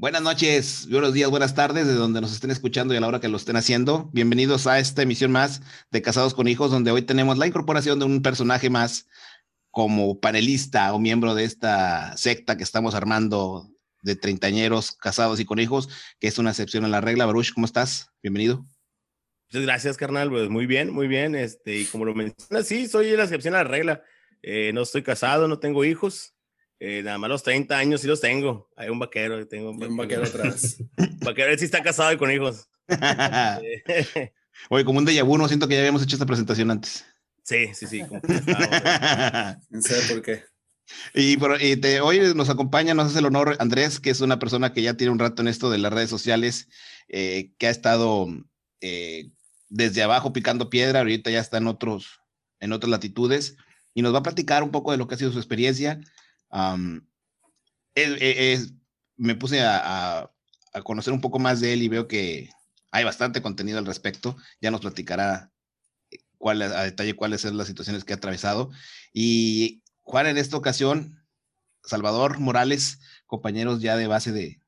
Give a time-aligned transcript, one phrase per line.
[0.00, 3.20] Buenas noches, buenos días, buenas tardes, de donde nos estén escuchando y a la hora
[3.20, 4.08] que lo estén haciendo.
[4.14, 8.06] Bienvenidos a esta emisión más de Casados con Hijos, donde hoy tenemos la incorporación de
[8.06, 9.06] un personaje más
[9.70, 13.68] como panelista o miembro de esta secta que estamos armando
[14.00, 17.26] de treintañeros casados y con hijos, que es una excepción a la regla.
[17.26, 18.10] Baruch, ¿cómo estás?
[18.22, 18.64] Bienvenido.
[19.50, 20.30] Muchas gracias, carnal.
[20.30, 21.34] Pues muy bien, muy bien.
[21.34, 24.02] Este, y como lo mencionas, sí, soy la excepción a la regla.
[24.40, 26.34] Eh, no estoy casado, no tengo hijos.
[26.82, 28.70] Eh, nada más los 30 años sí los tengo.
[28.74, 30.82] Hay un vaquero, tengo un vaquero, atrás.
[31.22, 32.68] vaquero, él sí está casado y con hijos.
[34.70, 37.04] Oye, como un déjà vu, no siento que ya habíamos hecho esta presentación antes.
[37.44, 38.00] Sí, sí, sí.
[38.00, 38.20] Como
[39.70, 40.42] no sé por qué.
[41.14, 41.36] Y,
[42.00, 45.12] hoy nos acompaña, nos hace el honor Andrés, que es una persona que ya tiene
[45.12, 46.68] un rato en esto de las redes sociales,
[47.08, 48.26] eh, que ha estado
[48.80, 49.30] eh,
[49.68, 52.20] desde abajo picando piedra, ahorita ya está en, otros,
[52.58, 53.56] en otras latitudes,
[53.94, 56.00] y nos va a platicar un poco de lo que ha sido su experiencia,
[59.16, 60.30] me puse a,
[60.84, 62.50] conocer un poco más de él y veo que
[62.92, 64.36] hay bastante contenido al respecto.
[64.60, 65.50] Ya nos platicará
[66.10, 68.70] eh, cuál, a detalle cuáles son las situaciones que ha atravesado.
[69.12, 71.24] Y Juan, en esta ocasión,
[71.82, 74.60] Salvador Morales, compañeros ya de base de,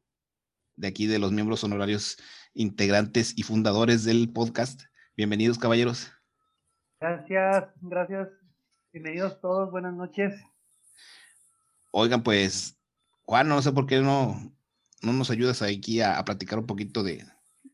[0.77, 2.19] de aquí, de los miembros honorarios
[2.55, 4.83] integrantes y fundadores del podcast.
[5.17, 6.13] Bienvenidos, caballeros.
[7.01, 8.29] Gracias, gracias.
[8.93, 10.35] Bienvenidos todos, buenas noches.
[11.95, 12.79] Oigan, pues,
[13.25, 14.51] Juan, no sé por qué no,
[15.03, 17.23] no nos ayudas aquí a, platicar un poquito de,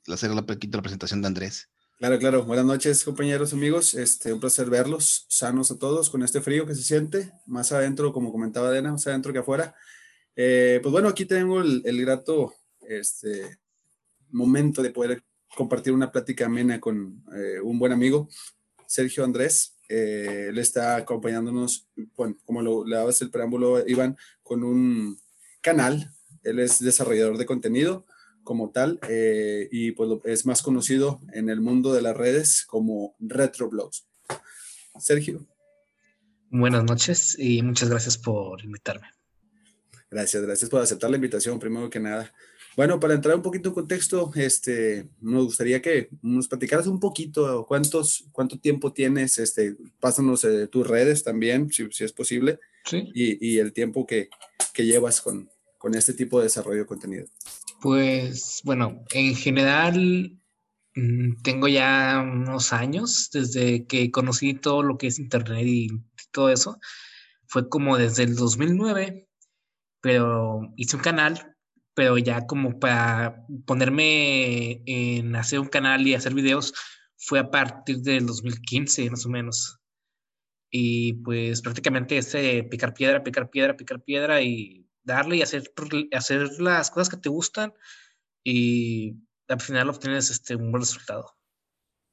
[0.08, 1.68] hacer la, la presentación de Andrés.
[1.98, 2.44] Claro, claro.
[2.44, 3.94] Buenas noches, compañeros, amigos.
[3.94, 8.12] Este, un placer verlos, sanos a todos, con este frío que se siente, más adentro,
[8.12, 9.76] como comentaba Dena, más adentro que afuera.
[10.34, 13.58] Eh, pues bueno, aquí tengo el, grato este,
[14.30, 15.22] momento de poder
[15.54, 18.28] compartir una plática amena con eh, un buen amigo,
[18.84, 19.77] Sergio Andrés.
[19.88, 25.18] Eh, él está acompañándonos, bueno, como lo, le dabas el preámbulo, Iván, con un
[25.60, 26.12] canal.
[26.42, 28.06] Él es desarrollador de contenido
[28.44, 33.14] como tal eh, y pues es más conocido en el mundo de las redes como
[33.18, 34.06] Retroblogs.
[34.98, 35.46] Sergio.
[36.50, 39.08] Buenas noches y muchas gracias por invitarme.
[40.10, 42.32] Gracias, gracias por aceptar la invitación, primero que nada.
[42.78, 47.66] Bueno, para entrar un poquito en contexto, este, nos gustaría que nos platicaras un poquito
[47.66, 53.10] cuántos, cuánto tiempo tienes, este, pásanos eh, tus redes también, si, si es posible, sí.
[53.12, 54.28] y, y, el tiempo que,
[54.72, 57.26] que llevas con, con, este tipo de desarrollo de contenido.
[57.82, 60.38] Pues, bueno, en general
[60.94, 65.88] mm, tengo ya unos años desde que conocí todo lo que es Internet y
[66.30, 66.78] todo eso.
[67.48, 69.26] Fue como desde el 2009,
[70.00, 71.56] pero hice un canal
[71.98, 76.72] pero ya como para ponerme en hacer un canal y hacer videos
[77.16, 79.80] fue a partir del 2015 más o menos.
[80.70, 85.72] Y pues prácticamente ese picar piedra, picar piedra, picar piedra y darle y hacer,
[86.12, 87.74] hacer las cosas que te gustan
[88.44, 89.16] y
[89.48, 91.37] al final obtienes este, un buen resultado.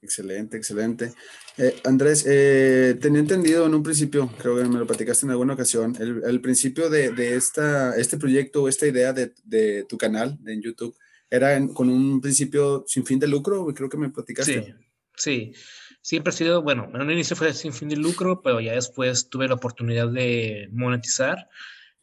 [0.05, 1.13] Excelente, excelente.
[1.57, 5.55] Eh, Andrés, eh, tenía entendido en un principio, creo que me lo platicaste en alguna
[5.55, 10.61] ocasión, el, principio de, de, esta, este proyecto, esta idea de, de tu canal en
[10.61, 10.95] YouTube,
[11.27, 14.75] era con un principio sin fin de lucro, creo que me platicaste.
[15.17, 15.53] Sí, sí.
[16.01, 19.27] Siempre ha sido, bueno, en un inicio fue sin fin de lucro, pero ya después
[19.27, 21.49] tuve la oportunidad de monetizar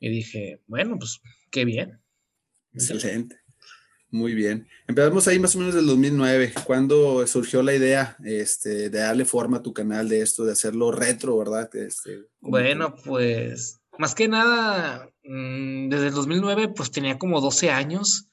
[0.00, 1.20] y dije, bueno, pues
[1.52, 2.00] qué bien.
[2.72, 3.41] Excelente.
[4.12, 4.68] Muy bien.
[4.86, 9.56] Empezamos ahí más o menos del 2009, cuando surgió la idea este, de darle forma
[9.56, 11.74] a tu canal de esto, de hacerlo retro, ¿verdad?
[11.74, 18.28] Este, bueno, pues más que nada, mm, desde el 2009 pues tenía como 12 años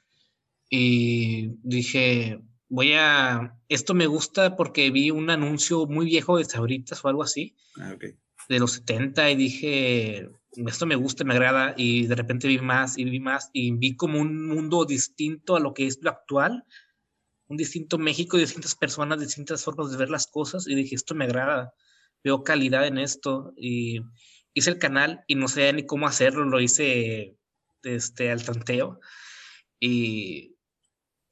[0.70, 7.04] y dije, voy a, esto me gusta porque vi un anuncio muy viejo de Sabritas
[7.06, 8.16] o algo así, ah, okay.
[8.50, 10.30] De los 70 y dije,
[10.68, 13.96] esto me gusta, me agrada y de repente vi más y vi más y vi
[13.96, 16.66] como un mundo distinto a lo que es lo actual,
[17.48, 21.26] un distinto México, distintas personas, distintas formas de ver las cosas y dije, esto me
[21.26, 21.74] agrada,
[22.24, 24.02] veo calidad en esto y
[24.56, 27.38] hice el canal y no sabía ni cómo hacerlo, lo hice
[27.84, 29.00] este, al tanteo
[29.80, 30.56] y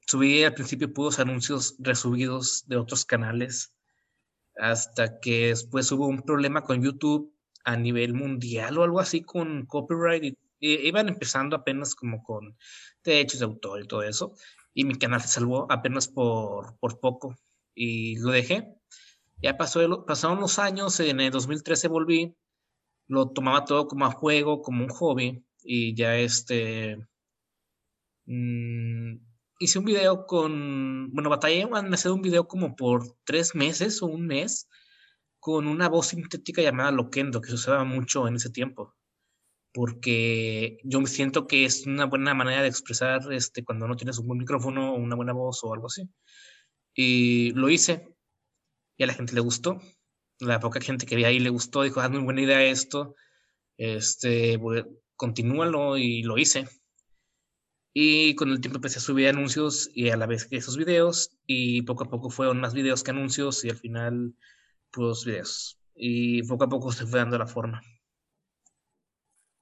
[0.05, 3.73] subí al principio puros anuncios resubidos de otros canales
[4.59, 7.33] hasta que después hubo un problema con YouTube
[7.63, 10.23] a nivel mundial o algo así con copyright.
[10.23, 10.37] Y,
[10.87, 12.57] iban empezando apenas como con
[13.03, 14.33] derechos de autor y todo eso.
[14.73, 17.35] Y mi canal se salvó apenas por, por poco.
[17.75, 18.77] Y lo dejé.
[19.41, 22.35] Ya pasó, pasaron los años, en el 2013 volví,
[23.07, 26.97] lo tomaba todo como a juego, como un hobby, y ya este,
[28.25, 29.17] mm,
[29.59, 34.07] hice un video con, bueno, batallé en hacer un video como por tres meses o
[34.07, 34.69] un mes,
[35.39, 38.95] con una voz sintética llamada Loquendo, que se usaba mucho en ese tiempo.
[39.73, 44.17] porque yo me siento que es una buena manera de expresar este, cuando no tienes
[44.17, 46.09] un buen micrófono o una buena voz o algo así.
[46.95, 48.09] Y lo hice
[48.97, 49.79] y a la gente le gustó.
[50.39, 53.15] La poca gente que vi ahí le gustó, dijo, ah, muy buena idea esto,
[53.77, 54.59] este,
[55.15, 56.67] continúalo y lo hice.
[57.99, 61.31] Y con el tiempo empecé a subir anuncios y a la vez que esos videos
[61.47, 64.35] y poco a poco fueron más videos que anuncios y al final
[64.91, 65.79] pues videos.
[65.95, 67.81] Y poco a poco se fue dando la forma.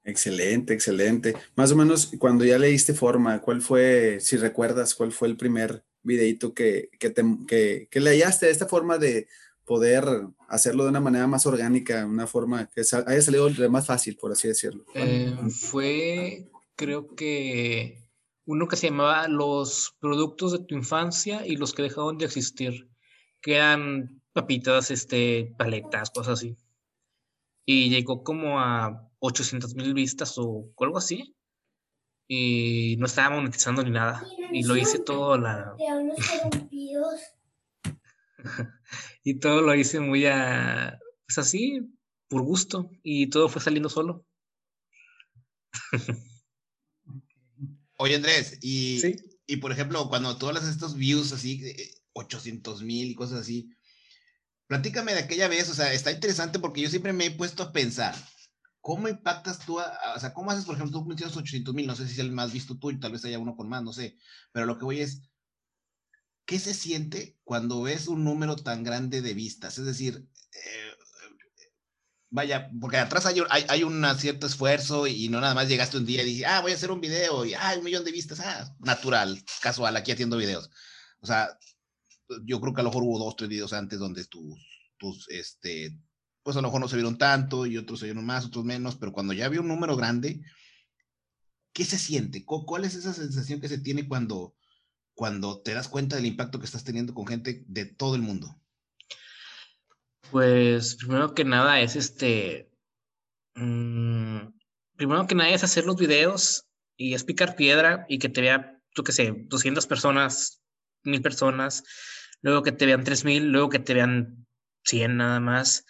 [0.04, 1.34] Excelente, excelente.
[1.54, 5.38] Más o menos cuando ya le diste forma, ¿cuál fue, si recuerdas, cuál fue el
[5.38, 9.28] primer videito que, que, te, que, que le hallaste esta forma de
[9.64, 10.04] poder
[10.46, 14.46] hacerlo de una manera más orgánica, una forma que haya salido más fácil, por así
[14.46, 14.84] decirlo?
[14.94, 18.05] Eh, fue, creo que
[18.46, 22.88] uno que se llamaba Los productos de tu infancia y los que dejaron de existir,
[23.40, 26.56] que eran papitas, este, paletas, cosas así.
[27.64, 31.34] Y llegó como a 800 mil vistas o algo así.
[32.28, 34.24] Y no estaba monetizando ni nada.
[34.52, 35.74] Y lo hice todo la...
[39.24, 40.98] y todo lo hice muy a...
[41.26, 41.80] Pues así,
[42.28, 42.90] por gusto.
[43.02, 44.24] Y todo fue saliendo solo.
[47.98, 49.00] Oye, Andrés, y,
[49.46, 51.62] y por ejemplo, cuando de estos views así,
[52.12, 53.70] 800 mil y cosas así,
[54.66, 57.72] platícame de aquella vez, o sea, está interesante porque yo siempre me he puesto a
[57.72, 58.14] pensar,
[58.80, 62.06] ¿cómo impactas tú, o sea, cómo haces, por ejemplo, tú mencionas 800 mil, no sé
[62.06, 64.18] si es el más visto tú y tal vez haya uno con más, no sé,
[64.52, 65.22] pero lo que voy es,
[66.44, 69.78] ¿qué se siente cuando ves un número tan grande de vistas?
[69.78, 70.85] Es decir, eh,
[72.30, 76.22] vaya, porque atrás hay, hay, un cierto esfuerzo y no nada más llegaste un día
[76.22, 78.74] y dices, ah, voy a hacer un video y, ah, un millón de vistas, ah,
[78.80, 80.70] natural, casual, aquí haciendo videos.
[81.20, 81.58] O sea,
[82.44, 84.58] yo creo que a lo mejor hubo dos, tres videos antes donde tus,
[84.98, 85.96] tus, este,
[86.42, 88.96] pues a lo mejor no se vieron tanto y otros se vieron más, otros menos,
[88.96, 90.42] pero cuando ya había un número grande,
[91.72, 92.44] ¿qué se siente?
[92.44, 94.54] ¿Cuál es esa sensación que se tiene cuando,
[95.14, 98.60] cuando te das cuenta del impacto que estás teniendo con gente de todo el mundo?
[100.30, 102.70] Pues primero que nada es este,
[103.54, 104.38] mm,
[104.96, 108.80] primero que nada es hacer los videos y es picar piedra y que te vea,
[108.94, 110.62] tú que sé, 200 personas,
[111.04, 111.84] 1000 personas,
[112.42, 114.46] luego que te vean 3000, luego que te vean
[114.84, 115.84] 100 nada más.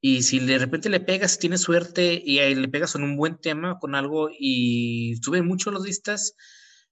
[0.00, 3.38] Y si de repente le pegas, tienes suerte y ahí le pegas con un buen
[3.38, 6.34] tema, con algo y sube mucho los vistas,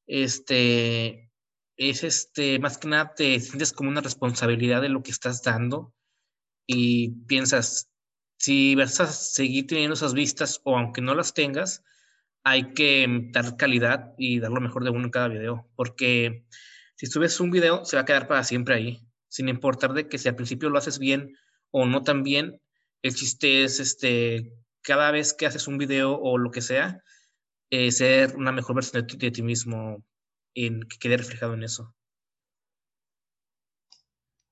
[0.06, 1.30] este,
[1.76, 5.94] es este, más que nada te sientes como una responsabilidad de lo que estás dando
[6.68, 7.90] y piensas,
[8.36, 11.82] si vas a seguir teniendo esas vistas o aunque no las tengas,
[12.44, 16.46] hay que dar calidad y dar lo mejor de uno en cada video, porque
[16.94, 20.18] si subes un video se va a quedar para siempre ahí, sin importar de que
[20.18, 21.36] si al principio lo haces bien
[21.70, 22.60] o no tan bien,
[23.02, 27.02] el chiste es este, cada vez que haces un video o lo que sea,
[27.70, 30.04] eh, ser una mejor versión de, de ti mismo
[30.54, 31.94] en que quede reflejado en eso.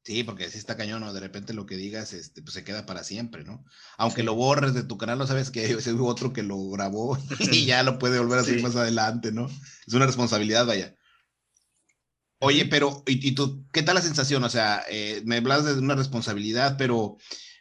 [0.07, 1.13] Sí, porque si está cañón, ¿no?
[1.13, 3.65] De repente lo que digas, este, pues se queda para siempre, ¿no?
[3.99, 7.19] Aunque lo borres de tu canal, no sabes que ese hubo otro que lo grabó
[7.53, 9.51] y ya lo puede volver a hacer más adelante, ¿no?
[9.85, 10.95] Es una responsabilidad, vaya.
[12.39, 14.45] Oye, pero, ¿y, tú, qué tal la sensación?
[14.45, 17.17] O sea, eh, me hablas de una responsabilidad, pero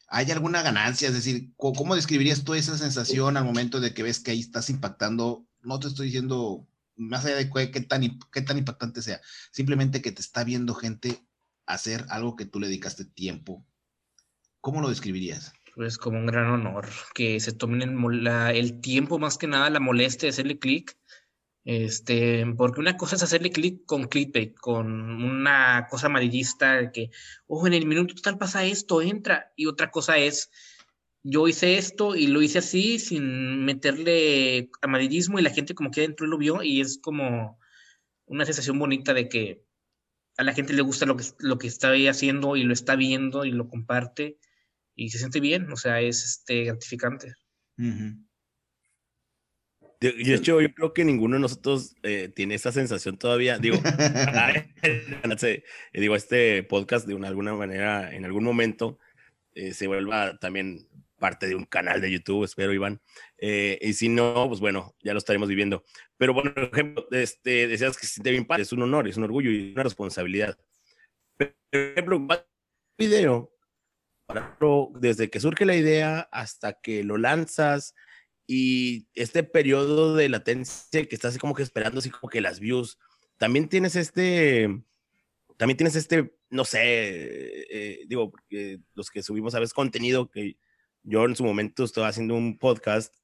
[0.07, 1.07] ¿hay alguna ganancia?
[1.07, 4.69] Es decir, ¿cómo describirías tú esa sensación al momento de que ves que ahí estás
[4.69, 5.47] impactando?
[5.63, 9.19] No te estoy diciendo más allá de qué tan, qué tan impactante sea,
[9.51, 11.24] simplemente que te está viendo gente
[11.65, 13.65] hacer algo que tú le dedicaste tiempo,
[14.61, 15.53] ¿cómo lo describirías?
[15.75, 19.79] Pues como un gran honor, que se tomen el, el tiempo más que nada, la
[19.79, 20.97] molestia de hacerle clic,
[21.65, 24.87] este, porque una cosa es hacerle clic con clickbait, con
[25.23, 27.09] una cosa amarillista que,
[27.47, 30.51] ojo, en el minuto tal pasa esto, entra, y otra cosa es,
[31.23, 36.01] yo hice esto y lo hice así sin meterle amarillismo y la gente como que
[36.01, 37.59] adentro lo vio y es como
[38.27, 39.64] una sensación bonita de que
[40.37, 43.45] a la gente le gusta lo que, lo que está haciendo y lo está viendo
[43.45, 44.37] y lo comparte
[44.95, 47.33] y se siente bien, o sea, es este, gratificante.
[47.77, 48.15] de,
[49.99, 53.59] hecho, yo creo que ninguno de nosotros eh, tiene esa sensación todavía.
[53.59, 53.77] Digo,
[55.93, 58.99] digo, este podcast de una, alguna manera, en algún momento,
[59.53, 60.87] eh, se vuelva también
[61.25, 63.01] parte de un canal de YouTube, espero, Iván.
[63.39, 65.83] Eh, y si no, pues bueno, ya lo estaremos viviendo.
[66.17, 69.49] Pero bueno, por ejemplo, este, decías que siente bien es un honor, es un orgullo
[69.49, 70.55] y una responsabilidad.
[71.35, 72.27] Por ejemplo,
[72.95, 73.51] video,
[74.99, 77.95] desde que surge la idea hasta que lo lanzas
[78.45, 82.99] y este periodo de latencia que estás como que esperando así como que las views,
[83.39, 84.69] también tienes este,
[85.57, 88.31] también tienes este, no sé, eh, digo,
[88.93, 90.57] los que subimos a veces contenido que
[91.05, 93.15] yo en su momento estaba haciendo un podcast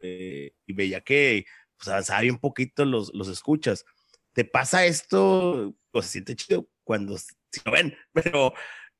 [0.00, 1.44] eh, y veía que
[1.76, 3.84] pues, avanzaba bien poquito los, los escuchas.
[4.32, 5.76] ¿Te pasa esto?
[5.90, 8.54] Pues se siente chido cuando si lo ven, pero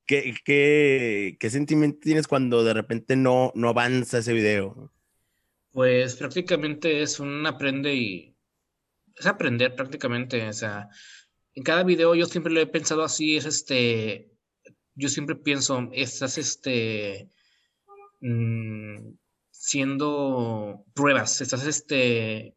[0.07, 4.93] ¿qué, qué, qué sentimiento tienes cuando de repente no, no avanza ese video?
[5.73, 8.37] Pues prácticamente es un aprende y
[9.17, 10.89] es aprender prácticamente, o sea,
[11.55, 14.31] en cada video yo siempre lo he pensado así, es este,
[14.95, 17.31] yo siempre pienso, estás este,
[18.23, 19.15] mm,
[19.51, 22.57] siendo pruebas, estás este,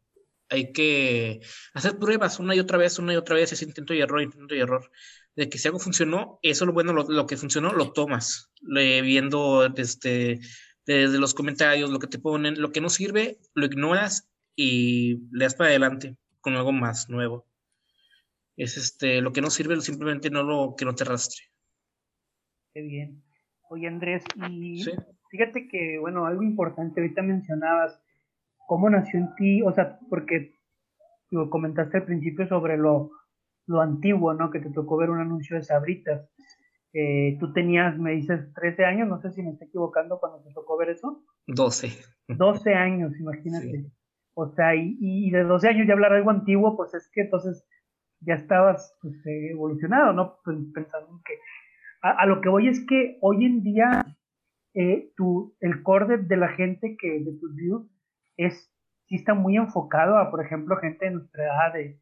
[0.50, 1.42] hay que
[1.74, 4.56] hacer pruebas una y otra vez, una y otra vez, es intento y error, intento
[4.56, 4.92] y error.
[5.36, 9.68] De que si algo funcionó, eso lo bueno, lo, que funcionó, lo tomas, le, viendo
[9.70, 10.40] desde,
[10.86, 15.46] desde los comentarios, lo que te ponen, lo que no sirve, lo ignoras y le
[15.46, 17.46] das para adelante con algo más nuevo.
[18.56, 21.44] Es este, lo que no sirve, simplemente no lo que no te arrastre.
[22.74, 23.22] Qué bien.
[23.70, 24.86] Oye, Andrés, y
[25.36, 28.00] fíjate que, bueno, algo importante, ahorita mencionabas
[28.68, 30.56] cómo nació en ti, o sea, porque
[31.30, 33.12] lo comentaste al principio sobre lo,
[33.68, 34.50] lo antiguo, ¿no?
[34.50, 36.30] Que te tocó ver un anuncio de Sabritas.
[36.94, 40.54] Eh, tú tenías, me dices, 13 años, no sé si me estoy equivocando cuando te
[40.54, 41.24] tocó ver eso.
[41.48, 41.90] 12.
[42.30, 43.92] 12 años, imagínate.
[44.34, 47.68] O sea, y, y, de 12 años ya hablar algo antiguo, pues es que entonces
[48.22, 50.38] ya estabas pues, eh, evolucionado, ¿no?
[50.44, 51.34] Pues, pensando que...
[52.02, 54.15] A, lo que voy es que hoy en día
[55.16, 57.88] tu, el core de, la gente que de tus views
[58.38, 58.72] es,
[59.08, 62.00] sí está muy enfocado a, por ejemplo, gente de nuestra edad de,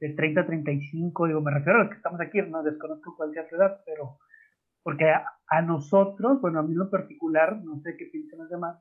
[0.00, 3.32] de 30 a 35, digo, me refiero a los que estamos aquí, no desconozco cuál
[3.32, 4.18] sea su edad, pero
[4.82, 8.78] porque a, nosotros, bueno, a mí en lo particular, no sé qué piensan los demás,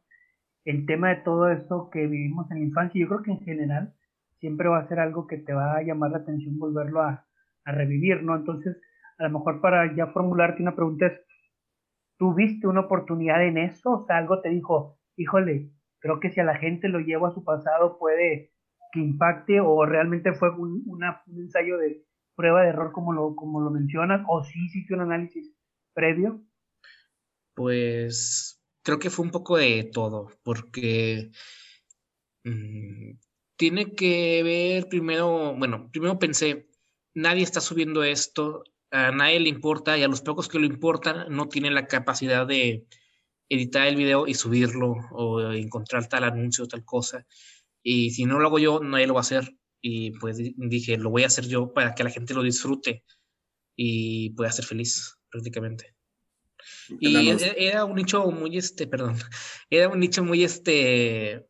[0.66, 3.94] el tema de todo eso que vivimos en la infancia, yo creo que en general
[4.40, 7.26] siempre va a ser algo que te va a llamar la atención volverlo a,
[7.66, 8.36] a revivir, ¿no?
[8.36, 8.78] Entonces,
[9.18, 11.20] a lo mejor para ya formularte una pregunta es,
[12.20, 13.92] ¿tuviste una oportunidad en eso?
[13.92, 17.34] O sea, algo te dijo, híjole, creo que si a la gente lo llevo a
[17.34, 18.52] su pasado puede
[18.92, 20.84] que impacte o realmente fue un,
[21.38, 22.04] ensayo de
[22.36, 25.52] prueba de error como lo, mencionas o sí hiciste un análisis
[25.94, 26.44] previo?
[27.56, 31.32] Pues creo que fue un poco de todo, porque
[32.44, 33.12] mm,
[33.56, 36.70] tiene que ver primero, bueno, primero pensé,
[37.14, 41.26] nadie está subiendo esto, a nadie le importa y a los pocos que lo importan
[41.30, 42.86] no tienen la capacidad de
[43.50, 47.26] editar el video y subirlo o encontrar tal anuncio o tal cosa.
[47.84, 49.56] Y si no lo hago yo, nadie lo va a hacer.
[49.82, 53.04] Y pues dije, lo voy a hacer yo para que la gente lo disfrute
[53.76, 55.96] y pueda ser feliz prácticamente.
[57.00, 59.16] Y era un nicho muy, este, perdón,
[59.70, 61.48] era un nicho muy, este,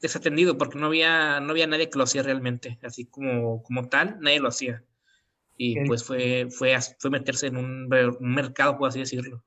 [0.00, 4.18] desatendido porque no había, no había nadie que lo hacía realmente, así como, como tal,
[4.20, 4.84] nadie lo hacía.
[5.64, 7.88] Y pues fue, fue, fue meterse en un,
[8.18, 9.44] mercado, por así decirlo.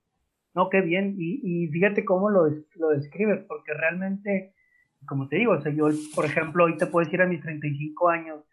[0.53, 1.15] No, qué bien.
[1.17, 2.45] Y, y fíjate cómo lo,
[2.75, 4.53] lo describes, porque realmente,
[5.05, 8.07] como te digo, o sea, yo, por ejemplo, hoy te puedo decir a mis 35
[8.07, 8.45] años,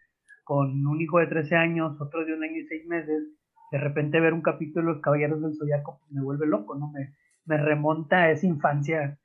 [0.43, 3.23] con un hijo de 13 años, otro de un año y seis meses,
[3.71, 6.91] de repente ver un capítulo de Los Caballeros del Zodiaco pues, me vuelve loco, ¿no?
[6.91, 7.15] Me,
[7.45, 9.17] me remonta a esa infancia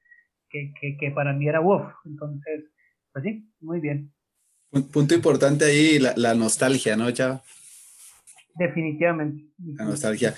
[0.49, 1.83] que, que, que para mí era uff.
[2.04, 2.66] Entonces,
[3.12, 4.12] pues sí, muy bien.
[4.71, 7.42] Un punto importante ahí, la, la nostalgia, ¿no, Chava?
[8.59, 9.45] Definitivamente.
[9.77, 10.35] La nostalgia.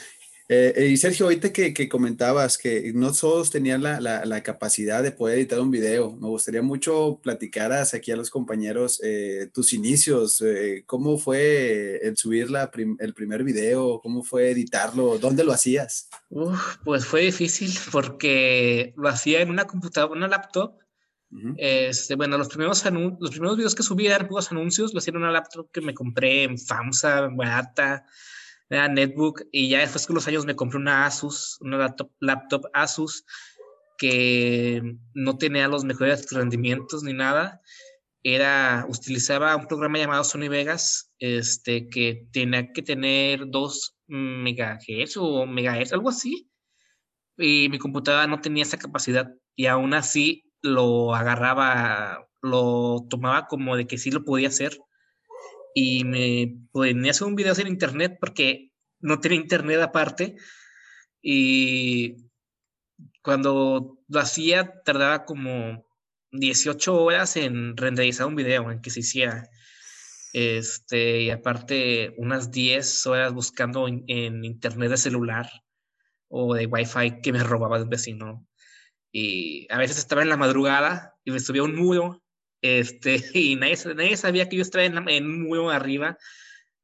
[0.53, 4.43] Eh, eh, y Sergio, ahorita que, que, comentabas que no todos tenían la, la, la,
[4.43, 9.49] capacidad de poder editar un video, me gustaría mucho platicaras aquí a los compañeros eh,
[9.55, 15.45] tus inicios, eh, cómo fue el subir la el primer video, cómo fue editarlo, dónde
[15.45, 16.09] lo hacías.
[16.31, 20.75] Uf, pues fue difícil porque lo hacía en una computadora, una laptop.
[21.57, 25.31] Este, bueno, los primeros, los primeros videos que subí eran pocos anuncios, lo en una
[25.31, 28.05] laptop que me compré en FAMSA, barata
[28.71, 32.67] era netbook y ya después con los años me compré una Asus, una laptop, laptop
[32.73, 33.25] Asus
[33.99, 34.81] que
[35.13, 37.61] no tenía los mejores rendimientos ni nada.
[38.23, 45.47] Era, utilizaba un programa llamado Sony Vegas, este, que tenía que tener 2 megahertz o
[45.47, 46.49] megahertz, algo así.
[47.37, 53.76] Y mi computadora no tenía esa capacidad y aún así lo agarraba, lo tomaba como
[53.76, 54.79] de que sí lo podía hacer
[55.75, 60.37] y me ponía a hacer un video en internet porque no tenía internet aparte
[61.23, 62.31] y
[63.23, 65.85] cuando lo hacía tardaba como
[66.33, 69.49] 18 horas en renderizar un video, en que se hiciera.
[70.33, 75.50] Este, y aparte unas 10 horas buscando en, internet de celular
[76.29, 78.47] o de wifi que me robaba el vecino.
[79.12, 82.23] Y a veces estaba en la madrugada y me subía un muro
[82.62, 86.19] este, y nadie, nadie sabía que yo estaba en, en muy arriba,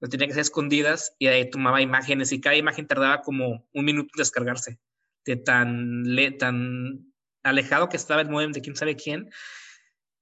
[0.01, 3.85] lo tenía que hacer escondidas y ahí tomaba imágenes y cada imagen tardaba como un
[3.85, 4.79] minuto en descargarse,
[5.25, 9.31] de tan, le, tan alejado que estaba el modem de quién sabe quién.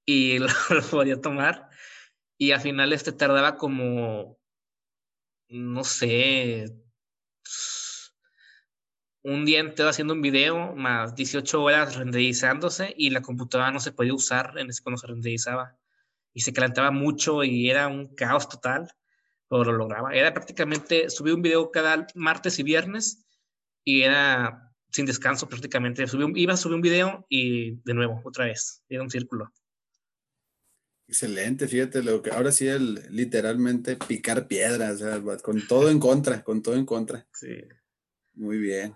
[0.05, 0.47] y lo,
[0.91, 1.69] podía tomar.
[2.37, 4.37] Y al final este tardaba como,
[5.49, 6.65] no sé,
[9.25, 13.91] un día entero haciendo un video, más 18 horas renderizándose y la computadora no se
[13.91, 15.75] podía usar en ese cuando se renderizaba.
[16.31, 18.87] Y se calentaba mucho y era un caos total,
[19.49, 20.13] pero lo lograba.
[20.13, 23.25] Era prácticamente, subí un video cada martes y viernes
[23.83, 26.05] y era sin descanso prácticamente.
[26.05, 29.51] Subí iba a subir un video y de nuevo, otra vez, era un círculo.
[31.07, 35.01] Excelente, fíjate, lo que ahora sí el literalmente picar piedras,
[35.41, 37.25] con todo en contra, con todo en contra.
[37.33, 37.57] Sí.
[38.35, 38.93] Muy bien.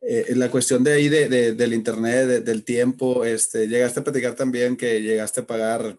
[0.00, 4.76] Eh, la cuestión de ahí de, del internet, del tiempo, este, llegaste a platicar también
[4.76, 5.98] que llegaste a pagar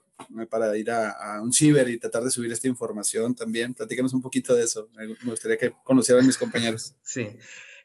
[0.50, 3.74] para ir a, a, un ciber y tratar de subir esta información también.
[3.74, 4.90] Platícanos un poquito de eso.
[4.96, 6.96] Me gustaría que conocieran mis compañeros.
[7.04, 7.28] Sí.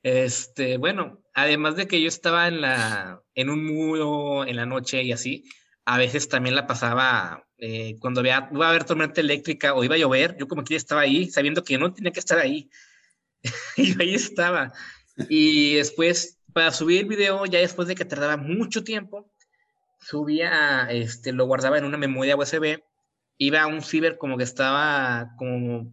[0.05, 5.03] Este, bueno, además de que yo estaba en la, en un muro en la noche
[5.03, 5.45] y así,
[5.87, 9.95] a veces también la pasaba eh, cuando había, iba a haber tormenta eléctrica o iba
[9.95, 12.69] a llover, yo como que ya estaba ahí, sabiendo que no tenía que estar ahí.
[13.77, 14.73] y ahí estaba.
[15.29, 19.31] Y después, para subir el video, ya después de que tardaba mucho tiempo,
[20.01, 22.83] subía, este, lo guardaba en una memoria USB,
[23.39, 25.93] iba a un ciber como que estaba como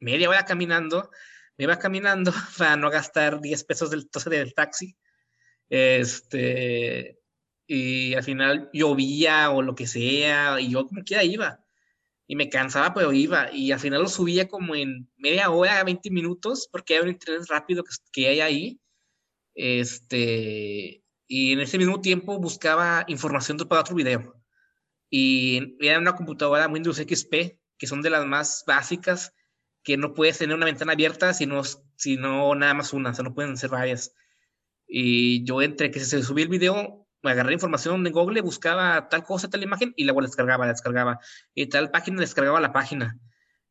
[0.00, 1.10] media hora caminando,
[1.56, 4.96] me iba caminando para no gastar 10 pesos del, del taxi.
[5.68, 7.18] Este,
[7.66, 11.60] y al final llovía o lo que sea, y yo como quiera iba.
[12.32, 13.52] Y me cansaba, pero iba.
[13.52, 17.44] Y al final lo subía como en media hora, 20 minutos, porque era un internet
[17.46, 18.80] rápido que, que hay ahí.
[19.54, 24.42] Este, y en ese mismo tiempo buscaba información para otro video.
[25.10, 29.34] Y era una computadora Windows XP, que son de las más básicas,
[29.82, 31.60] que no puedes tener una ventana abierta, sino,
[31.96, 34.14] sino nada más una, o no pueden ser varias.
[34.86, 39.48] Y yo entre que se subía el video, agarré información en Google, buscaba tal cosa,
[39.48, 41.20] tal imagen y luego la descargaba, la descargaba.
[41.54, 43.18] Y tal página descargaba la página.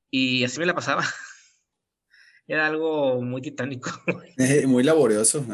[0.10, 1.03] Y así me la pasaba.
[2.48, 3.91] Era algo muy titánico.
[4.38, 5.45] Eh, muy laborioso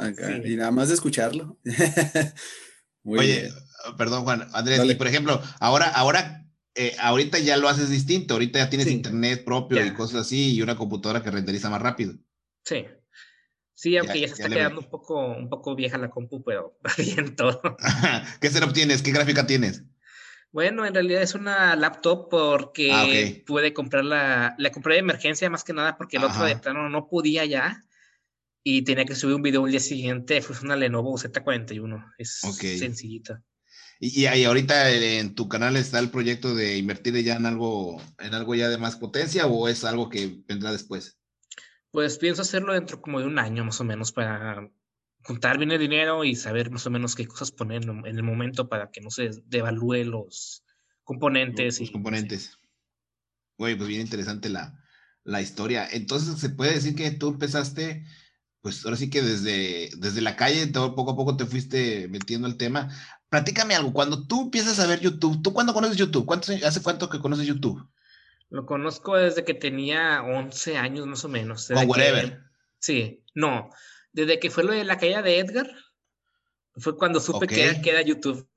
[0.46, 1.60] y nada más de escucharlo.
[3.04, 3.52] Oye,
[3.98, 6.46] perdón Juan, Andrés, y por ejemplo, ahora, ahora,
[6.76, 10.62] eh, ahorita ya lo haces distinto, ahorita ya tienes internet propio y cosas así y
[10.62, 12.14] una computadora que renderiza más rápido.
[12.64, 12.86] Sí.
[13.78, 17.36] Sí, aunque ya, se está quedando un poco, un poco vieja la compu, pero bien
[17.36, 17.62] todo.
[18.42, 19.04] ¿Qué setup tienes?
[19.04, 19.84] ¿Qué gráfica tienes?
[20.52, 25.64] Bueno, en realidad es una laptop porque ah, pude comprarla, la compré de emergencia más
[25.64, 27.84] que nada porque el otro de plano no podía ya
[28.64, 30.42] y tenía que subir un video el día siguiente.
[30.42, 32.40] Fue una Lenovo Z41, es
[32.80, 33.44] sencillita.
[34.00, 38.34] Y, y, ahorita en tu canal está el proyecto de invertir ya en algo, en
[38.34, 41.17] algo ya de más potencia o es algo que vendrá después?
[41.92, 44.70] Pues pienso hacerlo dentro como de un año más o menos para
[45.24, 48.70] juntar bien el dinero y saber más o menos qué cosas poner en el momento
[48.70, 50.64] para que no se devalúe los
[51.04, 51.80] componentes.
[51.80, 52.58] Los, componentes.
[53.58, 54.80] Güey, pues bien interesante la,
[55.24, 55.88] la historia.
[55.92, 58.06] Entonces, se puede decir que tú empezaste,
[58.62, 62.48] pues ahora sí que desde, desde la calle, todo, poco a poco te fuiste metiendo
[62.48, 62.90] el tema.
[63.30, 66.26] Platícame algo, cuando tú empiezas a ver YouTube, ¿tú cuándo conoces YouTube?
[66.26, 67.86] ¿Cuánto, ¿Hace cuánto que conoces YouTube?
[68.50, 71.70] Lo conozco desde que tenía 11 años más o menos.
[71.72, 72.40] O whatever.
[72.80, 73.70] sí, no.
[74.14, 75.70] Desde que fue lo de la caída de Edgar,
[76.76, 78.48] fue cuando supe que, era, YouTube.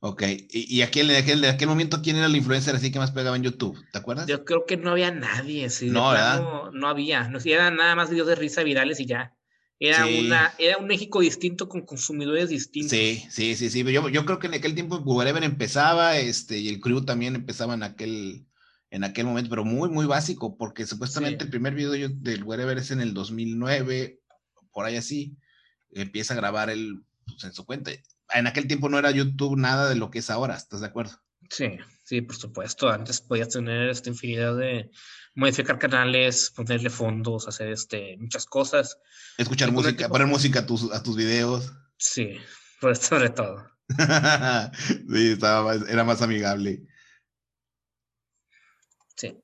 [0.00, 3.12] Ok, y, y aquel, en, aquel, aquel momento, ¿quién era el influencer así que más
[3.12, 3.78] pegaba en YouTube?
[3.90, 4.26] ¿Te acuerdas?
[4.26, 5.88] Yo creo que no había nadie, sí.
[5.88, 6.70] No, ¿verdad?
[6.72, 9.34] no había, no, eran nada más videos de risa virales y ya.
[9.80, 12.90] Era, una, era un México distinto con consumidores distintos.
[12.90, 13.82] Sí, sí, sí, sí.
[13.92, 17.74] Yo, yo creo que en aquel tiempo Whatever empezaba, este, y el crew también empezaba
[17.74, 18.46] en aquel,
[18.94, 22.92] en aquel momento, pero muy, muy básico, porque supuestamente el primer video del Wherever es
[22.92, 24.20] en el 2009,
[24.70, 25.36] por ahí así,
[25.90, 27.90] empieza a grabar el, pues, en su cuenta.
[28.32, 31.20] En aquel tiempo no era YouTube nada de lo que es ahora, ¿estás de acuerdo?
[31.50, 32.88] Sí, sí, por supuesto.
[32.88, 34.92] Antes podías tener esta infinidad de
[35.34, 38.96] modificar canales, ponerle fondos, hacer este, muchas cosas.
[39.38, 41.72] Escuchar música, poner música a tus, a tus videos.
[41.98, 42.36] Sí,
[43.00, 43.56] sobre todo.
[44.78, 46.86] sí, estaba era más amigable.
[49.16, 49.38] Sí.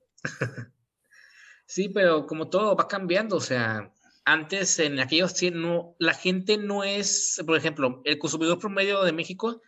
[1.67, 3.93] sí, pero como todo va cambiando, o sea,
[4.25, 9.63] antes en aquellos no, la gente no es, por ejemplo, el consumidor promedio de México,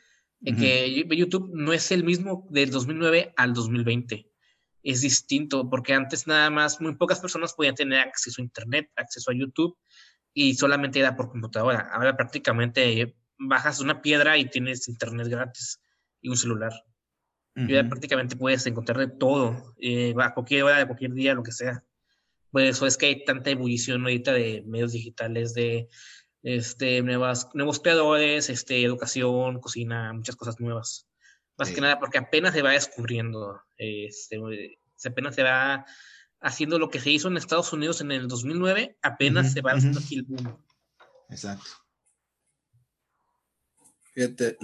[0.44, 4.28] en que YouTube no es el mismo del 2009 al 2020.
[4.82, 9.30] Es distinto, porque antes nada más muy pocas personas podían tener acceso a Internet, acceso
[9.30, 9.78] a YouTube,
[10.34, 11.90] y solamente era por computadora.
[11.92, 15.80] Ahora prácticamente bajas una piedra y tienes Internet gratis
[16.20, 16.72] y un celular
[17.54, 21.52] ya prácticamente puedes encontrar de todo, eh, a cualquier hora, de cualquier día, lo que
[21.52, 21.84] sea.
[22.50, 25.88] Pues eso es que hay tanta ebullición ahorita de medios digitales, de
[26.42, 31.06] este, nuevas, nuevos creadores, este, educación, cocina, muchas cosas nuevas.
[31.58, 34.40] Más que nada porque apenas se va descubriendo, este,
[35.04, 35.84] apenas se va
[36.40, 40.00] haciendo lo que se hizo en Estados Unidos en el 2009, apenas se va haciendo
[40.00, 40.58] aquí el boom.
[41.30, 41.70] Exacto.
[44.12, 44.58] Fíjate,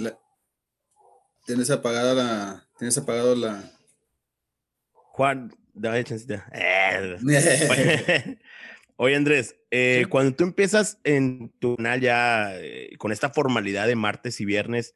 [1.49, 3.73] tienes apagada la, tienes apagado la.
[4.93, 6.47] Juan, dame chancita.
[8.97, 13.97] Oye, Andrés, eh, cuando tú empiezas en tu canal ya eh, con esta formalidad de
[13.97, 14.95] martes y viernes,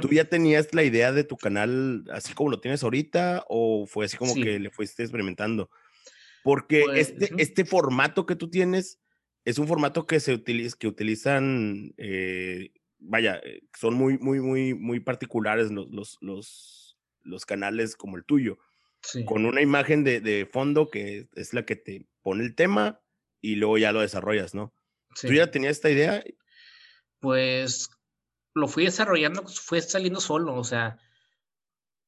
[0.00, 4.06] ¿tú ya tenías la idea de tu canal así como lo tienes ahorita o fue
[4.06, 5.70] así como que le fuiste experimentando?
[6.42, 8.98] Porque pues, este, este formato que tú tienes
[9.44, 13.40] es un formato que se utiliza, que utilizan, eh, vaya,
[13.78, 18.58] son muy, muy, muy, muy particulares los, los, los, los canales como el tuyo.
[19.26, 23.00] Con una imagen de, de, fondo que es la que te pone el tema
[23.40, 24.72] y luego ya lo desarrollas, ¿no?
[25.20, 26.22] ¿Tú ya tenías esta idea?
[27.18, 27.90] Pues
[28.54, 30.98] lo fui desarrollando, fue saliendo solo, o sea,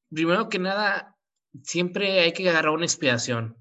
[0.09, 1.17] primero que nada,
[1.63, 3.57] siempre hay que agarrar una inspiración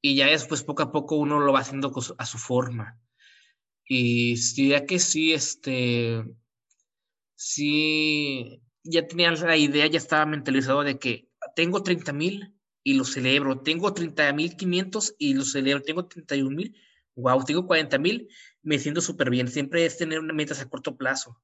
[0.00, 3.00] y ya después poco a poco uno lo va haciendo a su forma.
[3.88, 6.24] Y diría que sí, este,
[7.36, 13.04] sí, ya tenía la idea, ya estaba mentalizado de que tengo 30 mil y lo
[13.04, 16.76] celebro, tengo 30 mil 500 y lo celebro, tengo 31 mil,
[17.14, 18.28] wow, tengo 40 mil,
[18.62, 19.48] me siento súper bien.
[19.48, 21.40] Siempre es tener una meta a corto plazo,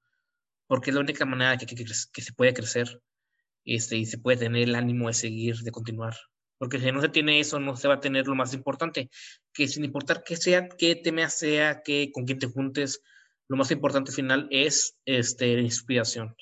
[0.67, 3.01] porque es la única manera que, que, que se puede crecer
[3.65, 6.15] este, y se puede tener el ánimo de seguir, de continuar.
[6.63, 9.11] Porque si no se tiene eso, no se va a tener lo más importante,
[9.53, 13.03] que sin importar qué sea, qué tema sea, qué, con quién te juntes,
[13.49, 16.37] lo más importante al final es este, la inspiración.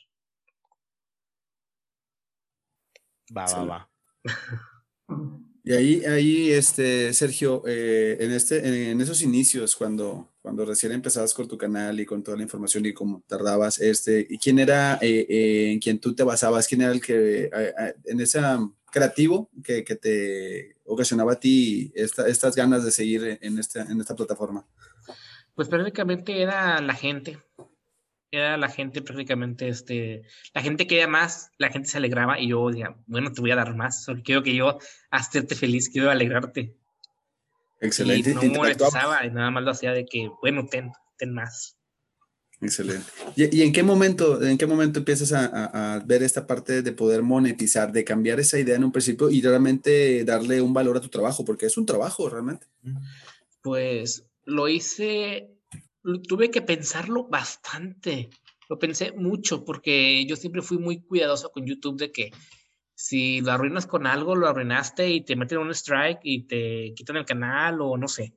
[3.35, 3.90] Va, va, va.
[5.62, 11.35] Y ahí, ahí este, Sergio, eh, en, este, en esos inicios, cuando, cuando recién empezabas
[11.35, 14.98] con tu canal y con toda la información y cómo tardabas, este, ¿y quién era
[15.02, 16.66] eh, eh, en quien tú te basabas?
[16.66, 17.50] ¿Quién era el que,
[18.06, 18.40] en ese
[18.90, 24.14] creativo que, que, te ocasionaba a ti estas ganas de seguir en, esta, en esta
[24.14, 24.66] plataforma?
[25.55, 27.38] Pues prácticamente era la gente,
[28.31, 30.22] era la gente prácticamente, este,
[30.55, 33.57] la gente quería más, la gente se alegraba y yo decía, bueno, te voy a
[33.57, 34.79] dar más, solo quiero que yo
[35.11, 36.76] hacerte feliz, quiero alegrarte.
[37.81, 38.31] Excelente.
[38.31, 41.79] Y no monetizaba y nada más lo hacía de que, bueno, ten, ten más.
[42.61, 43.07] Excelente.
[43.37, 47.23] ¿Y, en qué momento, en qué momento empiezas a, a, ver esta parte de poder
[47.23, 51.09] monetizar, de cambiar esa idea en un principio y realmente darle un valor a tu
[51.09, 51.44] trabajo?
[51.44, 52.66] Porque es un trabajo realmente.
[53.62, 55.51] Pues lo hice
[56.27, 58.31] tuve que pensarlo bastante.
[58.68, 62.31] Lo pensé mucho porque yo siempre fui muy cuidadoso con YouTube de que
[62.94, 67.16] si lo arruinas con algo, lo arruinaste y te meten un strike y te quitan
[67.16, 68.35] el canal o no sé.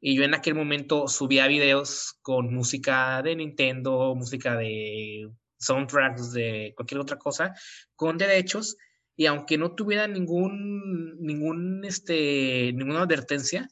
[0.00, 6.72] Y yo en aquel momento subía videos con música de Nintendo, música de soundtracks, de
[6.74, 7.54] cualquier otra cosa,
[7.94, 8.76] con derechos.
[9.16, 13.68] Y aunque no tuviera ningún, ningún, este, ninguna advertencia,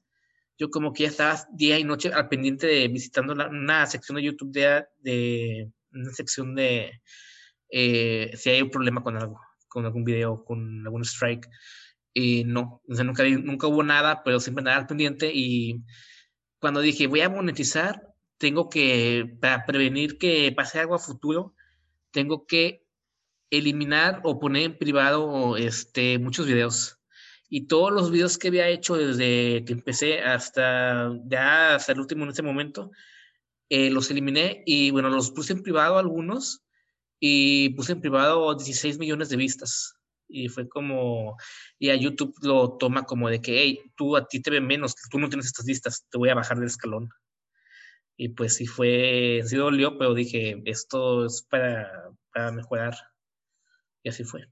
[0.58, 4.24] yo como que ya estaba día y noche al pendiente de visitando una sección de
[4.24, 7.00] YouTube de, de una sección de
[7.70, 11.48] eh, si hay un problema con algo, con algún video, con algún strike.
[12.12, 15.30] Y no, o sea, nunca, nunca hubo nada, pero siempre nada al pendiente.
[15.32, 15.82] Y
[16.60, 21.54] cuando dije, voy a monetizar, tengo que, para prevenir que pase algo a futuro,
[22.10, 22.84] tengo que
[23.50, 26.98] eliminar o poner en privado este, muchos videos
[27.48, 32.24] y todos los videos que había hecho desde que empecé hasta ya hasta el último
[32.24, 32.90] en ese momento,
[33.70, 36.62] eh, los eliminé y bueno, los puse en privado algunos
[37.20, 39.97] y puse en privado 16 millones de vistas.
[40.28, 41.36] Y fue como,
[41.78, 44.94] y a YouTube lo toma como de que, hey, tú a ti te ven menos,
[45.10, 47.08] tú no tienes estas vistas, te voy a bajar del escalón.
[48.16, 51.88] Y pues sí fue, sí dolió, pero dije, esto es para,
[52.32, 52.94] para mejorar.
[54.02, 54.44] Y así fue.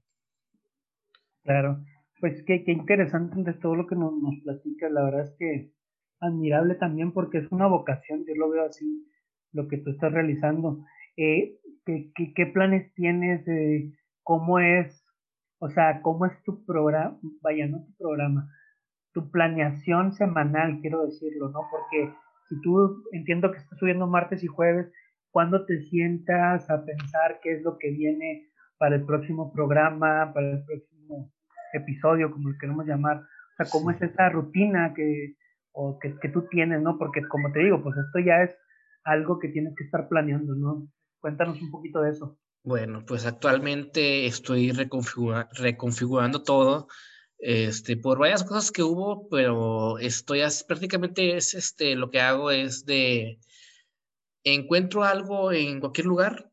[1.43, 1.83] Claro.
[2.19, 5.71] Pues qué, qué interesante de todo lo que nos, nos platica, la verdad es que
[6.19, 9.07] admirable también porque es una vocación, yo lo veo así,
[9.53, 10.83] lo que tú estás realizando.
[11.15, 13.45] Eh, ¿qué, qué, planes tienes?
[14.23, 15.03] ¿Cómo es?
[15.59, 17.17] O sea, ¿cómo es tu programa?
[17.41, 18.47] Vaya, no tu programa,
[19.13, 21.61] tu planeación semanal, quiero decirlo, ¿no?
[21.71, 22.13] Porque
[22.47, 24.91] si tú entiendo que estás subiendo martes y jueves,
[25.31, 30.51] ¿cuándo te sientas a pensar qué es lo que viene para el próximo programa, para
[30.51, 31.31] el próximo
[31.73, 35.35] episodio, como lo queremos llamar, o sea, cómo es esa rutina que,
[35.71, 36.97] o que, que, tú tienes, ¿no?
[36.97, 38.55] Porque como te digo, pues esto ya es
[39.03, 40.87] algo que tienes que estar planeando, ¿no?
[41.19, 42.37] Cuéntanos un poquito de eso.
[42.67, 46.89] Bueno, pues actualmente estoy reconfigurando todo,
[47.39, 52.85] este, por varias cosas que hubo, pero estoy prácticamente es este, lo que hago es
[52.85, 53.39] de
[54.43, 56.51] encuentro algo en cualquier lugar,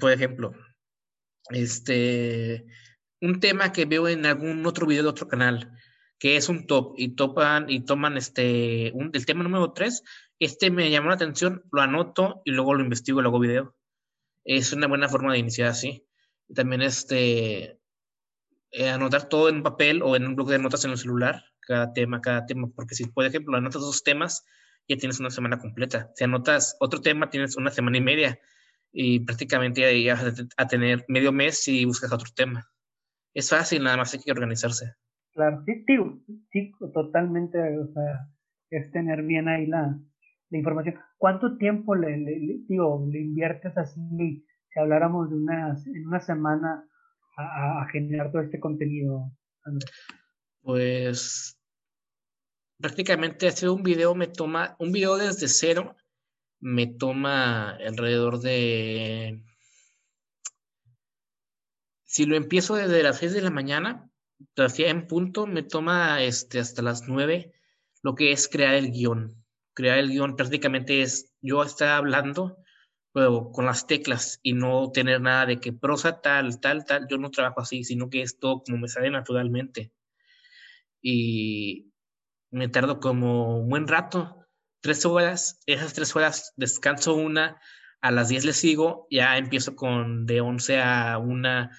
[0.00, 0.52] por ejemplo,
[1.50, 2.64] este,
[3.20, 5.70] un tema que veo en algún otro video de otro canal,
[6.18, 10.02] que es un top, y topan, y toman este, un, el tema número 3,
[10.38, 13.76] este me llamó la atención, lo anoto y luego lo investigo hago video.
[14.46, 16.06] Es una buena forma de iniciar así.
[16.54, 17.80] También este,
[18.70, 21.92] eh, anotar todo en papel o en un bloque de notas en el celular, cada
[21.92, 24.46] tema, cada tema, porque si, por ejemplo, anotas dos temas,
[24.88, 26.12] ya tienes una semana completa.
[26.14, 28.38] Si anotas otro tema, tienes una semana y media
[28.92, 32.70] y prácticamente ya vas a tener medio mes si buscas otro tema.
[33.34, 34.94] Es fácil, nada más hay que organizarse.
[35.32, 35.84] Claro, sí,
[36.52, 38.28] sí, totalmente, o sea,
[38.70, 39.98] es tener bien ahí la,
[40.50, 40.96] la información.
[41.18, 46.88] ¿Cuánto tiempo le, le, digo, le inviertes así, si habláramos de una, en una semana,
[47.36, 49.30] a, generar todo este contenido?
[50.62, 51.58] Pues
[52.78, 55.96] prácticamente hacer un video me toma, un video desde cero
[56.60, 59.42] me toma alrededor de,
[62.16, 64.10] si lo empiezo desde las 6 de la mañana,
[64.54, 67.52] todavía en punto, me toma este, hasta las 9
[68.02, 69.44] lo que es crear el guion.
[69.76, 72.56] Crear el guion prácticamente es yo estar hablando,
[73.12, 77.06] pero con las teclas y no tener nada de que prosa tal, tal, tal.
[77.10, 79.92] Yo no trabajo así, sino que es todo como me sale naturalmente.
[81.02, 81.92] Y
[82.50, 84.46] me tardo como un buen rato,
[84.80, 87.60] tres horas, esas tres horas descanso una,
[88.00, 91.76] a las 10 le sigo, ya empiezo con de 11 a una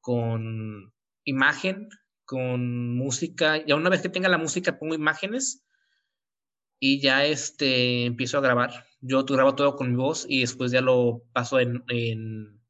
[0.00, 0.92] con
[1.24, 1.88] imagen,
[2.24, 5.64] con música, ya una vez que tenga la música pongo imágenes
[6.86, 8.84] y ya este empiezo a grabar.
[9.00, 12.60] Yo grabo todo con mi voz y después ya lo paso en, en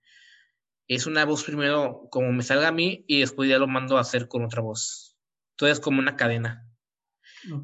[0.87, 4.03] es una voz primero como me salga a mí y después ya lo mando a
[4.03, 5.19] hacer con otra voz.
[5.57, 6.65] Todo es como una cadena.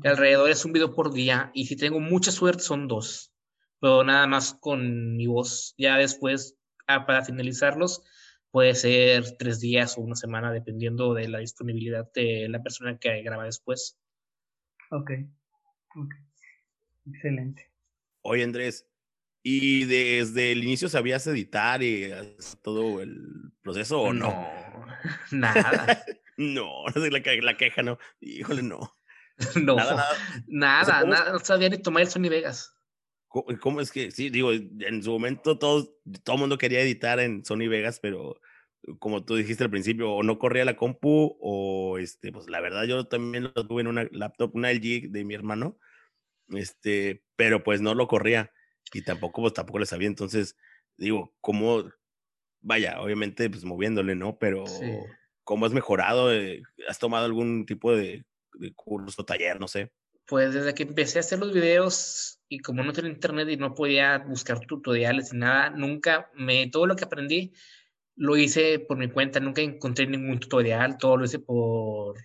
[0.02, 3.32] Alrededor es un video por día y si tengo mucha suerte son dos,
[3.78, 5.74] pero nada más con mi voz.
[5.78, 8.02] Ya después, para finalizarlos,
[8.50, 13.22] puede ser tres días o una semana, dependiendo de la disponibilidad de la persona que
[13.22, 14.00] graba después.
[14.90, 15.12] Ok,
[15.94, 16.29] ok.
[17.06, 17.70] Excelente.
[18.22, 18.88] Oye, Andrés,
[19.42, 22.10] ¿y desde el inicio sabías editar y
[22.62, 24.30] todo el proceso o no?
[24.30, 24.96] No,
[25.32, 26.04] nada.
[26.36, 27.98] no, la, la queja, no.
[28.20, 28.96] Híjole, no.
[29.56, 30.06] No, nada,
[30.46, 32.74] nada, nada, no sabía ni tomar el Sony Vegas.
[33.28, 37.44] ¿Cómo, es que, sí, digo, en su momento todo, todo el mundo quería editar en
[37.44, 38.40] Sony Vegas, pero
[38.98, 42.84] como tú dijiste al principio, o no corría la compu, o este, pues la verdad
[42.84, 45.78] yo también lo tuve en una laptop, una LG de mi hermano,
[46.50, 48.52] este, pero pues no lo corría
[48.92, 50.08] y tampoco, pues tampoco le sabía.
[50.08, 50.56] Entonces,
[50.96, 51.84] digo, ¿cómo,
[52.60, 54.38] vaya, obviamente, pues moviéndole, ¿no?
[54.38, 54.64] Pero,
[55.44, 56.32] ¿cómo has mejorado?
[56.32, 58.24] Eh, ¿Has tomado algún tipo de
[58.60, 59.92] de curso, taller, no sé?
[60.26, 63.74] Pues desde que empecé a hacer los videos y como no tenía internet y no
[63.74, 67.52] podía buscar tutoriales ni nada, nunca me, todo lo que aprendí
[68.16, 72.16] lo hice por mi cuenta, nunca encontré ningún tutorial, todo lo hice por,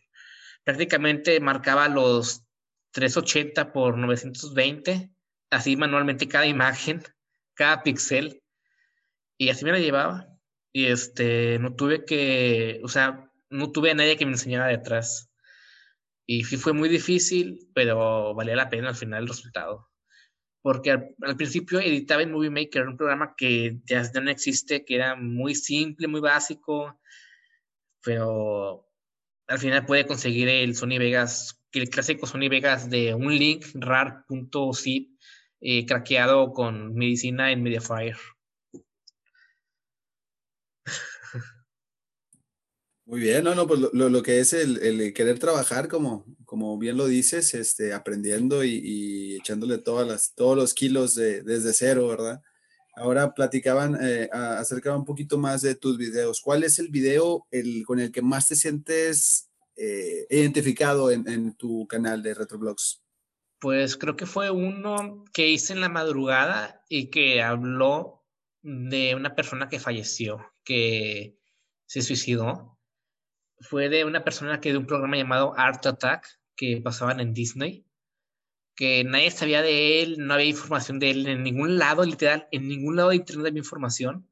[0.63, 2.44] prácticamente marcaba los
[2.95, 5.11] 380 por 920,
[5.49, 7.03] así manualmente cada imagen,
[7.53, 8.41] cada pixel,
[9.37, 10.29] y así me la llevaba.
[10.71, 15.29] Y este, no tuve que, o sea, no tuve a nadie que me enseñara detrás.
[16.25, 19.89] Y sí fue muy difícil, pero valía la pena al final el resultado.
[20.61, 25.15] Porque al, principio editaba en Movie Maker, un programa que ya no existe, que era
[25.17, 26.97] muy simple, muy básico,
[28.01, 28.87] pero
[29.47, 35.17] al final puede conseguir el Sony Vegas, el clásico Sony Vegas de un link rar.zip
[35.61, 38.17] eh, craqueado con medicina en Mediafire.
[43.07, 46.75] Muy bien, no, no, pues lo, lo que es el, el, querer trabajar, como, como
[46.79, 51.71] bien lo dices, este, aprendiendo y, y echándole todas las, todos los kilos de, desde
[51.73, 52.41] cero, ¿verdad?
[52.95, 56.39] Ahora platicaban eh, acerca un poquito más de tus videos.
[56.41, 61.55] ¿Cuál es el video el, con el que más te sientes eh, identificado en, en,
[61.55, 63.01] tu canal de Retroblogs?
[63.59, 68.23] Pues creo que fue uno que hice en la madrugada y que habló
[68.61, 71.37] de una persona que falleció, que
[71.85, 72.75] se suicidó
[73.59, 77.85] fue de una persona que de un programa llamado Art Attack que pasaban en Disney,
[78.75, 82.67] que nadie sabía de él, no había información de él en ningún lado, literal, en
[82.67, 84.29] ningún lado de internet había información.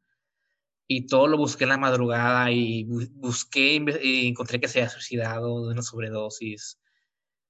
[0.88, 5.66] Y todo lo busqué en la madrugada y busqué y encontré que se había suicidado
[5.66, 6.80] de una sobredosis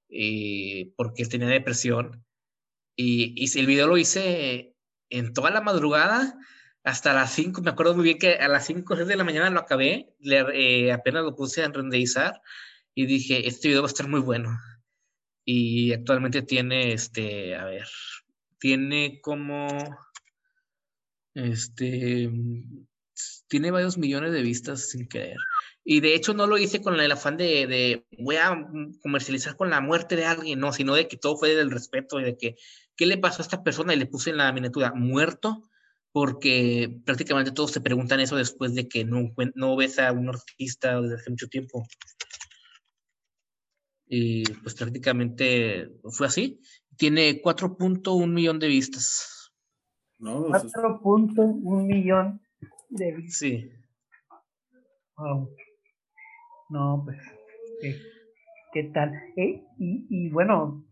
[0.08, 2.24] y porque él tenía depresión.
[2.96, 4.76] Y, y el video lo hice
[5.10, 6.38] en toda la madrugada
[6.84, 9.60] hasta las 5, me acuerdo muy bien que a las 5 de la mañana lo
[9.60, 12.42] acabé, le, eh, apenas lo puse a renderizar
[12.94, 14.58] y dije, este video va a estar muy bueno.
[15.46, 17.88] Y actualmente tiene, este, a ver,
[18.60, 19.68] tiene como,
[21.34, 22.30] este,
[23.48, 25.38] tiene varios millones de vistas sin querer.
[25.84, 28.68] Y de hecho no lo hice con el afán de, de, voy a
[29.02, 32.24] comercializar con la muerte de alguien, no, sino de que todo fue del respeto y
[32.24, 32.56] de que,
[32.96, 33.94] ¿qué le pasó a esta persona?
[33.94, 35.70] Y le puse en la miniatura, muerto,
[36.14, 41.02] porque prácticamente todos te preguntan eso después de que no, no ves a un artista
[41.02, 41.86] desde hace mucho tiempo.
[44.08, 46.62] Y pues prácticamente fue así.
[46.98, 49.52] Tiene 4.1 millón de vistas.
[50.20, 52.43] No, 4.1 millón
[53.30, 53.72] Sí.
[55.18, 55.50] Wow.
[56.70, 57.18] No, pues,
[58.74, 59.14] ¿qué, tal?
[59.36, 60.84] Eh, y, y, bueno,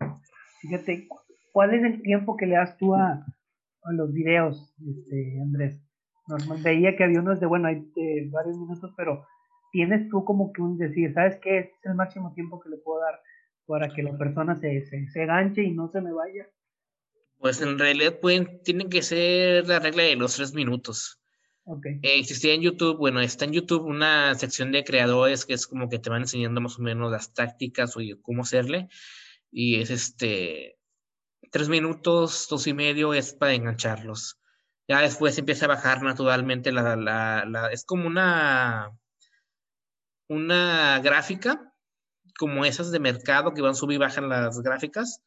[0.62, 1.08] fíjate,
[1.52, 3.26] ¿cuál es el tiempo que le das tú a,
[3.84, 5.80] a los videos, este, Andrés?
[6.28, 9.26] Normal, veía que había unos de, bueno, hay de varios minutos, pero
[9.72, 11.58] tienes tú como que un decir, ¿sabes qué?
[11.60, 13.20] Este es el máximo tiempo que le puedo dar
[13.66, 16.48] para que la persona se, se, se ganche y no se me vaya.
[17.40, 21.21] Pues en realidad pueden, tienen que ser la regla de los tres minutos.
[21.64, 22.00] Okay.
[22.02, 25.90] Eh, existía en YouTube, bueno, está en YouTube una sección de creadores que es como
[25.90, 28.88] que te van enseñando más o menos las tácticas o cómo hacerle.
[29.52, 30.80] Y es este,
[31.52, 34.40] tres minutos, dos y medio es para engancharlos.
[34.88, 38.92] Ya después empieza a bajar naturalmente la, la, la es como una,
[40.28, 41.74] una gráfica,
[42.38, 45.22] como esas de mercado que van subir y bajan las gráficas.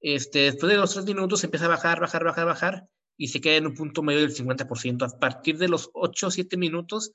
[0.00, 2.88] Este, después de los tres minutos empieza a bajar, bajar, bajar, bajar
[3.20, 5.02] y se queda en un punto medio del 50%.
[5.04, 7.14] A partir de los 8 o 7 minutos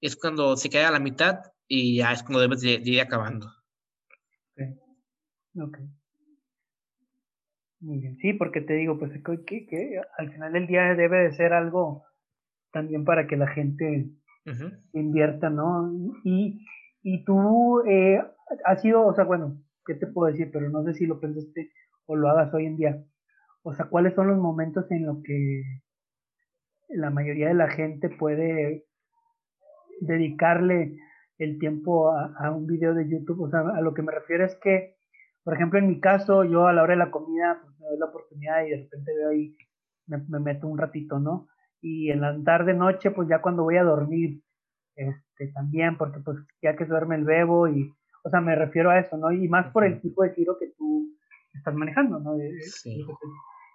[0.00, 3.00] es cuando se queda a la mitad y ya es cuando debes de, de ir
[3.00, 3.46] acabando.
[4.52, 4.74] Okay.
[5.62, 5.78] ok.
[7.78, 8.16] Muy bien.
[8.16, 9.12] Sí, porque te digo, pues
[9.46, 12.02] que, que, al final del día debe de ser algo
[12.72, 14.10] también para que la gente
[14.46, 14.80] uh -huh.
[14.94, 15.88] invierta, ¿no?
[16.24, 16.66] Y,
[17.04, 18.20] y tú eh,
[18.64, 20.50] has sido, o sea, bueno, ¿qué te puedo decir?
[20.52, 21.70] Pero no sé si lo pensaste
[22.06, 23.04] o lo hagas hoy en día.
[23.64, 25.62] O sea, ¿cuáles son los momentos en los que
[26.90, 28.84] la mayoría de la gente puede
[30.00, 30.98] dedicarle
[31.38, 33.40] el tiempo a, a, un video de YouTube?
[33.40, 34.96] O sea, a lo que me refiero es que,
[35.42, 37.98] por ejemplo, en mi caso, yo a la hora de la comida, pues me doy
[37.98, 39.56] la oportunidad y de repente veo ahí,
[40.08, 41.48] me, me meto un ratito, ¿no?
[41.80, 44.42] Y en la tarde, noche, pues ya cuando voy a dormir,
[44.94, 47.90] este, también, porque pues ya que duerme el bebo y,
[48.24, 49.32] o sea, me refiero a eso, ¿no?
[49.32, 51.08] Y más por el tipo de tiro que tú
[51.54, 52.36] estás manejando, ¿no?
[52.60, 53.06] Sí.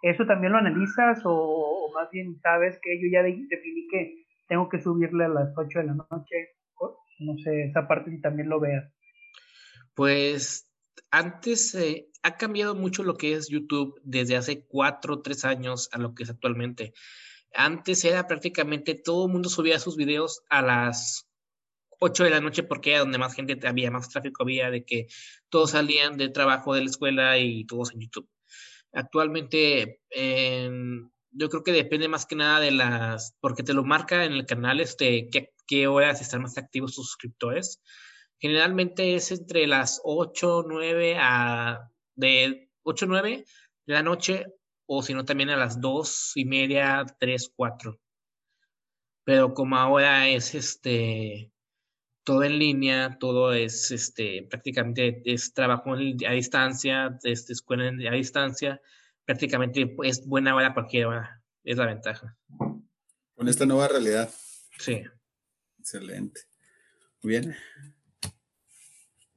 [0.02, 4.70] ¿Eso también lo analizas o, o, más bien sabes que yo ya definí que tengo
[4.70, 6.56] que subirle a las 8 de la noche?
[7.20, 8.90] No sé, esa parte si también lo veas.
[9.94, 10.72] Pues
[11.12, 15.90] antes eh, ha cambiado mucho lo que es YouTube desde hace 4 o 3 años
[15.92, 16.94] a lo que es actualmente.
[17.54, 21.28] Antes era prácticamente todo el mundo subía sus videos a las
[22.00, 25.08] 8 de la noche porque era donde más gente había, más tráfico había, de que
[25.50, 28.30] todos salían de trabajo de la escuela y todos en YouTube.
[28.94, 30.70] Actualmente, eh,
[31.32, 34.46] yo creo que depende más que nada de las, porque te lo marca en el
[34.46, 37.82] canal, este, qué, qué horas están más activos tus suscriptores.
[38.40, 43.46] Generalmente es entre las 8, 9 a, de 8, 9
[43.86, 44.46] de la noche,
[44.88, 48.00] o si no también a las 2 y media, 3, 4.
[49.24, 51.52] Pero como ahora es este,
[52.30, 58.80] todo en línea, todo es este, prácticamente es trabajo a distancia, es escuela a distancia,
[59.26, 62.38] prácticamente es buena hora cualquier hora, es la ventaja.
[63.34, 64.30] Con esta nueva realidad.
[64.78, 65.02] Sí.
[65.80, 66.42] Excelente.
[67.24, 67.56] Muy bien.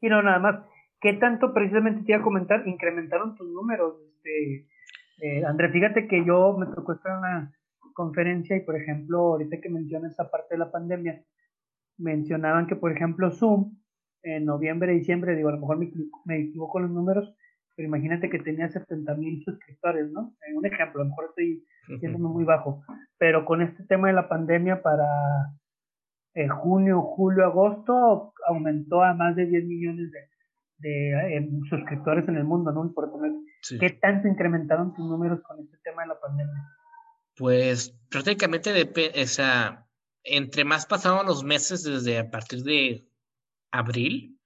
[0.03, 0.67] Y no, nada más,
[1.01, 2.69] ¿qué tanto precisamente te iba a comentar?
[2.69, 4.69] Incrementaron tus números, este,
[5.23, 7.55] eh, André, fíjate que yo me tocó estar en una
[7.95, 11.25] conferencia y, por ejemplo, ahorita que mencionas esta parte de la pandemia,
[12.03, 13.77] mencionaban que, por ejemplo, Zoom,
[14.23, 15.91] en noviembre, diciembre, digo, a lo mejor me,
[16.25, 17.35] me equivoco los números,
[17.77, 20.35] pero imagínate que tenía 70 mil suscriptores, ¿no?
[20.47, 21.65] En un ejemplo, a lo mejor estoy
[21.99, 22.85] siendo muy bajo,
[23.19, 25.07] pero con este tema de la pandemia para
[26.35, 30.21] eh, junio, julio, agosto, aumentó a más de 10 millones de,
[30.79, 32.93] de eh, suscriptores en el mundo, ¿no?
[32.93, 33.11] Por
[33.63, 33.79] sí.
[33.79, 36.69] ¿Qué tanto incrementaron tus números con este tema de la pandemia?
[37.37, 39.87] Pues prácticamente, de, o sea,
[40.25, 43.09] entre más pasaban los meses desde a partir de
[43.71, 44.39] abril,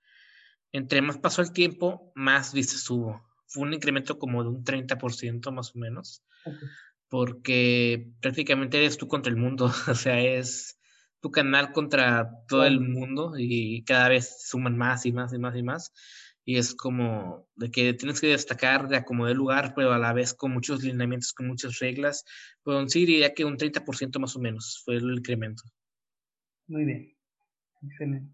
[0.72, 3.24] entre más pasó el tiempo, más vistas hubo.
[3.47, 6.68] Fue un incremento como de un 30% más o menos, okay.
[7.09, 10.79] porque prácticamente eres tú contra el mundo, o sea, es
[11.20, 15.57] tu canal contra todo el mundo y cada vez suman más y más y más
[15.57, 15.93] y más.
[16.49, 20.12] Y es como de que tienes que destacar de acomodar el lugar, pero a la
[20.12, 22.24] vez con muchos lineamientos, con muchas reglas.
[22.62, 25.64] Pues sí diría que un 30% más o menos fue el incremento.
[26.68, 27.16] Muy bien,
[27.82, 28.32] excelente.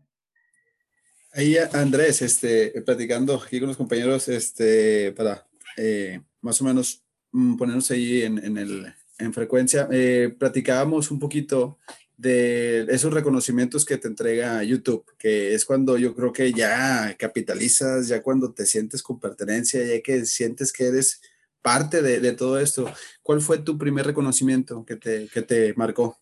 [1.35, 5.49] Ahí Andrés, este, platicando aquí con los compañeros, este, para
[5.79, 11.19] eh, más o menos mm, ponernos ahí en, en, el, en frecuencia, eh, platicábamos un
[11.19, 11.79] poquito
[12.17, 18.09] de esos reconocimientos que te entrega YouTube, que es cuando yo creo que ya capitalizas,
[18.09, 21.21] ya cuando te sientes con pertenencia, ya que sientes que eres
[21.63, 22.93] parte de, todo esto.
[23.23, 26.19] ¿Cuál fue tu primer reconocimiento que te, que te marcó?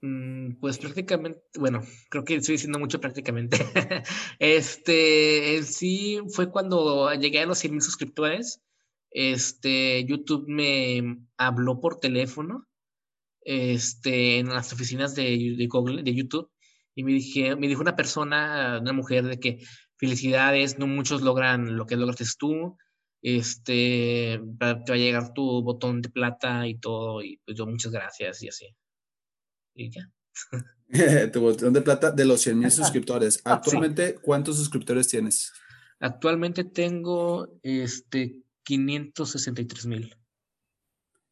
[0.00, 3.58] Mm, pues prácticamente, bueno, creo que estoy diciendo mucho prácticamente.
[4.38, 8.60] este, sí fue cuando llegué a los 100 mil suscriptores.
[9.10, 12.67] Este, YouTube me habló por teléfono
[13.48, 16.50] este, en las oficinas de, de, Google, de YouTube,
[16.94, 19.64] y me, dije, me dijo una persona, una mujer, de que
[19.96, 22.76] felicidades, no muchos logran lo que lograste tú,
[23.22, 27.90] este, te va a llegar tu botón de plata y todo, y pues yo muchas
[27.90, 28.66] gracias y así.
[29.74, 30.12] Y ya.
[31.32, 33.40] tu botón de plata de los 100 mil suscriptores.
[33.44, 35.54] Actualmente, ¿cuántos suscriptores tienes?
[36.00, 40.14] Actualmente tengo este 563 mil.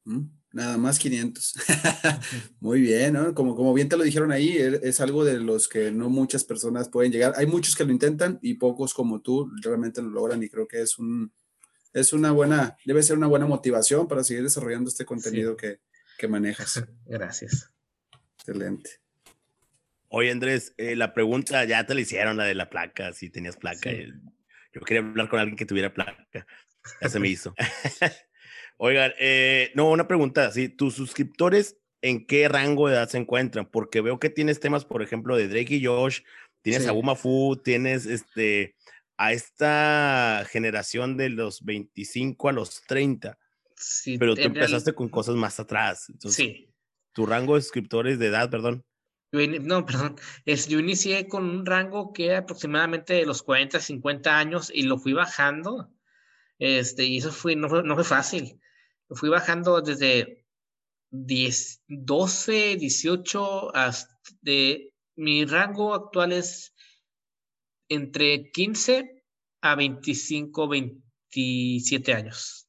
[0.05, 0.31] Mm.
[0.57, 1.55] Nada más 500.
[2.61, 3.35] Muy bien, ¿no?
[3.35, 6.45] Como, como bien te lo dijeron ahí, e, es algo de los que no muchas
[6.45, 7.35] personas pueden llegar.
[7.37, 10.81] Hay muchos que lo intentan y pocos como tú realmente lo logran y creo que
[10.81, 11.31] es un,
[11.93, 15.81] es una buena, debe ser una buena motivación para seguir desarrollando este contenido que,
[16.17, 16.83] que, manejas.
[17.05, 17.71] Gracias.
[18.39, 18.93] Excelente.
[20.09, 23.59] Oye, Andrés, eh, la pregunta ya te la hicieron, la de la placa, si tenías
[23.59, 23.91] placa.
[24.73, 26.47] Yo quería hablar con alguien que tuviera placa.
[27.03, 27.55] Ya se me hizo.
[28.79, 30.69] Oigan, eh, no, una pregunta, ¿sí?
[30.69, 33.67] ¿Tus suscriptores en qué rango de edad se encuentran?
[33.71, 36.21] Porque veo que tienes temas, por ejemplo, de Drake y Josh,
[36.61, 38.77] tienes a Buma Fu, tienes este,
[39.17, 43.39] a esta generación de los 25 a los 30.
[43.77, 46.09] Sí, pero tú empezaste con cosas más atrás.
[46.11, 46.73] Entonces, sí.
[47.13, 48.85] Tu rango de suscriptores de edad, perdón.
[49.33, 50.17] no, perdón.
[50.45, 54.71] Es, yo inicié con un rango que era aproximadamente de los 40 a 50 años
[54.75, 55.91] y lo fui bajando.
[56.59, 58.61] Este, y eso fue, no, fue, no fue fácil
[59.11, 60.45] fui bajando desde
[61.11, 66.75] 10, 12, 18 hasta de mi rango actual es
[67.89, 69.25] entre 15
[69.63, 72.69] a 25, 27 años.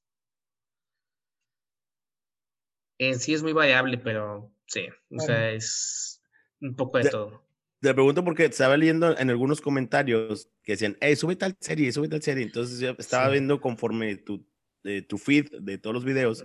[3.00, 6.22] En sí es muy variable, pero sí, o sea, es
[6.62, 7.48] un poco de, todo.
[7.80, 12.08] Te pregunto porque estaba leyendo en algunos comentarios que decían, hey, sube tal serie, sube
[12.08, 12.44] tal serie.
[12.44, 14.48] Entonces yo estaba viendo conforme tu,
[14.88, 16.44] de tu feed de todos los videos,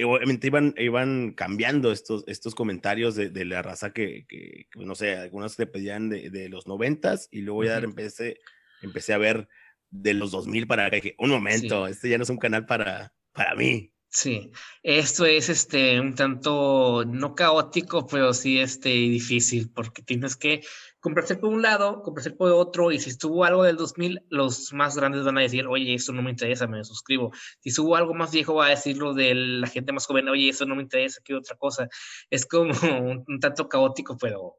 [0.00, 4.94] y obviamente iban, iban cambiando estos, estos comentarios de, de la raza que, que, no
[4.94, 8.38] sé, algunos te pedían de, de los noventas y luego ya empecé,
[8.80, 9.48] empecé a ver
[9.90, 10.96] de los 2000 para acá.
[10.96, 13.92] Dije, un momento, este ya no es un canal para, para mí.
[14.08, 14.50] Sí,
[14.82, 20.62] esto es este un tanto no caótico, pero sí este difícil porque tienes que
[21.00, 24.96] comprarse por un lado, comprarse por otro y si estuvo algo del 2000, los más
[24.96, 28.30] grandes van a decir, "Oye, esto no me interesa, me suscribo." Si estuvo algo más
[28.30, 31.40] viejo va a decirlo de la gente más joven, "Oye, eso no me interesa, quiero
[31.40, 31.88] otra cosa."
[32.28, 32.70] Es como
[33.26, 34.58] un, tanto caótico, pero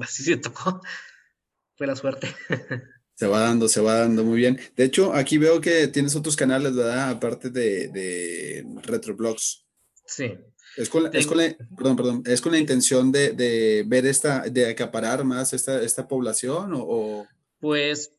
[0.00, 0.80] así se tocó.
[1.76, 2.34] Fue la suerte.
[3.14, 4.58] Se va dando, se va dando muy bien.
[4.76, 7.10] De hecho, aquí veo que tienes otros canales, ¿verdad?
[7.10, 9.66] Aparte de, de Retroblogs.
[10.06, 10.38] Sí.
[10.76, 15.24] Es con, la, perdón, perdón, ¿es con la intención de, de, ver esta, de acaparar
[15.24, 17.26] más esta, esta población o,
[17.58, 18.12] Pues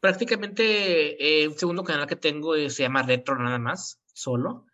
[0.00, 4.66] prácticamente el eh, segundo canal que tengo se llama Retro nada más, solo.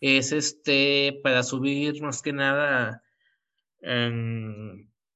[0.00, 3.02] Es este para subir más que nada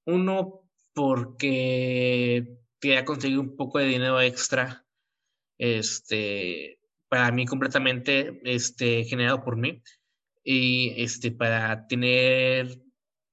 [0.04, 0.62] uno
[0.94, 2.46] porque
[2.80, 4.84] quería conseguir un poco de dinero extra,
[5.58, 9.82] este, para mí completamente, este, generado por mí,
[10.44, 12.80] y este, para tener,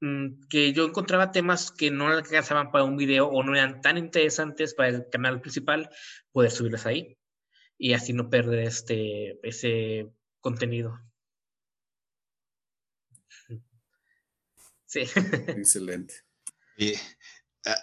[0.02, 3.98] mm, que yo encontraba temas que no alcanzaban para un video o no eran tan
[3.98, 5.90] interesantes para el canal principal,
[6.32, 7.18] poder subirlos ahí,
[7.78, 11.00] y así no perder este, ese contenido.
[14.86, 15.02] Sí.
[15.48, 16.16] Excelente.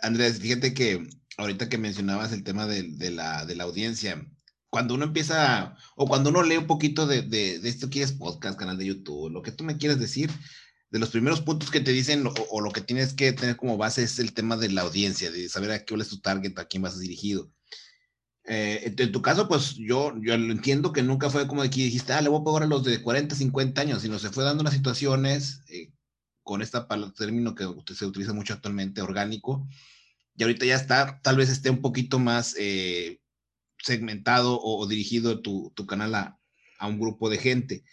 [0.02, 1.06] Andrés, fíjate que
[1.36, 4.26] ahorita que mencionabas el tema de, la, de la audiencia,
[4.76, 8.12] cuando uno empieza, o cuando uno lee un poquito de, de, de, esto que es
[8.12, 10.30] podcast, canal de YouTube, lo que tú me quieres decir,
[10.90, 14.02] de los primeros puntos que te dicen o, lo que tienes que tener como base
[14.02, 16.82] es el tema de la audiencia, de saber a qué es tu target, a quién
[16.82, 17.50] vas dirigido.
[18.44, 22.12] Eh, en, tu caso, pues yo, yo entiendo que nunca fue como de que dijiste,
[22.12, 24.62] ah, le voy a pagar a los de 40, 50 años, sino se fue dando
[24.62, 25.90] las situaciones eh,
[26.42, 26.78] con este
[27.16, 29.66] término que se utiliza mucho actualmente, orgánico,
[30.36, 33.22] y ahorita ya está, tal vez esté un poquito más eh,
[33.86, 36.38] segmentado o, dirigido tu, tu canal a,
[36.78, 37.84] a, un grupo de gente.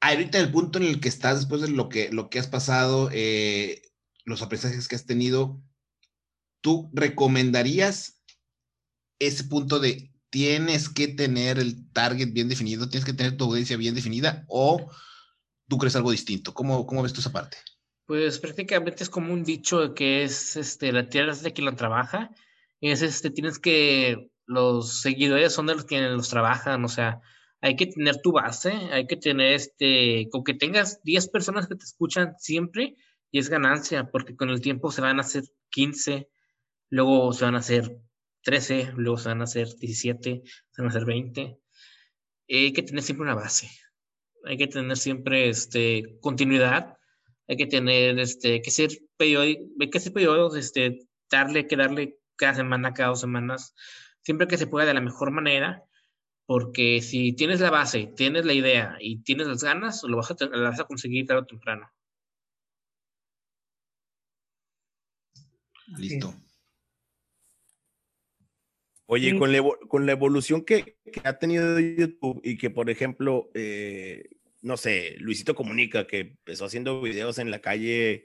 [0.00, 3.08] Ahorita el punto en el que estás, después de lo que, lo que has pasado,
[3.12, 3.82] eh,
[4.24, 5.62] los aprendizajes que has tenido,
[6.60, 8.20] ¿tú recomendarías
[9.18, 13.76] ese punto de tienes que tener el target bien definido, tienes que tener tu audiencia
[13.76, 14.90] bien definida o
[15.68, 16.52] tú crees algo distinto?
[16.52, 17.56] ¿Cómo, cómo ves tú esa parte?
[18.06, 21.76] Pues prácticamente es como un dicho que es, este, la tierra es de quien la
[21.76, 22.30] trabaja.
[22.80, 27.20] Es, este, tienes que, los seguidores son de los que los trabajan, o sea,
[27.60, 31.76] hay que tener tu base, hay que tener, este, con que tengas 10 personas que
[31.76, 32.96] te escuchan siempre
[33.30, 36.28] y es ganancia, porque con el tiempo se van a hacer 15,
[36.90, 38.00] luego se van a hacer
[38.42, 41.58] 13, luego se van a hacer 17, se van a hacer 20.
[42.48, 43.70] Hay que tener siempre una base,
[44.44, 46.96] hay que tener siempre, este, continuidad
[47.48, 52.18] hay que tener, este, que ser periódico, hay que ser periódicos, este, darle, que darle
[52.36, 53.74] cada semana, cada dos semanas,
[54.22, 55.84] siempre que se pueda de la mejor manera,
[56.46, 60.36] porque si tienes la base, tienes la idea y tienes las ganas, lo vas a,
[60.44, 61.90] lo vas a conseguir tarde o temprano.
[65.98, 66.34] Listo.
[69.06, 73.50] Oye, con, la, con la evolución que, que, ha tenido YouTube y que, por ejemplo,
[73.52, 74.30] eh,
[74.62, 78.24] no sé, Luisito Comunica, que empezó haciendo videos en la calle,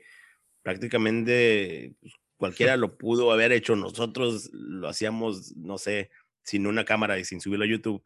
[0.62, 6.10] prácticamente pues, cualquiera lo pudo haber hecho, nosotros lo hacíamos, no sé,
[6.44, 8.04] sin una cámara y sin subirlo a YouTube,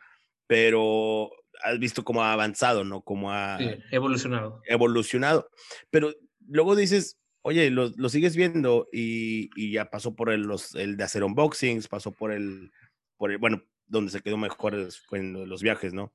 [0.48, 1.30] pero
[1.64, 3.02] has visto cómo ha avanzado, ¿no?
[3.02, 3.60] Cómo ha
[3.92, 4.62] evolucionado.
[4.66, 5.50] Evolucionado.
[5.90, 6.14] Pero
[6.48, 10.98] luego dices, oye, lo, lo sigues viendo y, y, ya pasó por el, los, el
[10.98, 12.72] de hacer unboxings, pasó por el,
[13.18, 16.14] por el, bueno, donde se quedó mejor fue en los viajes, ¿no?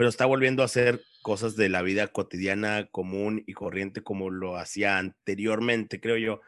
[0.00, 4.56] pero está volviendo a hacer cosas de la vida cotidiana, común y corriente como lo
[4.56, 6.40] hacía anteriormente, creo yo.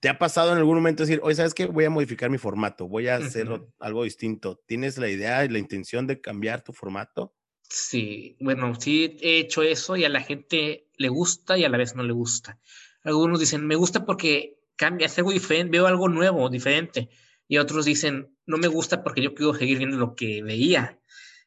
[0.00, 1.66] ¿Te ha pasado en algún momento decir, oye, ¿sabes qué?
[1.66, 3.48] Voy a modificar mi formato, voy a hacer
[3.78, 4.60] algo distinto?
[4.66, 7.34] ¿Tienes la idea y la intención de cambiar tu formato?
[7.68, 11.78] Sí, bueno, sí he hecho eso y a la gente le gusta y a la
[11.78, 12.58] vez no le gusta.
[13.04, 17.10] Algunos dicen, me gusta porque cambia, es algo diferente, veo algo nuevo, diferente.
[17.46, 21.00] Y otros dicen, no me gusta porque yo quiero seguir viendo lo que veía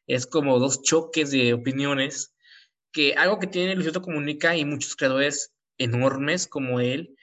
[0.08, 2.36] es como dos choques de opiniones,
[2.92, 7.16] que algo que tiene Luisito Comunica y muchos creadores enormes como él,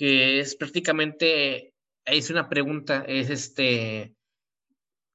[0.00, 1.74] que es prácticamente,
[2.06, 4.16] es una pregunta, es este,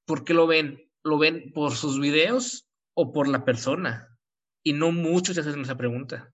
[0.06, 0.92] ¿por qué lo ven?
[1.04, 4.16] ¿Lo ven por sus videos o por la persona?
[4.64, 6.32] Y no muchos se hacen esa pregunta.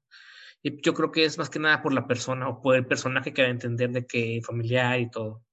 [0.62, 3.34] Y yo creo que es más que nada por la persona o por el personaje
[3.34, 5.45] que va a entender de qué familiar y todo.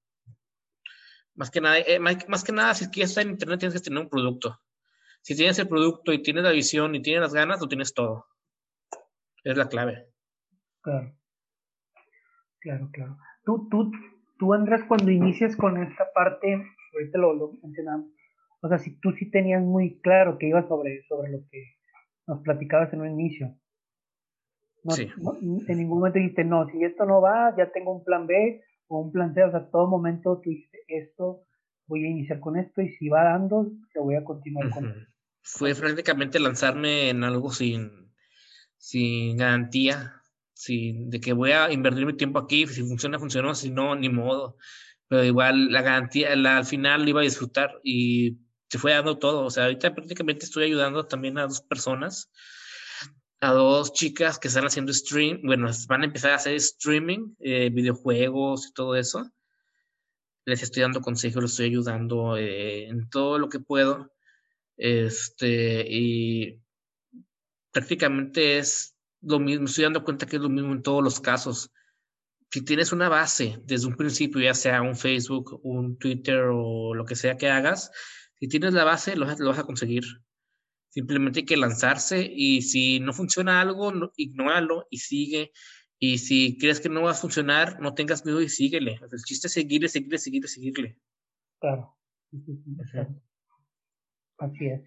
[1.36, 3.84] Más que nada, eh, más, más, que nada, si quieres estar en internet tienes que
[3.84, 4.60] tener un producto.
[5.22, 8.26] Si tienes el producto y tienes la visión y tienes las ganas, lo tienes todo.
[9.44, 10.08] Es la clave.
[12.68, 13.16] Claro, claro.
[13.46, 13.90] Tú, tú,
[14.38, 16.62] tú Andrés, cuando inicias con esta parte,
[16.92, 18.10] ahorita lo, lo mencionamos,
[18.60, 21.64] o sea, si tú sí tenías muy claro que ibas sobre, sobre lo que
[22.26, 23.56] nos platicabas en un inicio.
[24.84, 25.08] No, sí.
[25.66, 29.00] en ningún momento dijiste, no, si esto no va, ya tengo un plan B o
[29.00, 31.44] un plan C, o sea, todo momento tú dijiste, esto
[31.86, 35.12] voy a iniciar con esto y si va dando, lo voy a continuar con esto.
[35.40, 38.12] Fue prácticamente lanzarme en algo sin,
[38.76, 40.17] sin garantía,
[40.58, 44.08] sin, de que voy a invertir mi tiempo aquí, si funciona, funcionó, si no, ni
[44.08, 44.56] modo.
[45.08, 48.38] Pero igual la garantía, la, al final lo iba a disfrutar y
[48.68, 49.44] se fue dando todo.
[49.44, 52.30] O sea, ahorita prácticamente estoy ayudando también a dos personas,
[53.40, 57.70] a dos chicas que están haciendo stream, bueno, van a empezar a hacer streaming, eh,
[57.70, 59.30] videojuegos y todo eso
[60.48, 64.10] les estoy dando consejos, les estoy ayudando eh, en todo lo que puedo.
[64.78, 66.62] Este, y
[67.70, 71.72] prácticamente es lo mismo, estoy dando cuenta que es lo mismo en todos los casos.
[72.50, 77.04] Si tienes una base desde un principio, ya sea un Facebook, un Twitter o lo
[77.04, 77.90] que sea que hagas,
[78.38, 80.04] si tienes la base, lo, lo vas a conseguir.
[80.88, 85.52] Simplemente hay que lanzarse y si no funciona algo, no, ignóralo y sigue
[85.98, 89.00] y si crees que no va a funcionar, no tengas miedo y síguele.
[89.10, 90.98] El chiste es seguirle, seguirle, seguirle, seguirle.
[91.60, 91.96] Claro.
[94.38, 94.82] Así es.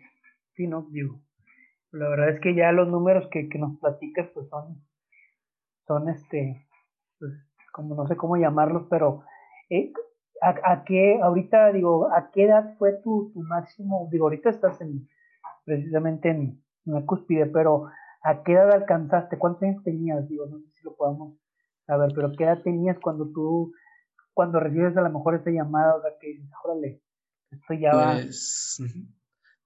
[0.56, 1.22] Sí, no, digo.
[1.92, 4.82] La verdad es que ya los números que, que nos platicas, pues son,
[5.88, 6.68] son este,
[7.20, 7.34] pues,
[7.74, 9.24] como no sé cómo llamarlos, pero
[9.70, 9.92] eh,
[10.42, 14.08] ¿a, ¿a, qué, ahorita digo, a qué edad fue tu, tu máximo?
[14.12, 15.08] Digo, ahorita estás en,
[15.66, 17.90] precisamente en, en la cúspide, pero
[18.24, 19.38] ¿A qué edad alcanzaste?
[19.38, 20.28] ¿Cuántos años tenías?
[20.28, 21.38] Digo, no sé si lo podamos
[21.88, 23.74] saber, pero ¿qué edad tenías cuando tú,
[24.34, 27.02] cuando recibes a lo mejor esa llamada, o sea, que órale,
[27.50, 28.14] esto ya va.
[28.14, 28.80] Pues,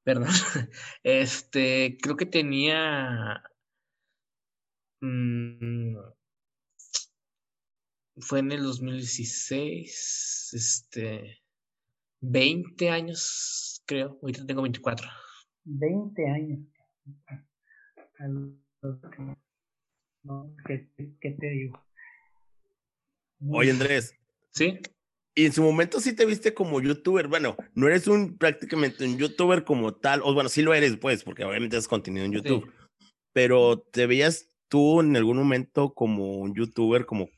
[0.05, 0.27] perdón,
[1.03, 3.43] este, creo que tenía,
[5.01, 5.97] mmm,
[8.17, 11.41] fue en el 2016, este,
[12.21, 15.09] 20 años, creo, ahorita tengo 24.
[15.65, 16.59] 20 años.
[20.65, 21.83] ¿qué, te digo?
[23.49, 24.15] Oye, Andrés.
[24.51, 24.79] ¿Sí?
[25.35, 27.27] Y en su momento sí te viste como youtuber.
[27.27, 30.21] Bueno, no eres un prácticamente un youtuber como tal.
[30.23, 32.71] O bueno, sí lo eres, pues, porque obviamente has contenido en YouTube.
[33.33, 37.29] Pero te veías tú en algún momento como un youtuber, como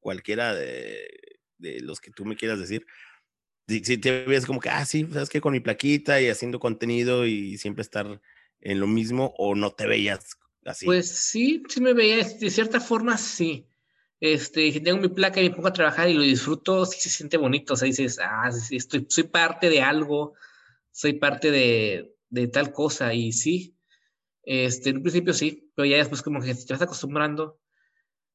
[0.00, 1.06] cualquiera de,
[1.58, 2.86] de los que tú me quieras decir,
[3.68, 7.26] si, te ves como que, ah, sí, sabes que con mi plaquita y haciendo contenido
[7.26, 8.20] y siempre estar
[8.60, 10.86] en lo mismo, o no te veías así?
[10.86, 13.66] Pues sí, sí me veía, de cierta forma sí.
[14.22, 17.10] Este, si tengo mi placa y me pongo a trabajar y lo disfruto, sí se
[17.10, 20.34] siente bonito, o sea, dices, ah, estoy, soy parte de algo,
[20.92, 23.76] soy parte de, de tal cosa, y sí,
[24.44, 27.58] este, en un principio sí, pero ya después como que te vas acostumbrando,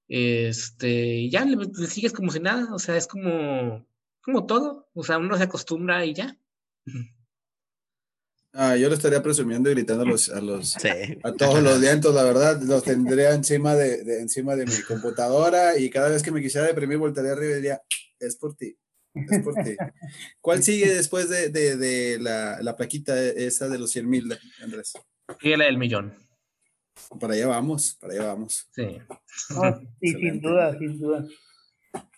[0.10, 3.88] este, ya le, le, sigues como si nada, o sea, es como,
[4.20, 6.38] como todo, o sea, uno se acostumbra y ya.
[8.54, 10.76] Ah, yo lo estaría presumiendo y gritando a los, a los
[11.24, 15.90] a todos los vientos, la verdad, los tendría encima de, encima de mi computadora y
[15.90, 17.82] cada vez que me quisiera deprimir voltaría arriba y diría,
[18.20, 18.76] es por ti,
[19.14, 19.76] es por ti.
[20.42, 24.94] ¿Cuál sigue después de, de la, la, plaquita esa de los 100 mil, Andrés?
[25.42, 26.14] Y la del millón.
[27.20, 28.68] Para allá vamos, para allá vamos.
[28.72, 28.98] Sí.
[30.02, 31.26] sí, sin duda, sin duda.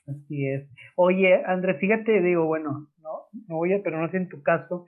[0.07, 0.67] Así es.
[0.95, 4.85] Oye, Andrés, fíjate, digo, bueno, no, no voy a, pero no sé en tu caso,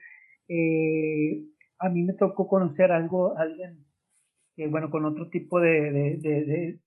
[0.54, 1.46] eh,
[1.80, 3.86] a mí me tocó conocer algo, alguien,
[4.56, 6.80] que bueno, con otro tipo de, de, de,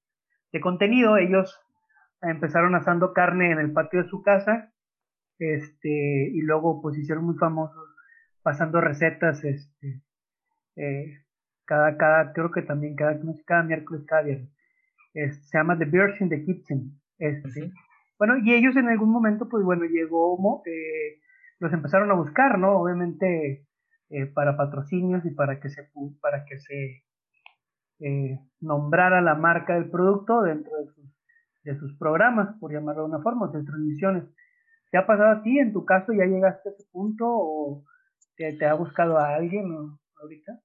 [0.52, 1.16] de, contenido.
[1.16, 1.58] Ellos
[2.20, 4.70] empezaron asando carne en el patio de su casa,
[5.38, 7.96] este, y luego pues hicieron muy famosos
[8.42, 10.02] pasando recetas, este,
[10.76, 11.24] eh,
[11.64, 14.50] cada, cada, creo que también cada, cada miércoles, cada viernes.
[15.14, 17.00] se llama The Bears in the Kitchen.
[17.18, 17.72] Este.
[18.18, 21.20] Bueno, y ellos en algún momento, pues bueno, llegó eh,
[21.59, 22.80] los empezaron a buscar, ¿no?
[22.80, 23.66] Obviamente
[24.11, 25.90] eh, para patrocinios y para que se,
[26.20, 27.05] para que se
[28.00, 31.05] eh, nombrara la marca del producto dentro de sus,
[31.62, 34.24] de sus programas, por llamarlo de una forma, de transmisiones.
[34.90, 35.59] ¿Te ha pasado a ti?
[35.59, 37.84] ¿En tu caso ya llegaste a ese punto o
[38.36, 39.66] te, ha buscado a alguien
[40.20, 40.61] ahorita?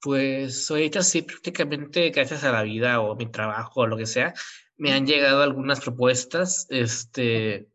[0.00, 4.32] Pues ahorita sí, prácticamente gracias a la vida o mi trabajo o lo que sea,
[4.78, 6.66] me han llegado algunas propuestas.
[6.70, 7.68] Este,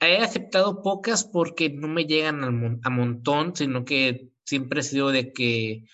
[0.00, 2.42] he aceptado pocas porque no me llegan
[2.82, 5.84] a, montón, sino que siempre he sido de que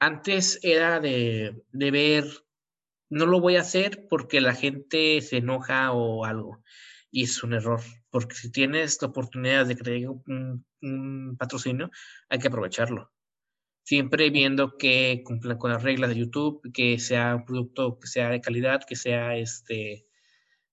[0.00, 2.24] antes era de, de, ver,
[3.08, 6.62] no lo voy a hacer porque la gente se enoja o algo.
[7.10, 11.90] Y es un error, porque si tienes la oportunidad de que un, un patrocinio,
[12.28, 13.12] hay que aprovecharlo.
[13.84, 18.30] Siempre viendo que cumplan con las reglas de YouTube, que sea un producto que sea
[18.30, 20.06] de calidad, que sea este,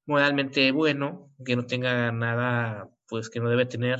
[0.09, 3.99] moralmente bueno, que no tenga nada, pues que no debe tener.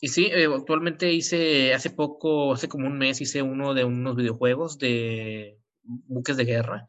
[0.00, 4.16] Y sí, eh, actualmente hice, hace poco, hace como un mes, hice uno de unos
[4.16, 6.88] videojuegos de buques de guerra.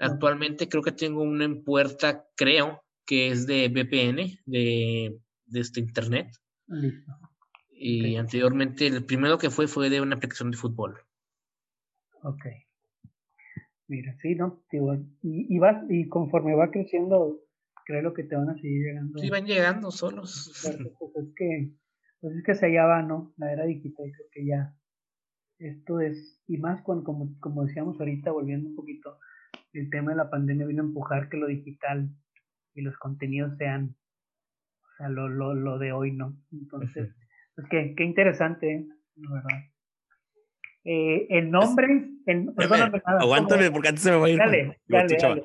[0.00, 5.80] Actualmente creo que tengo uno en puerta, creo, que es de VPN, de, de este
[5.80, 6.28] internet.
[7.70, 11.00] Y anteriormente, el primero que fue fue de una aplicación de fútbol.
[12.22, 12.46] Ok.
[13.88, 14.62] Mira, sí, ¿no?
[15.22, 17.40] y, y, va, y conforme va creciendo,
[17.86, 19.18] creo que te van a seguir llegando.
[19.18, 20.52] Sí, van llegando solos.
[20.98, 21.72] Pues es que,
[22.20, 23.32] pues es que se allá va, ¿no?
[23.38, 24.74] La era digital, creo que ya.
[25.58, 29.18] Esto es, y más cuando, como, como decíamos ahorita, volviendo un poquito,
[29.72, 32.10] el tema de la pandemia vino a empujar que lo digital
[32.74, 33.96] y los contenidos sean,
[34.82, 36.36] o sea, lo, lo, lo de hoy, ¿no?
[36.52, 37.14] Entonces,
[37.54, 38.88] pues que, qué interesante, ¿eh?
[39.16, 39.58] la verdad.
[40.84, 42.08] Eh, el nombre.
[42.26, 42.52] El,
[43.04, 44.38] aguántame porque antes se me va a ir.
[44.38, 45.44] Dale, dale,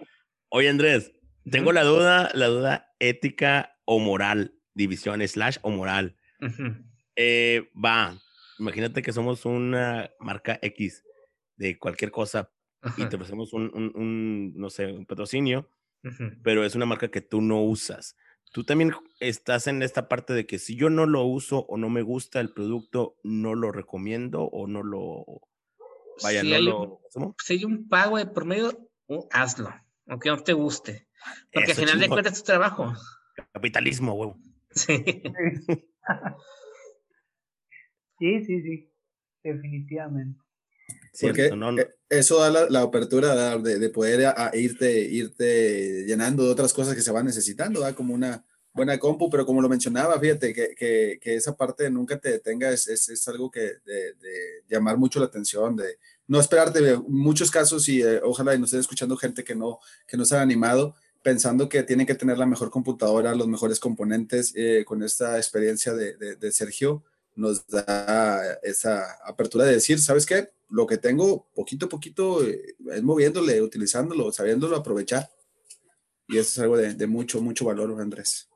[0.50, 1.12] Oye, Andrés,
[1.50, 6.16] tengo la duda, la duda ética o moral, división slash o moral.
[7.16, 8.18] Eh, va,
[8.60, 11.04] imagínate que somos una marca X
[11.56, 12.52] de cualquier cosa
[12.98, 15.70] y te ofrecemos un, un, un, no sé, un patrocinio,
[16.44, 18.16] pero es una marca que tú no usas
[18.54, 21.90] tú también estás en esta parte de que si yo no lo uso o no
[21.90, 25.26] me gusta el producto, no lo recomiendo o no lo...
[26.22, 27.02] Vaya, si no hay lo...
[27.44, 28.90] Si hay un pago de promedio,
[29.32, 29.74] hazlo,
[30.08, 31.08] aunque no te guste.
[31.52, 32.94] Porque al final de cuentas es tu trabajo.
[33.52, 34.38] Capitalismo, huevo.
[34.70, 35.04] Sí.
[38.20, 38.94] sí, sí, sí.
[39.44, 40.40] Definitivamente.
[41.20, 46.74] Porque e, eso da la, apertura de, de poder a, irte, irte llenando de otras
[46.74, 48.44] cosas que se van necesitando, da como una
[48.74, 52.72] buena compu, pero como lo mencionaba, fíjate que, que, que esa parte nunca te detenga
[52.72, 57.52] es, es, es algo que de, de, llamar mucho la atención, de no esperarte muchos
[57.52, 60.42] casos y eh, ojalá y nos estén escuchando gente que no, que no se ha
[60.42, 65.38] animado pensando que tienen que tener la mejor computadora, los mejores componentes, eh, con esta
[65.38, 67.04] experiencia de, de, de Sergio
[67.36, 70.50] nos da esa apertura de decir, ¿sabes qué?
[70.74, 75.30] Lo que tengo, poquito a poquito, eh, es moviéndole, utilizándolo, sabiéndolo aprovechar.
[76.28, 78.50] Y eso es algo de, mucho, mucho valor, Andrés.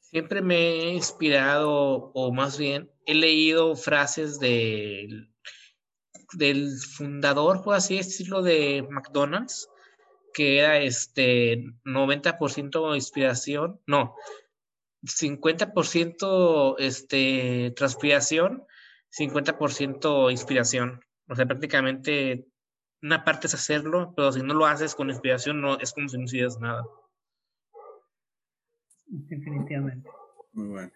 [0.00, 5.28] Siempre me he inspirado, o más bien, he leído frases de
[6.32, 9.68] del fundador, por así decirlo, de McDonald's,
[10.32, 14.16] que era este 90% inspiración, no,
[15.02, 18.64] 50% este, transpiración,
[19.18, 21.00] 50% inspiración.
[21.28, 22.46] O sea, prácticamente
[23.02, 26.18] una parte es hacerlo, pero si no lo haces con inspiración, no es como si
[26.18, 26.84] no hicieras nada.
[29.06, 30.08] Definitivamente.
[30.52, 30.92] Muy bueno.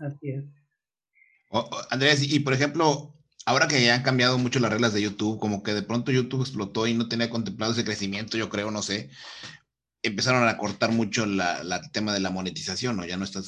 [0.00, 0.44] Así es.
[1.90, 3.14] Andrés, y por ejemplo,
[3.46, 6.42] ahora que ya han cambiado mucho las reglas de YouTube, como que de pronto YouTube
[6.42, 9.10] explotó y no tenía contemplado ese crecimiento, yo creo, no sé,
[10.02, 11.40] empezaron a cortar mucho el
[11.92, 13.06] tema de la monetización, ¿no?
[13.06, 13.40] Ya no está,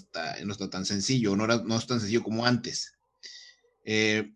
[0.44, 2.98] no está tan sencillo, no, no es tan sencillo como antes.
[3.92, 4.34] Eh,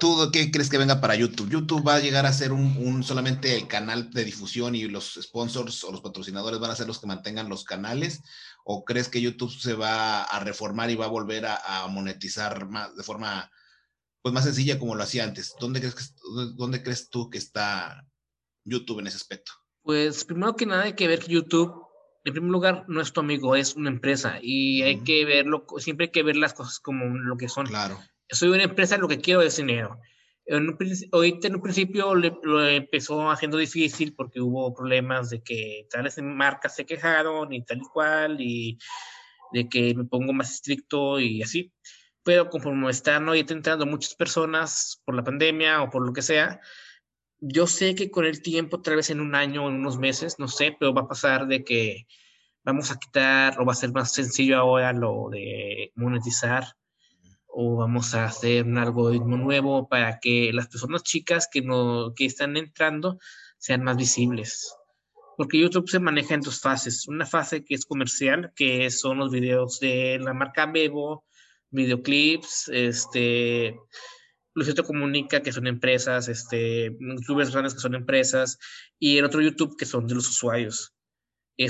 [0.00, 1.50] ¿Tú qué crees que venga para YouTube?
[1.50, 5.84] ¿YouTube va a llegar a ser un, solamente el canal de difusión y los sponsors
[5.84, 8.22] o los patrocinadores van a ser los que mantengan los canales?
[8.64, 12.96] ¿O crees que YouTube se va a reformar y va a volver a, monetizar más,
[12.96, 13.50] de forma
[14.22, 15.54] pues, más sencilla como lo hacía antes?
[15.60, 16.04] ¿Dónde crees, que,
[16.54, 18.06] ¿Dónde crees tú que está
[18.64, 19.52] YouTube en ese aspecto?
[19.82, 21.74] Pues primero que nada hay que ver que YouTube,
[22.24, 26.06] en primer lugar, no es tu amigo, es una empresa y hay que verlo, siempre
[26.06, 27.66] hay que ver las cosas como lo que son.
[27.66, 28.00] Claro
[28.30, 30.00] soy una empresa, lo que quiero es dinero.
[30.46, 30.78] En un,
[31.12, 36.74] ahorita en un principio lo empezó haciendo difícil porque hubo problemas de que tales marcas
[36.74, 38.78] se quejaron y tal y cual, y
[39.52, 41.72] de que me pongo más estricto y así.
[42.22, 46.60] Pero conforme están hoy entrando muchas personas por la pandemia o por lo que sea,
[47.40, 50.48] yo sé que con el tiempo, tal vez en un año, en unos meses, no
[50.48, 52.06] sé, pero va a pasar de que
[52.64, 56.64] vamos a quitar o va a ser más sencillo ahora lo de monetizar
[57.60, 62.24] o vamos a hacer un algoritmo nuevo para que las personas chicas que, no, que
[62.24, 63.18] están entrando
[63.58, 64.72] sean más visibles.
[65.36, 67.08] Porque YouTube se maneja en dos fases.
[67.08, 71.24] Una fase que es comercial, que son los videos de la marca Bebo,
[71.70, 73.76] videoclips, este,
[74.54, 78.56] Luisito Comunica, que son empresas, este, youtubers grandes que son empresas,
[79.00, 80.94] y el otro YouTube que son de los usuarios.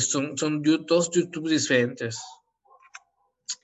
[0.00, 2.20] son, son dos YouTube diferentes.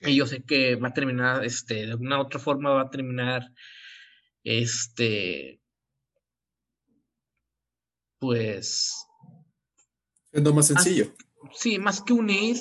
[0.01, 3.51] Y yo sé que va a terminar, este, de alguna otra forma va a terminar,
[4.43, 5.61] este,
[8.19, 8.93] pues...
[10.31, 11.13] Siendo más sencillo.
[11.53, 12.57] sí, más que unir,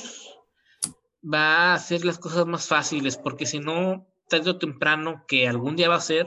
[1.23, 5.77] va a hacer las cosas más fáciles, porque si no, tarde o temprano, que algún
[5.77, 6.27] día va a ser,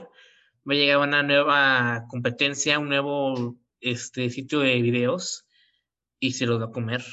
[0.68, 5.46] va a llegar una nueva competencia, un nuevo este, sitio de videos,
[6.20, 7.04] y se los va a comer.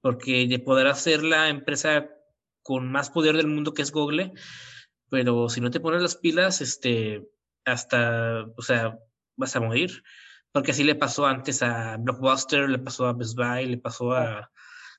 [0.00, 2.08] Porque de poder hacer la empresa
[2.62, 4.32] con más poder del mundo que es Google,
[5.10, 7.28] pero si no te pones las pilas, este,
[7.64, 8.98] hasta, o sea,
[9.36, 10.02] vas a morir.
[10.52, 14.50] Porque así le pasó antes a Blockbuster, le pasó a Best Buy, le pasó a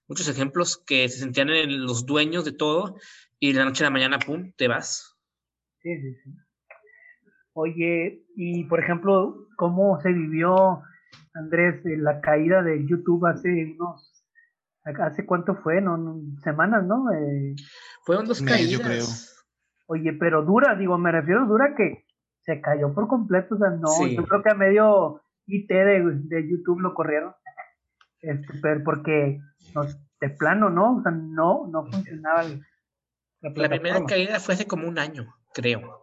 [0.08, 2.96] muchos ejemplos que se sentían en los dueños de todo
[3.40, 5.16] y de la noche a la mañana, pum, te vas.
[5.82, 6.32] Sí, sí, sí.
[7.54, 10.82] Oye, y por ejemplo, ¿cómo se vivió,
[11.36, 14.23] Andrés, la caída de YouTube hace unos
[14.84, 15.82] ¿Hace cuánto fue?
[15.82, 17.12] No, semanas, ¿no?
[17.14, 17.56] Eh,
[18.04, 18.70] Fueron dos caídas.
[18.70, 19.06] Yo creo.
[19.88, 22.06] Oye, pero dura, digo, me refiero dura que
[22.42, 26.82] se cayó por completo, o sea, no, yo creo que a medio IT de, YouTube
[26.82, 27.34] lo corrieron,
[28.22, 29.40] este, pero porque
[30.20, 30.98] de plano, ¿no?
[30.98, 32.44] O sea, no, no funcionaba.
[32.44, 36.02] La, la primera caída fue hace como un año, creo.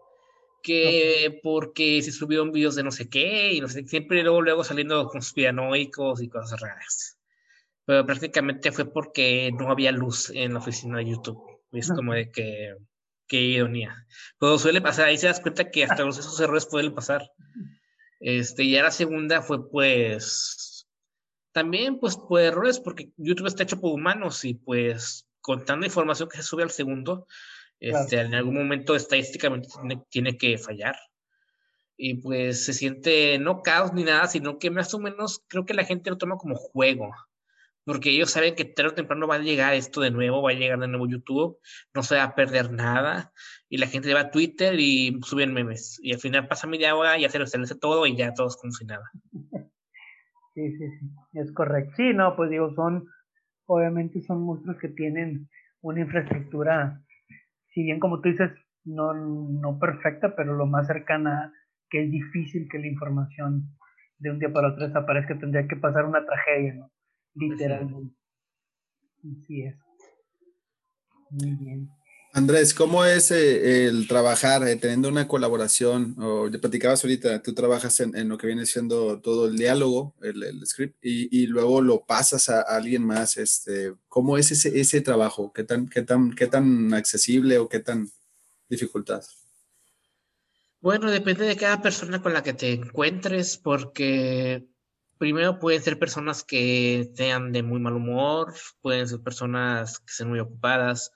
[0.62, 4.64] Que porque se subieron videos de no sé qué, y no sé, siempre luego, luego
[4.64, 7.19] saliendo conspiranoicos y cosas raras
[7.90, 11.42] pero prácticamente fue porque no había luz en la oficina de YouTube.
[11.72, 12.76] Es como de que,
[13.26, 14.06] qué ironía.
[14.38, 17.28] Pero suele pasar, ahí se das cuenta que hasta esos errores pueden pasar.
[18.20, 20.86] Este, y ya la segunda fue pues,
[21.50, 26.28] también pues por errores, porque YouTube está hecho por humanos y pues con tanta información
[26.28, 27.26] que se sube al segundo,
[27.80, 30.94] este, en algún momento estadísticamente tiene, tiene, que fallar.
[31.96, 35.74] Y pues se siente no caos ni nada, sino que más o menos creo que
[35.74, 37.10] la gente lo toma como juego
[37.84, 40.54] porque ellos saben que tarde o temprano va a llegar esto de nuevo, va a
[40.54, 41.58] llegar de nuevo YouTube,
[41.94, 43.32] no se va a perder nada,
[43.68, 47.18] y la gente va a Twitter y suben memes, y al final pasa media hora
[47.18, 49.10] ya se lo establece todo y ya todos como si nada.
[50.52, 51.92] Sí, sí, sí, es correcto.
[51.96, 53.06] Sí, no, pues digo, son,
[53.66, 55.48] obviamente son monstruos que tienen
[55.80, 57.00] una infraestructura,
[57.68, 58.50] si bien como tú dices,
[58.84, 61.52] no, no perfecta, pero lo más cercana
[61.88, 63.76] que es difícil que la información
[64.18, 66.90] de un día para otro desaparezca, tendría que pasar una tragedia, ¿no?
[67.34, 68.14] Literalmente.
[69.20, 69.76] Así es.
[71.30, 71.90] Muy bien.
[72.32, 76.14] Andrés, ¿cómo es eh, el trabajar eh, teniendo una colaboración?
[76.20, 80.64] O ya platicabas ahorita, tú trabajas en, lo que viene siendo todo el diálogo, el,
[80.64, 83.36] script, y, luego lo pasas a, alguien más.
[83.36, 85.52] Este, ¿Cómo es ese, ese trabajo?
[85.52, 88.08] ¿Qué tan, qué, tan, ¿Qué tan accesible o qué tan
[88.68, 89.24] dificultad?
[90.80, 94.69] Bueno, depende de cada persona con la que te encuentres, porque
[95.20, 100.30] primero pueden ser personas que sean de muy mal humor, pueden ser personas que sean
[100.30, 101.12] muy ocupadas,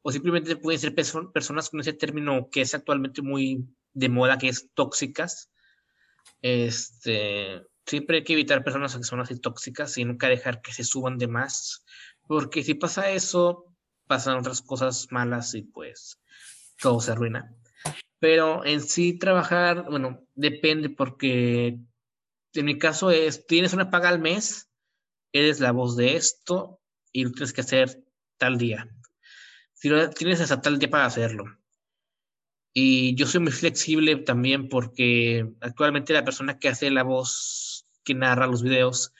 [0.00, 4.46] o simplemente pueden ser personas con ese término que es actualmente muy de moda, que
[4.46, 5.50] es tóxicas.
[6.40, 10.84] Este, siempre hay que evitar personas que son así tóxicas y nunca dejar que se
[10.84, 11.84] suban de más,
[12.28, 13.74] porque si pasa eso,
[14.06, 16.20] pasan otras cosas malas y pues
[16.80, 17.52] todo se arruina.
[18.20, 21.80] Pero en sí trabajar, bueno, depende porque
[22.54, 24.68] en mi caso es, tienes una paga al mes,
[25.32, 26.80] eres la voz de esto
[27.12, 28.02] y lo tienes que hacer
[28.36, 28.88] tal día.
[29.74, 31.44] Si lo tienes hasta tal día para hacerlo.
[32.72, 38.14] Y yo soy muy flexible también porque actualmente la persona que hace la voz, que
[38.14, 39.12] narra los videos,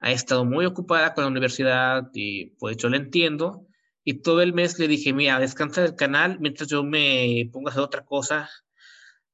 [0.00, 3.66] ha estado muy ocupada con la universidad y pues yo lo entiendo.
[4.04, 7.72] Y todo el mes le dije, mira, descansa del canal mientras yo me pongo a
[7.72, 8.50] hacer otra cosa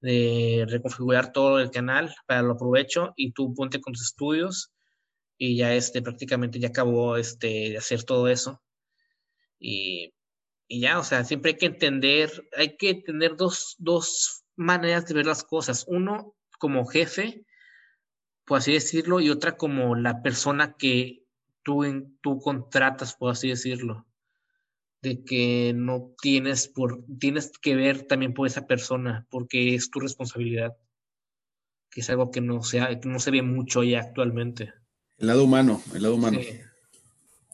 [0.01, 4.73] de reconfigurar todo el canal para lo aprovecho y tú ponte con tus estudios
[5.37, 8.63] y ya este prácticamente ya acabó este de hacer todo eso.
[9.59, 10.15] Y,
[10.69, 15.15] y ya, o sea, siempre hay que entender, hay que tener dos, dos maneras de
[15.15, 15.85] ver las cosas.
[15.89, 17.45] Uno como jefe,
[18.45, 21.25] por así decirlo, y otra como la persona que
[21.63, 24.07] tú, en, tú contratas, por así decirlo
[25.03, 30.01] de que no tienes por tienes que ver también por esa persona porque es tu
[30.01, 30.77] responsabilidad
[31.91, 34.73] que es algo que no se que no se ve mucho ya actualmente.
[35.19, 36.39] El lado humano el lado humano.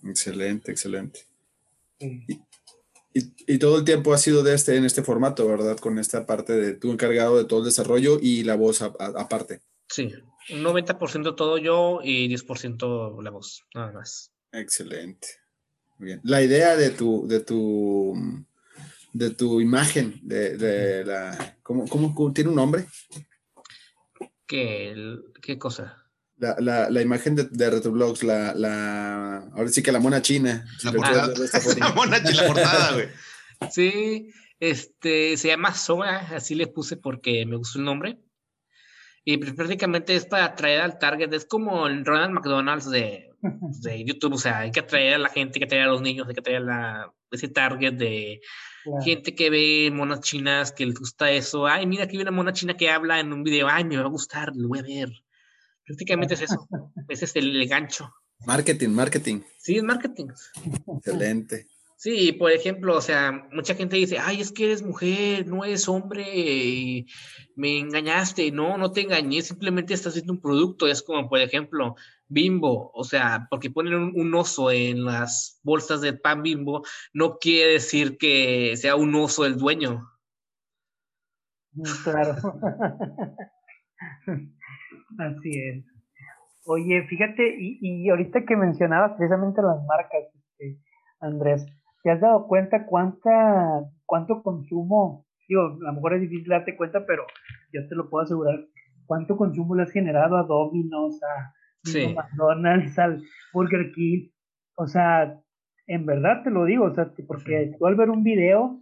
[0.05, 1.21] Excelente excelente.
[1.99, 2.41] Y,
[3.15, 6.53] y, todo el tiempo ha sido de este en este formato verdad con esta parte
[6.53, 9.63] de tú encargado de todo el desarrollo y la voz aparte.
[9.89, 10.13] Sí
[10.51, 14.33] un 90% todo yo y 10% la voz nada más.
[14.53, 15.29] Excelente
[15.99, 16.21] Bien.
[16.25, 18.45] La idea de tu, de tu,
[19.13, 22.87] de tu imagen, de, la, ¿cómo, cómo, tiene un nombre?
[24.47, 24.95] ¿Qué,
[25.41, 26.03] qué cosa?
[26.39, 30.67] La, la, la, imagen de, de Retroblogs, la, la, ahora sí que la mona china.
[30.85, 31.29] La, portada,
[31.79, 33.09] la mona china, la portada, güey.
[33.71, 34.31] Sí,
[34.61, 38.19] este, se llama Soga, así le puse porque me gustó el nombre.
[39.29, 43.35] Y pues, prácticamente es para atraer al target, es como el Ronald McDonald's de,
[43.83, 46.01] de YouTube, o sea, hay que atraer a la gente, hay que atraer a los
[46.01, 48.41] niños, hay que atraer a ese target de
[49.03, 51.67] gente que ve monas chinas, que les gusta eso.
[51.67, 54.05] Ay, mira, aquí hay una mona china que habla en un video, ay, me va
[54.05, 55.13] a gustar, lo voy a ver.
[55.85, 56.69] Prácticamente es eso,
[57.09, 58.15] ese es el, gancho.
[58.47, 59.41] Marketing, marketing.
[59.59, 60.29] Sí, es marketing.
[60.99, 61.67] Excelente.
[61.99, 65.89] Sí, por ejemplo, o sea, mucha gente dice, ay, es que eres mujer, no eres
[65.89, 67.07] hombre,
[67.57, 68.51] me engañaste.
[68.53, 70.87] No, no te engañé, simplemente estás haciendo un producto.
[70.87, 71.97] Es como, por ejemplo,
[72.29, 76.83] Bimbo, o sea, porque ponen un, oso en las bolsas de pan Bimbo,
[77.15, 80.07] no quiere decir que sea un oso el dueño.
[81.73, 82.35] Mm, claro.
[85.19, 85.85] Así es.
[86.67, 90.79] Oye, fíjate, y, y, ahorita que mencionabas precisamente las marcas, este,
[91.21, 91.65] Andrés,
[92.07, 95.27] ¿te has dado cuenta cuánta, cuánto consumo?
[95.49, 97.27] Digo, a lo mejor es difícil darte cuenta, pero
[97.73, 98.65] yo te lo puedo asegurar.
[99.07, 101.53] ¿Cuánto consumo le has generado a Domino's, a,
[101.83, 102.15] sí.
[102.15, 104.29] McDonald's, al Burger King.
[104.77, 105.37] O sea,
[105.89, 108.81] en verdad te lo digo, o sea, porque tú al ver un video,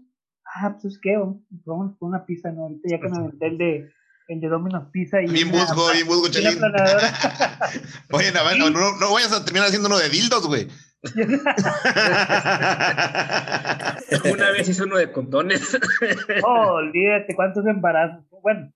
[0.57, 2.65] ah, pues es que vamos con una pizza, ¿no?
[2.65, 3.91] Ahorita ya que me aventé el de,
[4.29, 5.29] el de Domino's Pizza y.
[5.29, 6.29] Bien busco, bien busco.
[8.13, 10.69] Oye, no, no, no, vayas a terminar haciendo uno de dildos, güey.
[14.33, 15.77] una vez hice uno de condones.
[16.45, 18.25] oh, olvídate, cuántos embarazos.
[18.43, 18.73] Bueno,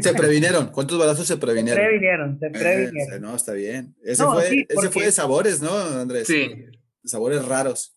[0.00, 0.70] se previnieron.
[0.70, 1.82] ¿Cuántos balazos se previnieron?
[1.82, 3.22] Se previnieron, se previnieron.
[3.22, 3.96] no, está bien.
[4.02, 6.26] Ese, fue, ese fue de sabores, ¿no, Andrés?
[6.26, 6.66] Sí.
[7.04, 7.96] sabores raros.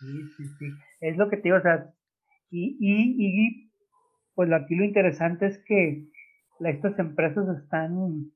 [0.00, 0.06] Sí,
[0.36, 0.66] sí, sí.
[1.00, 1.90] Es lo que te digo, o sea,
[2.50, 3.70] y, y, y
[4.34, 6.04] pues aquí lo interesante es que
[6.60, 8.30] estas empresas están,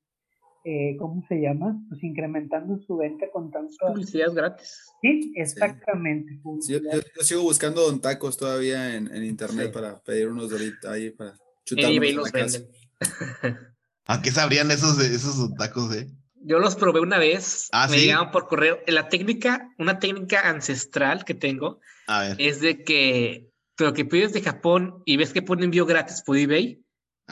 [0.64, 1.76] eh, ¿cómo se llama?
[1.88, 3.74] Pues incrementando su venta con tanto...
[3.86, 4.92] Publicidad gratis.
[5.00, 6.40] Sí, exactamente.
[6.68, 6.80] yo,
[7.22, 11.86] sigo buscando don tacos todavía en, en internet para pedir unos doritos ahí para chutar.
[11.86, 12.68] En eBay los venden.
[14.06, 16.08] ¿A qué sabrían esos, esos tacos, eh?
[16.44, 17.68] Yo los probé una vez.
[17.72, 18.80] Ah, me llegaban por correo.
[18.86, 21.80] La técnica, una técnica ancestral que tengo
[22.38, 23.48] es de que
[23.78, 26.84] lo que pides de Japón y ves que ponen envío gratis por eBay,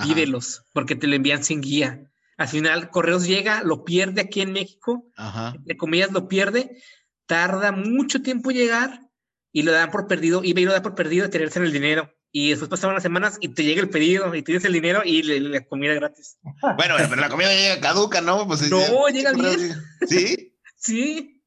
[0.03, 2.10] pídelos, porque te lo envían sin guía.
[2.41, 5.05] Al final, Correos llega, lo pierde aquí en México,
[5.59, 6.82] de comillas lo pierde,
[7.26, 9.03] tarda mucho tiempo llegar
[9.53, 12.11] y lo dan por perdido, eBay lo da por perdido de tenerse en el dinero
[12.32, 15.22] y después pasaron las semanas y te llega el pedido y tienes el dinero y
[15.22, 16.38] la comida gratis.
[16.78, 18.47] Bueno, pero la comida llega caduca, ¿no?
[18.47, 19.74] Pues, no, llega bien.
[20.09, 20.57] ¿Sí?
[20.78, 21.43] Sí.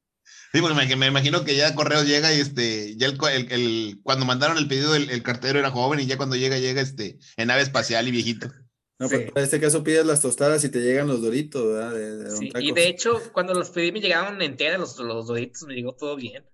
[0.52, 3.18] Sí, porque me, imagino que ya correo llega y este, ya el,
[3.50, 7.18] el, cuando mandaron el pedido, el, cartero era joven y ya cuando llega, llega este,
[7.36, 8.52] en nave espacial y viejito.
[8.98, 12.36] No, pero en este caso pides las tostadas y te llegan los doritos, ¿verdad?
[12.36, 15.94] sí, y de hecho, cuando los pedí me llegaron enteras los, los doritos, me llegó
[15.94, 16.44] todo bien.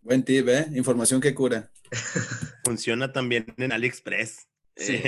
[0.00, 0.66] Buen tip, ¿eh?
[0.74, 1.70] Información que cura.
[2.64, 4.48] Funciona también en AliExpress.
[4.76, 5.02] Sí.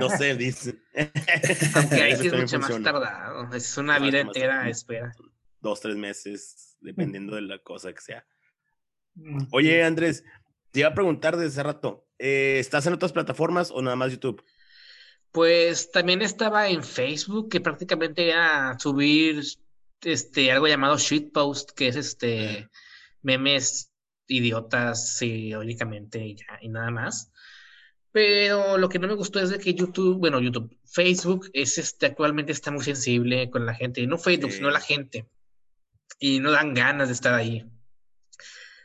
[0.00, 0.76] no sé, dice.
[1.74, 3.52] Aunque ahí sí es mucho más tardado.
[3.54, 5.12] Es una vida entera espera.
[5.60, 8.26] Dos, tres meses, dependiendo de la cosa que sea.
[9.14, 10.24] Mm, Oye, Andrés,
[10.70, 14.12] te iba a preguntar desde hace rato, eh, ¿estás en otras plataformas o nada más
[14.12, 14.44] YouTube?
[15.34, 19.42] Pues también estaba en Facebook, que prácticamente era subir
[20.02, 22.70] este, algo llamado shitpost, que es este
[23.20, 23.90] memes
[24.28, 27.32] idiotas irónicamente y ya, y nada más.
[28.12, 32.06] Pero lo que no me gustó es de que YouTube, bueno, YouTube, Facebook es este,
[32.06, 35.26] actualmente está muy sensible con la gente, no Facebook, sino la gente.
[36.20, 37.68] Y no dan ganas de estar ahí.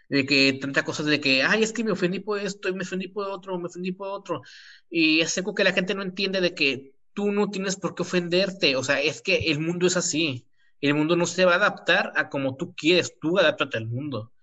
[0.09, 2.83] De que tanta cosas de que, ay, es que me ofendí por esto, y me
[2.83, 4.41] ofendí por otro, me ofendí por otro.
[4.89, 8.03] Y es algo que la gente no entiende de que tú no tienes por qué
[8.03, 8.75] ofenderte.
[8.75, 10.47] O sea, es que el mundo es así.
[10.81, 14.33] El mundo no se va a adaptar a como tú quieres, tú adáptate al mundo.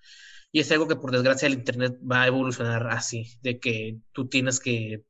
[0.53, 4.29] Y es algo que por desgracia el Internet va a evolucionar así, de que tú
[4.29, 5.05] tienes que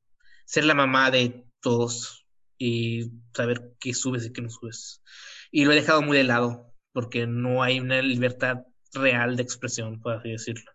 [0.44, 2.26] ser la mamá de todos
[2.58, 5.02] y saber qué subes y qué no subes.
[5.50, 8.58] Y lo he dejado muy de lado, porque no hay una libertad
[8.96, 10.70] real de expresión, por así decirlo.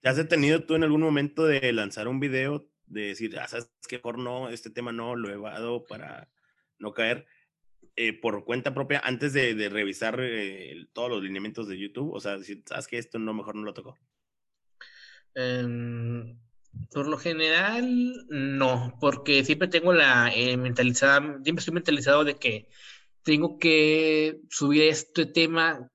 [0.00, 3.70] ¿Te has detenido tú en algún momento de lanzar un video, de decir, ah, sabes
[3.88, 6.28] que por no, este tema no lo he dado para
[6.78, 7.26] no caer?
[7.94, 12.12] Eh, por cuenta propia antes de, revisar eh, todos los lineamientos de YouTube?
[12.12, 13.98] O sea, si sabes que esto no, mejor no lo tocó.
[15.34, 16.38] Em,
[16.90, 22.68] por lo general, no, porque siempre tengo la eh, mentalizada, siempre estoy mentalizado de que
[23.22, 25.91] tengo que subir este tema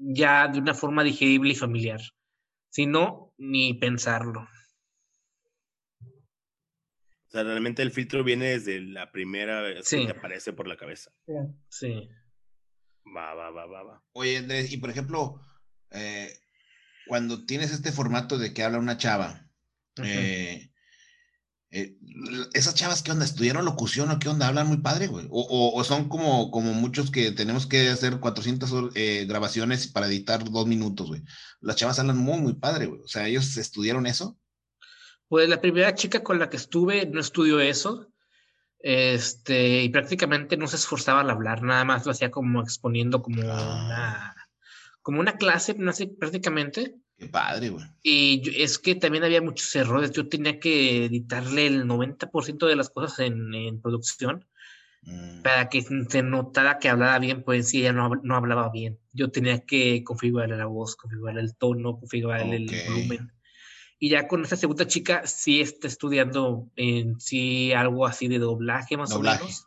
[0.00, 2.00] ya de una forma digerible y familiar.
[2.70, 4.48] Si no, ni pensarlo.
[6.00, 10.76] O sea, realmente el filtro viene desde la primera vez que te aparece por la
[10.76, 11.12] cabeza.
[11.68, 12.08] Sí.
[13.14, 14.04] Va, va, va, va, va.
[14.12, 15.40] Oye, Andrés, y por ejemplo,
[15.90, 16.32] eh,
[17.06, 19.48] cuando tienes este formato de que habla una chava,
[20.02, 20.69] eh,
[21.70, 21.96] eh,
[22.52, 23.24] esas chavas, ¿qué onda?
[23.24, 24.48] ¿Estudiaron locución o qué onda?
[24.48, 25.26] ¿Hablan muy padre, güey?
[25.30, 28.92] O, son como, como muchos que tenemos que hacer 400
[29.26, 31.22] grabaciones para editar dos minutos, güey.
[31.60, 33.00] Las chavas hablan muy, muy padre, güey.
[33.02, 34.38] O sea, ¿ellos estudiaron eso?
[35.28, 38.08] Pues la primera chica con la que estuve no estudió eso.
[38.82, 43.42] Este, y prácticamente no se esforzaba al hablar, nada más lo hacía como exponiendo como
[43.42, 43.84] ah.
[43.84, 44.40] una
[45.02, 46.94] como una clase, no sé, prácticamente.
[47.20, 47.84] Qué padre, güey.
[48.02, 50.10] Y es que también había muchos errores.
[50.10, 54.46] Yo tenía que editarle el 90% de las cosas en, producción
[55.02, 55.42] mm.
[55.42, 58.98] para que se notara que hablaba bien, pues sí, ella no, no hablaba bien.
[59.12, 63.30] Yo tenía que configurarle la voz, configurarle el tono, configurarle el volumen.
[63.98, 68.96] Y ya con esta segunda chica sí está estudiando en sí algo así de doblaje
[68.96, 69.66] más o menos.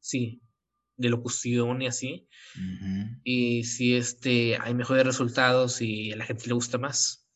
[0.00, 0.42] Sí,
[1.00, 2.28] de locución y así.
[3.24, 7.26] Y sí, este, hay mejores resultados y a la gente le gusta más.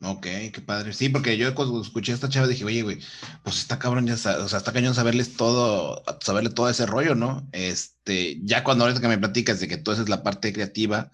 [0.00, 0.92] Ok, qué padre.
[0.92, 2.98] Sí, porque yo cuando escuché a esta chava dije, oye, güey,
[3.42, 7.48] pues está cabrón, ya, o sea, está cañón saberles todo, saberle todo ese rollo, ¿no?
[7.52, 11.10] Este, ya cuando ahorita que me platicas de que tú haces la parte creativa,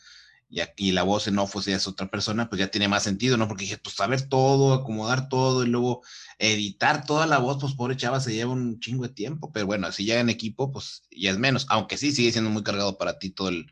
[0.51, 3.47] y aquí la voz en off es otra persona, pues ya tiene más sentido, ¿no?
[3.47, 6.03] Porque dije, pues saber todo, acomodar todo y luego
[6.39, 9.93] editar toda la voz, pues pobre chava se lleva un chingo de tiempo, pero bueno,
[9.93, 13.21] si ya en equipo, pues ya es menos, aunque sí sigue siendo muy cargado para
[13.21, 13.71] ti todo el,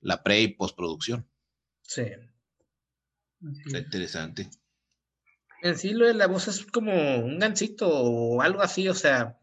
[0.00, 1.28] la pre y postproducción.
[1.82, 2.02] Sí.
[3.66, 4.48] interesante.
[5.62, 9.36] En sí, lo de la voz es como un gancito o algo así, o sea,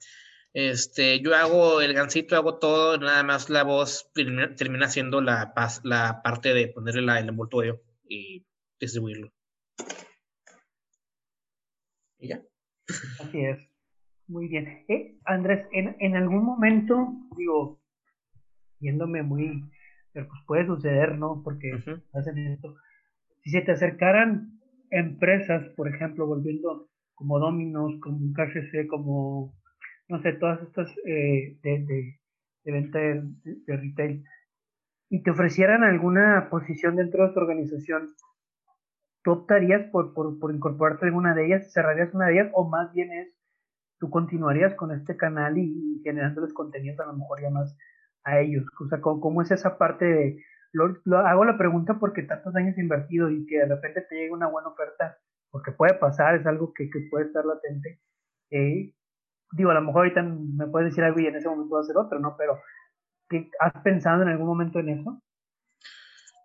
[0.60, 5.54] este, yo hago el gancito, hago todo, nada más la voz termina, siendo la,
[5.84, 7.80] la parte de ponerle la, el envoltorio
[8.10, 8.44] y
[8.80, 9.32] distribuirlo.
[12.18, 12.42] Y ya.
[13.20, 13.60] Así es.
[14.26, 14.84] Muy bien.
[14.88, 17.80] Eh, Andrés, en, en algún momento, digo,
[18.80, 19.64] viéndome muy,
[20.12, 21.44] pero pues puede suceder, ¿no?
[21.44, 21.72] Porque
[22.14, 22.78] hacen esto.
[23.44, 29.54] Si se te acercaran empresas, por ejemplo, volviendo como Dominos, como KFC, como
[30.10, 32.20] no sé, todas estas eh, de,
[32.66, 33.24] venta de,
[33.68, 34.24] retail,
[35.10, 38.10] y te ofrecieran alguna posición dentro de tu organización,
[39.24, 41.72] ¿tú optarías por, por, incorporarte a alguna de ellas?
[41.72, 42.52] ¿Cerrarías una de ellas?
[42.54, 43.34] ¿O más bien es,
[44.00, 47.78] tú continuarías con este canal y, generándoles contenidos a lo mejor ya más
[48.24, 48.66] a ellos?
[48.80, 50.44] O sea, ¿cómo, es esa parte de...
[50.74, 54.48] Lo, hago la pregunta porque tantos años invertido y que de repente te llegue una
[54.48, 55.18] buena oferta,
[55.50, 58.00] porque puede pasar, es algo que, que puede estar latente.
[58.52, 58.94] Eh,
[59.54, 61.84] digo, a lo mejor ahorita me puedes decir algo y en ese momento va a
[61.86, 62.36] ser otro, ¿no?
[62.38, 62.60] Pero,
[63.60, 65.22] ¿has pensado en algún momento en eso?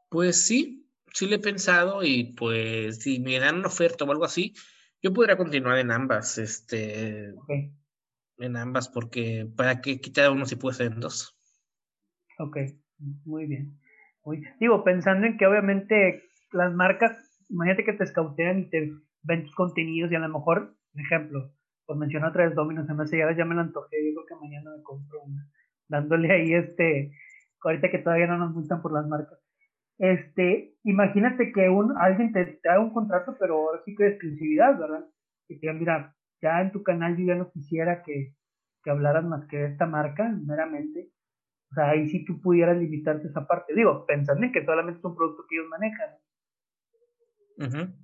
[0.09, 4.25] Pues sí, sí lo he pensado y pues si me dan una oferta o algo
[4.25, 4.55] así,
[5.03, 7.51] yo podría continuar en ambas, este, Ok,
[8.37, 11.35] en ambas, porque para qué quitar uno si puede ser en dos.
[12.39, 12.57] ok,
[13.25, 13.79] muy bien.
[14.25, 16.23] Muy- digo, pensando en que obviamente
[16.53, 17.13] las marcas,
[17.49, 18.93] imagínate que te escautean y te
[19.23, 21.53] ven tus contenidos y a lo mejor, por ejemplo,
[21.87, 24.71] por mencionar otra vez Domino's, hace, ya, ya me la antojé, yo creo que mañana
[24.77, 25.49] me compro una,
[25.89, 27.13] dándole ahí este,
[27.63, 29.39] ahorita que todavía no nos gustan por las marcas.
[29.99, 34.79] Este, imagínate que un, alguien te, haga un contrato, pero ahora sí que de exclusividad,
[34.79, 35.05] ¿verdad?
[35.47, 38.35] Que te diga, mira, ya en tu canal yo ya no quisiera que,
[38.83, 41.11] que hablaras más que de esta marca, meramente.
[41.71, 43.75] O sea, ahí sí tú pudieras limitarte esa parte.
[43.75, 46.11] Digo, pensando en que solamente es un producto que ellos manejan.
[47.59, 48.02] Ujú.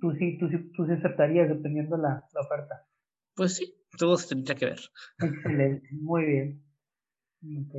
[0.00, 2.86] Tú sí, tú sí, tú sí aceptarías dependiendo la, la oferta.
[3.34, 4.80] Pues sí, todo se tendría que ver.
[5.20, 6.64] Excelente, muy bien.
[7.42, 7.74] Ok.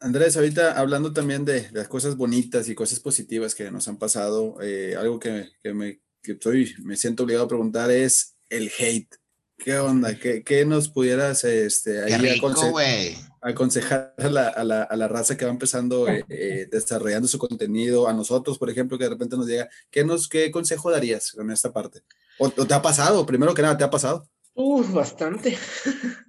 [0.00, 3.98] Andrés, ahorita hablando también de, de las cosas bonitas y cosas positivas que nos han
[3.98, 8.70] pasado, eh, algo que, que me, que estoy, me siento obligado a preguntar es el
[8.78, 9.16] hate.
[9.58, 10.16] ¿Qué onda?
[10.16, 13.16] ¿Qué, qué nos pudieras este, ahí Qué rico, aconse- güey.
[13.42, 17.38] aconsejar a la, a, la, a la raza que va empezando eh, eh, desarrollando su
[17.38, 21.32] contenido, a nosotros, por ejemplo, que de repente nos llega, ¿qué, nos, qué consejo darías
[21.32, 22.02] con esta parte?
[22.38, 23.26] ¿O, o te ha pasado?
[23.26, 24.28] Primero que nada, ¿te ha pasado?
[24.54, 25.58] Uf, bastante.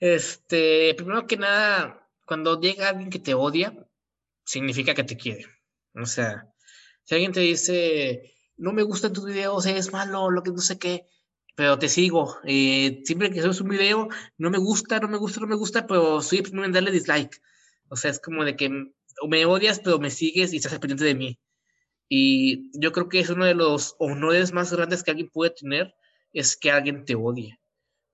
[0.00, 3.74] Este, primero que nada, cuando llega alguien que te odia,
[4.44, 5.46] significa que te quiere.
[6.00, 6.46] O sea,
[7.02, 10.78] si alguien te dice, no me gustan tus videos, eres malo, lo que no sé
[10.78, 11.04] qué,
[11.58, 12.22] pero te sigo.
[12.44, 15.86] eh, siempre que subes un video, no me gusta, no me gusta, no me gusta,
[15.88, 17.42] pero soy primero en darle dislike.
[17.90, 18.68] O sea, es como de que
[19.28, 21.38] me odias, pero me sigues y estás pendiente de mí.
[22.08, 25.94] Y yo creo que es uno de los honores más grandes que alguien puede tener,
[26.32, 27.58] es que alguien te odie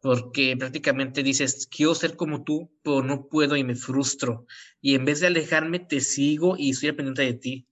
[0.01, 4.47] porque prácticamente dices, quiero ser como tú, pero no puedo y me frustro.
[4.81, 7.69] Y en vez de alejarme, te sigo y al pendiente de ti.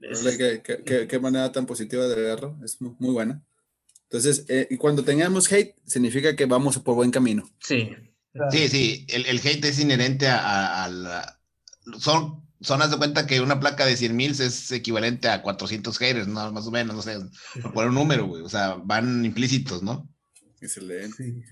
[0.00, 3.42] ¿Qué, qué, qué- qué manera tan positiva de verlo, es mu- muy buena.
[4.10, 7.48] Entonces, eh, y cuando tengamos hate, significa que vamos por buen camino.
[7.60, 7.90] sí.
[8.52, 11.40] Sí, sí, el, el hate es inherente a, a- a la...
[11.98, 15.98] Son, son, haz de cuenta que una placa de 100 mil es equivalente a 400
[15.98, 16.52] haters, ¿no?
[16.52, 17.18] Más o menos, no sé,
[17.74, 18.42] por un número, güey.
[18.42, 20.08] O sea, van implícitos, ¿no?
[20.60, 21.16] Excelente.
[21.24, 21.42] Sí.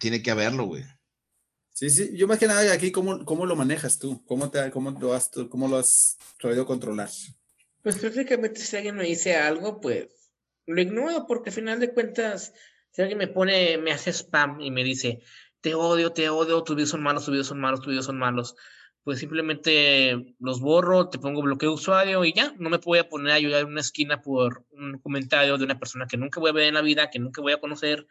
[0.00, 0.82] Tiene que haberlo, güey.
[1.74, 4.24] Sí, sí, yo más que nada aquí, ¿cómo, cómo lo manejas tú?
[4.24, 7.10] ¿Cómo, te, cómo, lo has, tú- ¿Cómo lo has sabido controlar?
[7.82, 10.08] Pues prácticamente si alguien me dice algo, pues
[10.68, 12.52] lo ignoro porque al final de cuentas,
[12.90, 15.20] si alguien me pone, me hace spam y me dice,
[15.60, 18.18] te odio, te odio, tus videos son malos, tus videos son malos, tus videos son
[18.18, 18.54] malos,
[19.02, 23.08] pues simplemente los borro, te pongo bloqueo de usuario y ya, no me voy a
[23.08, 26.50] poner a ayudar en una esquina por un comentario de una persona que nunca voy
[26.50, 28.06] a ver en la vida, que nunca voy a conocer,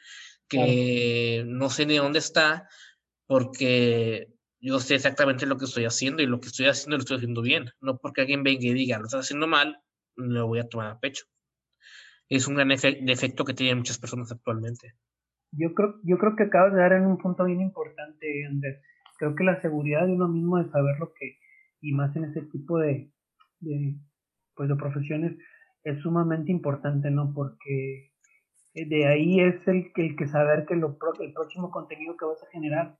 [0.47, 2.67] que no sé ni dónde está,
[3.27, 7.17] porque yo sé exactamente lo que estoy haciendo y lo que estoy haciendo lo estoy
[7.17, 7.69] haciendo bien.
[7.81, 9.79] No porque alguien venga y diga, lo estás haciendo mal,
[10.15, 11.25] lo voy a tomar a pecho.
[12.29, 14.93] Es un gran efe- defecto que tienen muchas personas actualmente.
[15.51, 18.81] Yo creo, yo creo que acabas de dar en un punto bien importante, Andrés.
[19.17, 21.37] Creo que la seguridad de uno mismo de saber lo que,
[21.81, 23.11] y más en ese tipo de,
[24.55, 25.37] pues de profesiones,
[25.83, 27.33] es sumamente importante, ¿no?
[27.33, 28.11] Porque
[28.73, 32.25] eh, de ahí es el, que- el que saber que lo, el próximo contenido que
[32.25, 32.97] vas a generar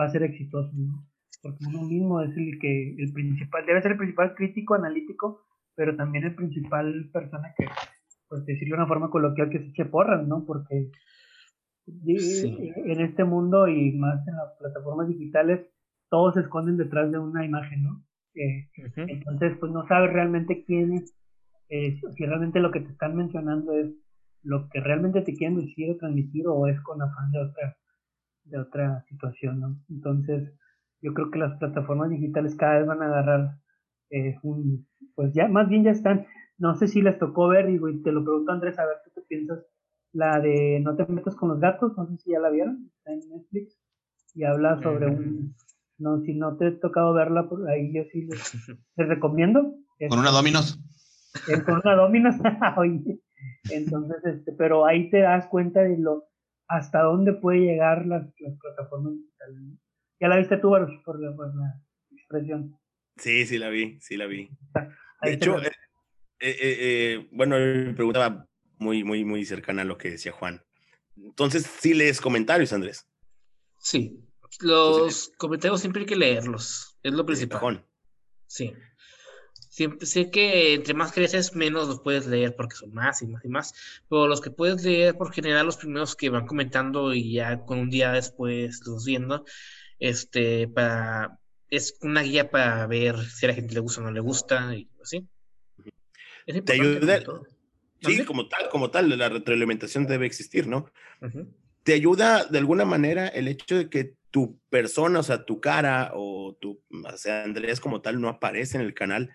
[0.00, 1.06] va a ser exitoso, ¿no?
[1.42, 5.94] Porque uno mismo es el que, el principal, debe ser el principal crítico, analítico, pero
[5.96, 7.66] también el principal persona que,
[8.30, 10.44] pues decirlo de una forma coloquial, que se eche porras, ¿no?
[10.46, 10.90] Porque
[11.86, 12.72] Sí.
[12.76, 15.66] en este mundo y más en las plataformas digitales,
[16.08, 18.04] todos se esconden detrás de una imagen, ¿no?
[18.34, 18.68] Eh,
[19.08, 21.14] entonces, pues no sabes realmente quién es,
[21.68, 23.90] eh, si realmente lo que te están mencionando es
[24.42, 27.76] lo que realmente te quieren decir o transmitir o es con afán de otra,
[28.44, 29.76] de otra situación, ¿no?
[29.88, 30.52] Entonces,
[31.02, 33.56] yo creo que las plataformas digitales cada vez van a agarrar
[34.10, 36.26] eh, un, pues ya, más bien ya están,
[36.60, 39.10] no sé si les tocó ver, digo, y te lo pregunto Andrés, a ver tú
[39.14, 39.64] qué piensas,
[40.12, 43.12] la de No te metas con los gatos, no sé si ya la vieron, está
[43.12, 43.80] en Netflix,
[44.34, 45.56] y habla sobre un,
[45.98, 48.52] no, si no te ha tocado verla, por ahí yo sí les,
[48.96, 49.74] les recomiendo.
[50.08, 50.78] Con una Dominos.
[51.48, 52.36] Eh, con una Dominos,
[52.76, 53.20] oye.
[53.70, 56.24] Entonces, este, pero ahí te das cuenta de lo
[56.68, 59.60] hasta dónde puede llegar las, las plataformas digitales.
[59.60, 59.78] ¿no?
[60.20, 61.82] Ya la viste tú, Baruch, por la, por la
[62.12, 62.78] expresión.
[63.16, 64.46] Sí, sí la vi, sí la vi.
[64.74, 64.88] De
[65.20, 65.56] Ahí hecho,
[66.40, 68.48] eh, eh, eh, eh, bueno, mi pregunta va
[68.78, 70.64] muy, muy, muy cercana a lo que decía Juan.
[71.16, 73.06] Entonces, sí lees comentarios, Andrés.
[73.78, 74.18] Sí,
[74.60, 77.86] los comentarios siempre hay que leerlos, es lo principal.
[78.46, 78.72] Sí.
[79.68, 83.44] Siempre, sé que entre más creces, menos los puedes leer porque son más y más
[83.44, 83.74] y más.
[84.08, 87.78] Pero los que puedes leer, por general, los primeros que van comentando y ya con
[87.78, 89.44] un día después los viendo,
[89.98, 91.38] este, para
[91.70, 94.74] es una guía para ver si a la gente le gusta o no le gusta
[94.74, 95.28] y así.
[96.46, 97.20] Te ayuda.
[98.02, 100.90] Sí, como tal, como tal, la retroalimentación debe existir, ¿no?
[101.82, 106.12] Te ayuda de alguna manera el hecho de que tu persona, o sea, tu cara
[106.14, 109.30] o tu, o sea, Andrés como tal no aparece en el canal,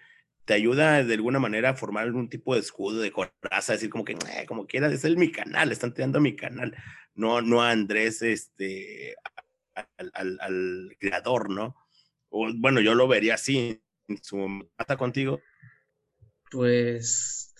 [0.45, 4.05] te ayuda de alguna manera a formar algún tipo de escudo, de coraza, decir como
[4.05, 6.75] que, eh, como quieras, es el mi canal, están tirando a mi canal,
[7.13, 9.15] no, no a Andrés, este,
[9.97, 11.75] al, al, creador, ¿no?
[12.29, 15.41] O, bueno, yo lo vería así, en su contigo.
[16.55, 17.53] Pues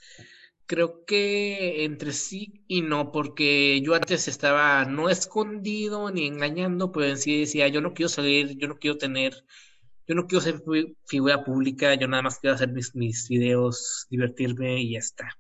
[0.66, 7.08] creo que entre sí y no, porque yo antes estaba no escondido ni engañando, pero
[7.08, 9.34] en sí decía, yo no quiero salir, yo no quiero tener
[10.08, 10.64] yo no quiero ser
[11.08, 15.38] figura pública, yo nada más quiero hacer mis, mis videos, divertirme y ya está.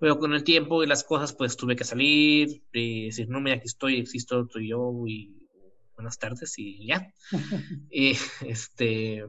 [0.00, 3.56] Pero con el tiempo y las cosas, pues tuve que salir, y decir, no, mira,
[3.56, 5.48] aquí estoy, existo, estoy yo, y
[5.94, 7.08] buenas tardes, y ya.
[7.90, 9.24] y este,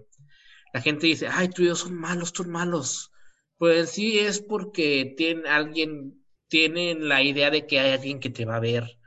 [0.73, 3.12] la gente dice, ay, tus videos son malos, son malos.
[3.57, 8.45] Pues sí es porque tiene, alguien, tienen la idea de que hay alguien que te
[8.45, 8.97] va a ver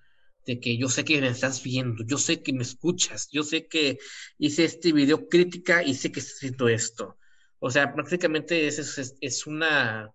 [0.47, 3.66] de que yo sé que me estás viendo, yo sé que me escuchas, yo sé
[3.66, 3.98] que
[4.39, 7.18] hice este video crítica y sé que haciendo esto.
[7.59, 10.12] O sea, prácticamente es, es, una,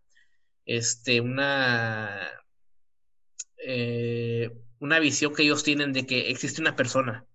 [0.66, 2.30] este, una,
[3.58, 7.26] eh, una visión que ellos tienen de que existe una persona,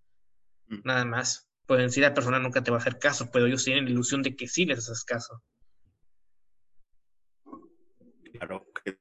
[0.69, 0.81] mm.
[0.85, 1.49] nada más.
[1.67, 4.23] Pueden decir la persona nunca te va a hacer caso, pero ellos tienen la ilusión
[4.23, 5.43] de que sí les haces caso.
[8.39, 8.99] Claro, que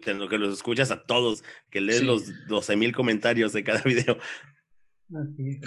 [0.00, 3.80] te lo que los escuchas a todos, que lees los 12 mil comentarios de cada
[3.84, 4.16] video.
[5.14, 5.60] Así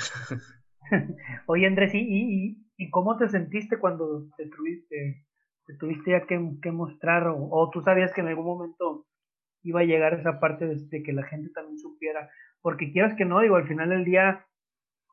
[1.47, 5.25] Oye, Andrés, ¿y, y, cómo te sentiste cuando te tuviste,
[5.65, 6.39] te tuviste ya que,
[6.71, 9.05] mostrar o, tú sabías que en algún momento
[9.63, 12.29] iba a llegar esa parte de, que la gente también supiera?
[12.61, 14.45] Porque quieras que no, digo, al final del día,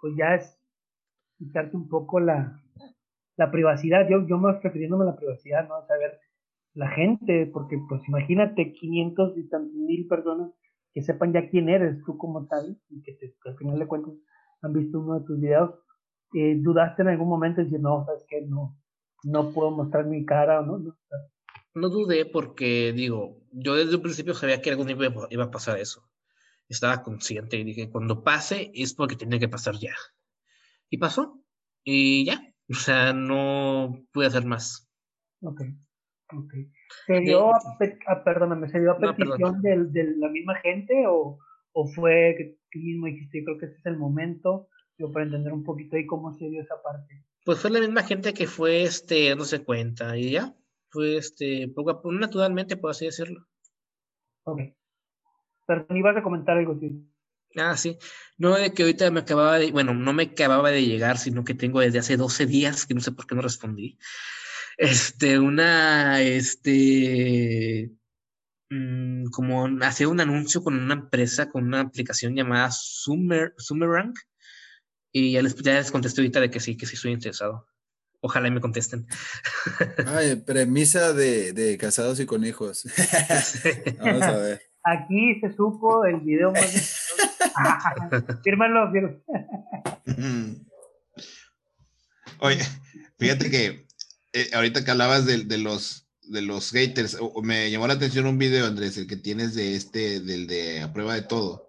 [0.01, 0.59] pues ya es
[1.39, 2.63] quitarte un poco la,
[3.37, 4.09] la privacidad.
[4.09, 5.85] Yo, yo más refiriéndome a la privacidad, ¿no?
[5.87, 6.21] Saber
[6.75, 10.51] la gente, porque pues imagínate 500 y tantos mil personas
[10.93, 14.15] que sepan ya quién eres tú como tal y que, al final de cuentas
[14.63, 15.71] han visto uno de tus videos,
[16.35, 18.79] eh, ¿dudaste en algún momento y decir, no, sabes que no,
[19.25, 20.79] no puedo mostrar mi cara o no?
[20.79, 20.97] no?
[21.75, 24.97] No dudé porque, digo, yo desde un principio sabía que algún día
[25.31, 26.09] iba a pasar eso.
[26.69, 29.95] Estaba consciente y dije, cuando pase es porque tenía que pasar ya.
[30.89, 31.43] Y pasó.
[31.83, 32.41] Y ya.
[32.71, 34.89] O sea, no pude hacer más.
[35.43, 35.63] Ok.
[36.33, 36.71] Okay.
[37.07, 41.39] ¿Se dio, a, perdóname, ¿se dio a petición de, la misma gente o,
[41.73, 44.69] o fue que tú mismo dijiste, creo que este es el momento,
[44.99, 47.23] yo para entender un poquito ahí cómo se dio esa parte?
[47.45, 50.55] Pues fue la misma gente que fue, este, dándose cuenta y ya,
[50.89, 53.47] fue, este, poco a poco, naturalmente, por así decirlo.
[54.45, 54.61] Ok.
[55.67, 57.07] Perdón, ibas a comentar algo, sí.
[57.57, 57.99] Ah, sí.
[58.39, 61.55] No de que ahorita me acababa de, bueno, no me acababa de llegar, sino que
[61.55, 63.99] tengo desde hace 12 días, que no sé por qué no respondí
[64.77, 67.91] este, una, este,
[68.71, 74.17] mm, como hacer un anuncio con una empresa, con una aplicación llamada Summer, Summerrank,
[75.13, 77.67] y ya les, ya les contesté ahorita de que sí, que sí estoy interesado.
[78.21, 79.07] Ojalá y me contesten.
[80.07, 82.85] Ay, premisa de, de casados y con hijos.
[84.01, 84.63] Vamos a ver.
[84.83, 87.15] Aquí se supo el video más.
[88.43, 88.91] Fírmalo,
[92.41, 92.63] Oye,
[93.19, 93.84] fíjate que
[94.35, 98.67] eh, ahorita que hablabas de, los de los haters, me llamó la atención un video,
[98.67, 101.69] Andrés, el que tienes de este, del de a prueba de todo.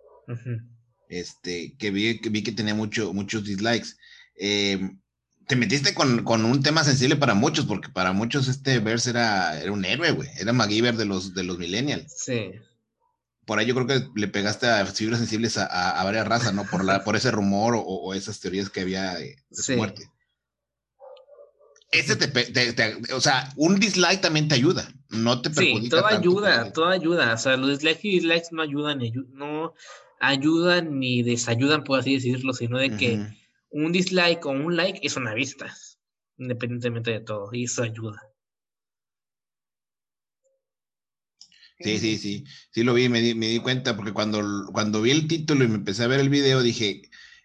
[1.07, 3.89] Este, que vi, que vi que tenía mucho, muchos dislikes.
[4.35, 4.99] Em,
[5.47, 9.71] te metiste con, un tema sensible para muchos, porque para muchos este Verse era, era
[9.71, 10.29] un héroe, güey.
[10.39, 12.11] Era MacGyver de los, de los millennials.
[12.17, 12.51] Sí.
[13.45, 16.65] Por ahí yo creo que le pegaste a fibras sensibles a, varias razas, ¿no?
[16.65, 20.09] Por, la, por ese rumor o, esas teorías que había de, su muerte
[21.99, 25.81] ese te, o sea, un dislike también te ayuda, no te perjudica.
[25.83, 27.33] Sí, todo ayuda, todo ayuda.
[27.33, 28.99] O sea, los dislikes y dislikes no ayudan,
[29.33, 29.73] no
[30.19, 33.19] ayudan ni desayudan, por así decirlo, sino de que
[33.69, 35.75] un dislike o un like es una vista,
[36.37, 38.21] independientemente de todo, y eso ayuda.
[41.79, 44.41] Sí, sí, sí, sí lo vi, me di, me di cuenta, porque cuando,
[44.71, 47.01] cuando vi el título y me empecé a ver el video, dije,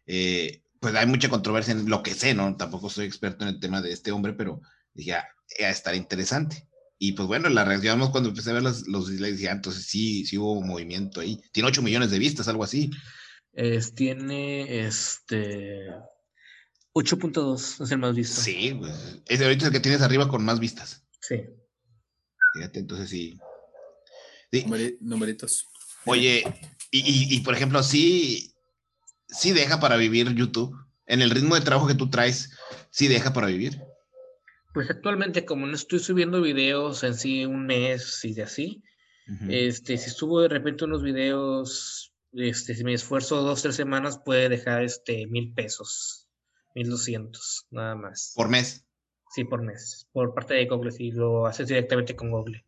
[0.06, 2.56] eh, pues hay mucha controversia en lo que sé, ¿no?
[2.56, 4.60] Tampoco soy experto en el tema de este hombre, pero
[4.94, 5.28] dije, ah,
[5.60, 6.66] a estar interesante.
[6.98, 9.86] Y pues bueno, la reacción cuando empecé a ver los, los dislikes, dije, ah, entonces
[9.86, 11.40] sí, sí hubo movimiento ahí.
[11.52, 12.90] Tiene 8 millones de vistas, algo así.
[13.52, 15.88] Es, tiene este
[16.94, 18.40] 8.2, es el más visto.
[18.40, 21.04] Sí, pues, es ahorita el que tienes arriba con más vistas.
[21.20, 21.42] Sí.
[22.54, 23.38] Fíjate, entonces sí.
[24.50, 24.66] sí.
[25.00, 25.66] Numeritos.
[26.06, 26.42] Oye,
[26.90, 28.49] y, y, por ejemplo, sí,
[29.32, 30.76] sí deja para vivir YouTube.
[31.06, 32.56] En el ritmo de trabajo que tú traes,
[32.90, 33.80] ¿sí deja para vivir?
[34.72, 38.82] Pues actualmente, como no estoy subiendo videos en sí un mes y de así,
[39.48, 44.48] este, si subo de repente unos videos, este, si me esfuerzo dos, tres semanas, puede
[44.48, 46.28] dejar este mil pesos,
[46.74, 48.32] mil doscientos, nada más.
[48.34, 48.84] ¿Por mes?
[49.30, 52.64] Sí, por mes, por parte de Google, si lo haces directamente con Google.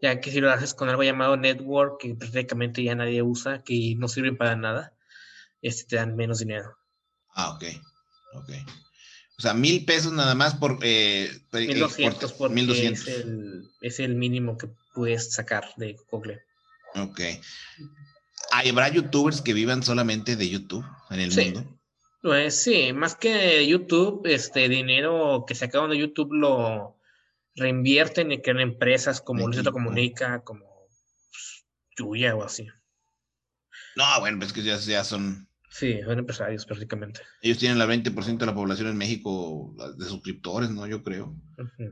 [0.00, 3.94] Ya que si lo haces con algo llamado Network, que prácticamente ya nadie usa, que
[3.98, 4.94] no sirve para nada,
[5.62, 6.76] este, te dan menos dinero.
[7.34, 7.64] Ah, ok,
[8.34, 8.50] ok.
[9.38, 10.78] O sea, mil pesos nada más por...
[10.82, 16.42] Eh, mil doscientos por, Es, el, es el mínimo que puedes sacar de Google.
[16.94, 17.20] Ok.
[18.52, 21.80] ¿Habrá youtubers que vivan solamente de YouTube en el mundo?
[22.22, 27.00] Pues sí, más que YouTube, este dinero que se acaban de YouTube lo
[27.56, 30.64] reinvierten en empresas como Luisito Comunica, como
[31.30, 31.64] pues,
[31.96, 32.68] Yuya o así.
[33.96, 37.20] No, bueno, pues que ya, ya son Sí, son empresarios prácticamente.
[37.40, 40.86] Ellos tienen el 20% de la población en México de suscriptores, ¿no?
[40.86, 41.34] Yo creo.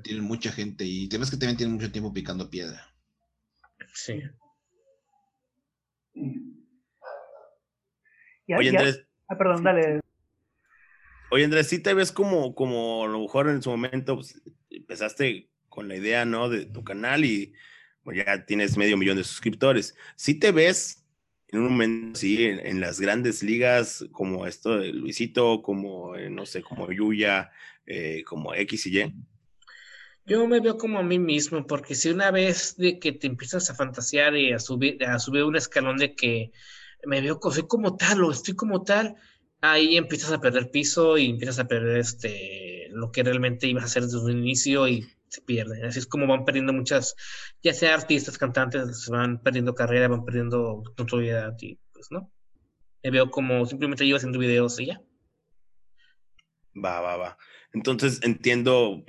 [0.04, 2.94] Tienen mucha gente y te ves que también tienen mucho tiempo picando piedra.
[3.94, 4.22] Sí.
[8.54, 9.06] Oye, Andrés.
[9.28, 10.00] Ah, perdón, dale.
[11.30, 15.48] Oye, Andrés, sí te ves como, como a lo mejor en su momento pues, empezaste
[15.70, 16.50] con la idea, ¿no?
[16.50, 17.54] De tu canal y
[18.12, 19.96] ya tienes medio millón de suscriptores.
[20.16, 20.99] ¿Sí te ves
[21.52, 26.46] en un momento sí, en, las grandes ligas como esto de Luisito, como, eh, no
[26.46, 27.50] sé, como Yuya,
[27.86, 29.14] eh, como X y Y?
[30.26, 33.68] Yo me veo como a mí mismo, porque si una vez de que te empiezas
[33.68, 36.52] a fantasear y a subir, a subir un escalón de que
[37.04, 39.16] me veo soy como tal o estoy como tal,
[39.60, 43.86] ahí empiezas a perder piso y empiezas a perder este lo que realmente ibas a
[43.86, 45.84] hacer desde un inicio y se pierden.
[45.84, 47.14] Así es como van perdiendo muchas,
[47.62, 52.30] ya sea artistas, cantantes, se van perdiendo carrera, van perdiendo notoriedad y pues no.
[53.02, 55.00] Me veo como simplemente yo haciendo videos y ya.
[56.76, 57.38] Va, va, va.
[57.72, 59.04] Entonces entiendo,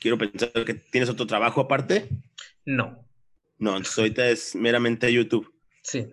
[0.00, 2.08] quiero pensar que tienes otro trabajo aparte.
[2.64, 3.08] No.
[3.58, 5.54] No, entonces ahorita es meramente YouTube.
[5.82, 6.06] Sí.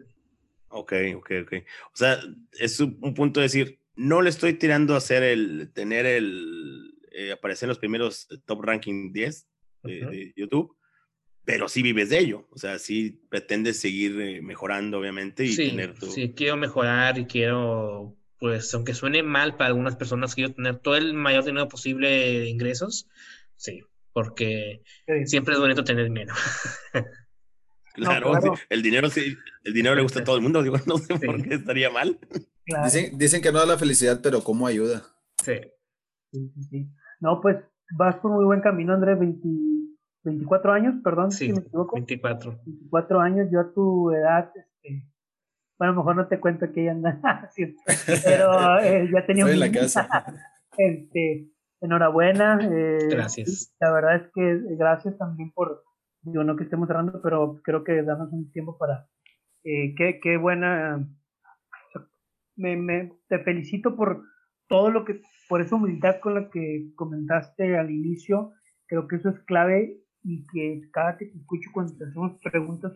[0.69, 1.53] Ok, ok, ok.
[1.93, 2.19] O sea,
[2.53, 7.31] es un punto de decir, no le estoy tirando a hacer el, tener el, eh,
[7.31, 9.47] aparecer en los primeros eh, top ranking 10
[9.83, 10.75] de, YouTube,
[11.45, 15.69] pero sí vives de ello, o sea, sí pretendes seguir eh, mejorando, obviamente, y sí,
[15.69, 16.09] tener tu...
[16.09, 20.95] Sí, quiero mejorar y quiero, pues, aunque suene mal para algunas personas, quiero tener todo
[20.95, 23.07] el mayor dinero posible de ingresos,
[23.57, 23.83] sí,
[24.13, 24.81] porque
[25.25, 26.33] siempre es bonito tener dinero.
[27.95, 28.33] Claro,
[28.69, 31.43] el dinero sí, el dinero le gusta a todo el mundo, digo, no sé por
[31.43, 32.17] qué estaría mal.
[32.85, 35.05] Dicen, dicen, que no da la felicidad, pero ¿cómo ayuda?
[35.43, 35.59] Sí.
[36.31, 36.87] Sí, sí, sí.
[37.23, 37.55] No, pues
[37.97, 41.95] vas por muy buen camino, Andrés, 24 años, perdón, si me equivoco.
[41.95, 42.59] 24.
[42.65, 45.09] 24 años, yo a tu edad, este,
[45.79, 47.49] bueno, a lo mejor no te cuento que ella anda,
[48.25, 49.63] pero eh, ya tenía Estoy un...
[49.63, 50.25] en la casa.
[50.77, 51.47] este,
[51.79, 52.59] enhorabuena.
[52.61, 53.73] Eh, gracias.
[53.79, 55.81] La verdad es que gracias también por,
[56.23, 59.07] digo, no que estemos cerrando, pero creo que damos un tiempo para,
[59.63, 61.07] eh, qué, qué buena,
[62.57, 64.25] me, me, te felicito por
[64.67, 68.51] todo lo que por esa humildad con la que comentaste al inicio,
[68.87, 72.93] creo que eso es clave y que cada que te escucho cuando te hacemos preguntas,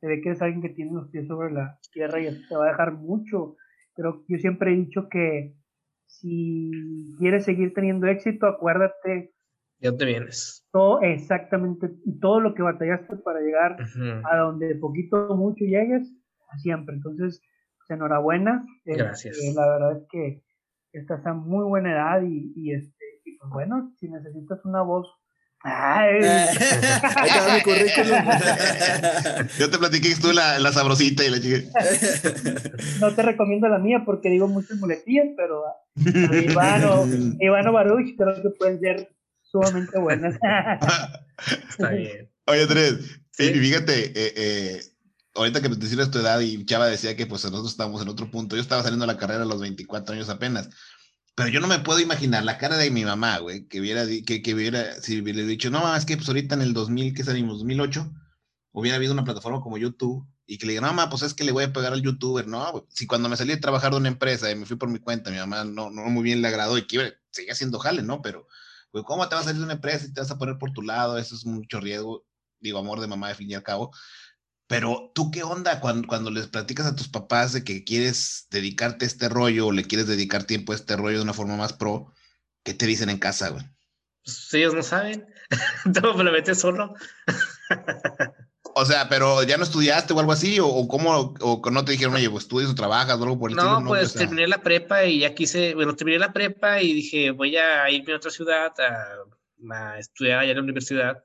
[0.00, 2.56] se ve que eres alguien que tiene los pies sobre la tierra y eso te
[2.56, 3.56] va a dejar mucho.
[3.94, 5.54] Pero yo siempre he dicho que
[6.06, 6.70] si
[7.18, 9.32] quieres seguir teniendo éxito, acuérdate.
[9.78, 10.66] Ya te vienes.
[10.72, 13.76] Todo, exactamente, y todo lo que batallaste para llegar
[14.24, 16.12] a donde poquito o mucho llegues,
[16.58, 16.96] siempre.
[16.96, 17.40] Entonces,
[17.78, 18.64] pues, enhorabuena.
[18.84, 19.38] Gracias.
[19.38, 20.42] Eh, la verdad es que
[20.92, 25.08] estás a muy buena edad y, y este, y pues bueno, si necesitas una voz.
[25.64, 26.20] Ay.
[29.58, 31.58] Yo te platiqué que estuve la, la sabrosita y la chica.
[33.00, 35.62] No te recomiendo la mía porque digo muchas muletillas, pero
[35.96, 37.06] Ivano,
[37.40, 39.08] Ivano Baruch creo que pueden ser
[39.42, 40.34] sumamente buenas.
[41.70, 42.30] Está bien.
[42.46, 44.80] Oye, Andrés, fíjate, eh, eh,
[45.34, 48.30] ahorita que me decías tu edad y Chava decía que pues nosotros estábamos en otro
[48.30, 50.68] punto, yo estaba saliendo a la carrera a los 24 años apenas,
[51.34, 54.42] pero yo no me puedo imaginar la cara de mi mamá, güey, que hubiera, que,
[54.42, 57.58] que hubiera, si hubiera dicho, no, es que pues ahorita en el 2000, que salimos,
[57.58, 58.12] 2008,
[58.72, 61.44] hubiera habido una plataforma como YouTube y que le diga, no, mamá, pues es que
[61.44, 64.08] le voy a pagar al youtuber, no, si cuando me salí a trabajar de una
[64.08, 66.76] empresa y me fui por mi cuenta, mi mamá no, no muy bien le agradó
[66.76, 68.20] y que sigue haciendo jale, ¿no?
[68.20, 68.46] Pero,
[68.92, 70.72] güey, ¿cómo te vas a salir de una empresa y te vas a poner por
[70.72, 71.16] tu lado?
[71.16, 72.26] Eso es mucho riesgo,
[72.60, 73.92] digo, amor de mamá, de fin y al cabo.
[74.72, 79.04] Pero tú qué onda cuando, cuando les platicas a tus papás de que quieres dedicarte
[79.04, 81.74] a este rollo o le quieres dedicar tiempo a este rollo de una forma más
[81.74, 82.10] pro,
[82.64, 83.64] ¿qué te dicen en casa, güey?
[84.24, 85.26] Pues ellos no saben,
[86.00, 86.94] todo me lo metes solo.
[88.74, 92.14] O sea, pero ya no estudiaste o algo así, o, cómo, o no te dijeron,
[92.14, 93.88] oye, pues estudias o trabajas o algo por el no, estilo.
[93.88, 97.32] Pues, no, pues terminé la prepa y ya quise, bueno, terminé la prepa y dije,
[97.32, 101.22] voy a irme a otra ciudad a, a estudiar allá en la universidad.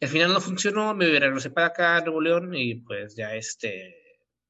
[0.00, 3.94] Al final no funcionó, me regresé para acá a Nuevo León y pues ya este,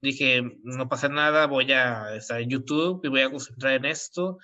[0.01, 4.39] dije, no pasa nada, voy a estar en YouTube y voy a concentrar en esto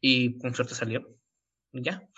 [0.00, 1.06] y con suerte salió.
[1.72, 2.08] Y ya.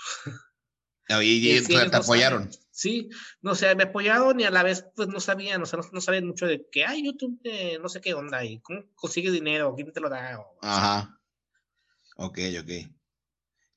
[1.21, 2.51] Y, te, apoyaron.
[2.71, 3.11] Sí,
[3.43, 6.27] no sé, me apoyaron y a la vez pues no sabían, o sea, no, sabían
[6.27, 7.41] mucho de que hay YouTube,
[7.81, 10.41] no sé qué onda y cómo consigue dinero, quién te lo da.
[10.63, 11.21] Ajá.
[12.17, 12.71] Ok, ok.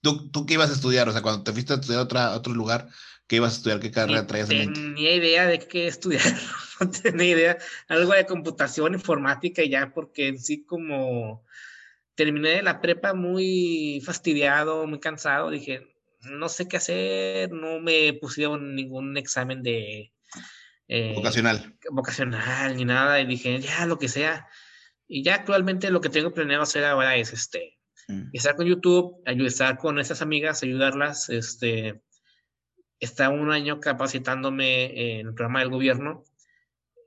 [0.01, 1.09] ¿Tú, ¿Tú qué ibas a estudiar?
[1.09, 2.87] O sea, cuando te fuiste a estudiar a otra, otro lugar,
[3.27, 3.79] ¿qué ibas a estudiar?
[3.79, 4.79] ¿Qué carrera traías en mente?
[4.79, 6.23] Tenía idea de qué estudiar,
[6.79, 7.57] no tenía idea.
[7.87, 11.43] Algo de computación, informática y ya, porque en sí como
[12.15, 18.75] terminé la prepa muy fastidiado, muy cansado, dije, no sé qué hacer, no me pusieron
[18.75, 20.13] ningún examen de...
[20.87, 21.75] Eh, vocacional.
[21.89, 24.47] Vocacional ni nada, y dije, ya, lo que sea.
[25.07, 27.77] Y ya actualmente lo que tengo planeado hacer ahora es este,
[28.07, 28.29] mm.
[28.33, 32.01] estar con YouTube, estar con esas amigas, ayudarlas, este,
[32.99, 36.23] estar un año capacitándome en el programa del gobierno,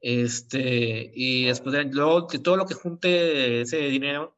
[0.01, 4.37] este, y después de, luego, todo lo que junte ese dinero,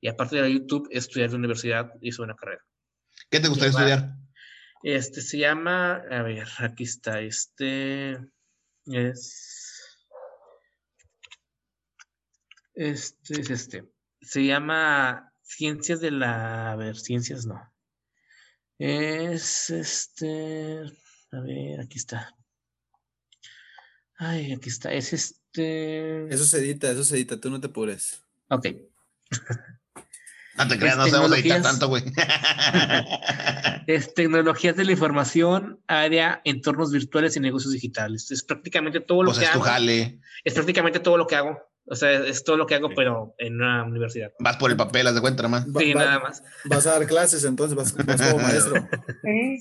[0.00, 2.64] y aparte de YouTube, estudiar en la universidad y una carrera.
[3.30, 4.16] ¿Qué te gustaría estudiar?
[4.82, 8.18] Este se llama, a ver, aquí está, este
[8.86, 9.96] es,
[12.74, 13.84] este es este,
[14.20, 17.71] se llama Ciencias de la, a ver, Ciencias no,
[18.82, 20.80] es este,
[21.30, 22.34] a ver, aquí está,
[24.18, 26.26] ay, aquí está, es este.
[26.34, 28.24] Eso se edita, eso se edita, tú no te apures.
[28.48, 28.66] Ok.
[30.58, 32.02] No te creas, no sabemos editar tanto, güey.
[33.86, 38.32] es tecnologías de la información, área, entornos virtuales y negocios digitales.
[38.32, 39.64] Es prácticamente todo lo pues que hago.
[40.44, 41.71] Es prácticamente todo lo que hago.
[41.86, 44.32] O sea, es todo lo que hago, pero en una universidad.
[44.38, 45.82] Vas por el papel, haz de cuenta nada más.
[45.82, 46.42] Sí, nada más.
[46.64, 48.88] Vas a dar clases, entonces vas, como maestro.
[49.22, 49.58] Sí,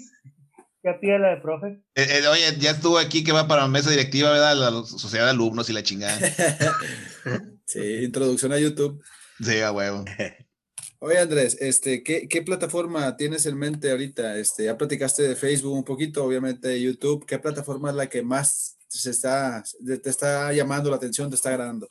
[0.83, 1.81] ya pide la de profe.
[1.95, 4.55] Eh, eh, oye, ya estuvo aquí que va para la mesa directiva, ¿verdad?
[4.55, 6.19] La sociedad de alumnos y la chingada.
[7.65, 9.03] sí, introducción a YouTube.
[9.39, 10.05] Sí, a huevo.
[11.03, 14.37] Oye Andrés, este, ¿qué, ¿qué, plataforma tienes en mente ahorita?
[14.37, 17.25] Este, ya platicaste de Facebook un poquito, obviamente de YouTube.
[17.25, 21.49] ¿Qué plataforma es la que más se está, te está llamando la atención, te está
[21.49, 21.87] agradando?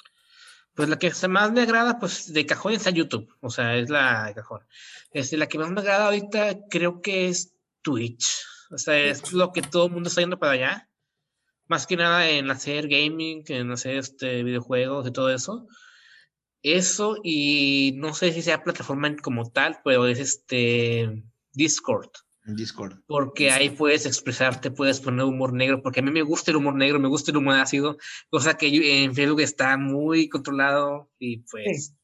[0.80, 4.28] Pues la que más me agrada, pues de cajón está YouTube, o sea, es la
[4.28, 4.66] de cajón.
[5.10, 7.52] Este, la que más me agrada ahorita creo que es
[7.82, 10.88] Twitch, o sea, es lo que todo el mundo está yendo para allá.
[11.66, 15.66] Más que nada en hacer gaming, en hacer este, videojuegos y todo eso
[16.62, 22.10] eso y no sé si sea plataforma como tal, pero es este Discord.
[22.56, 23.00] Discord.
[23.06, 26.74] Porque ahí puedes expresarte, puedes poner humor negro, porque a mí me gusta el humor
[26.74, 27.96] negro, me gusta el humor ácido,
[28.28, 28.68] cosa que
[29.02, 31.94] en Facebook está muy controlado y pues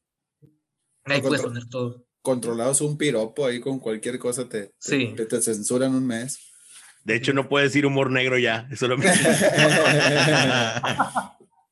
[1.04, 2.06] ahí puedes poner todo.
[2.22, 6.40] Controlado es un piropo ahí con cualquier cosa te, te, te, censuran un mes.
[7.04, 8.96] De hecho, no puedes decir humor negro ya, eso lo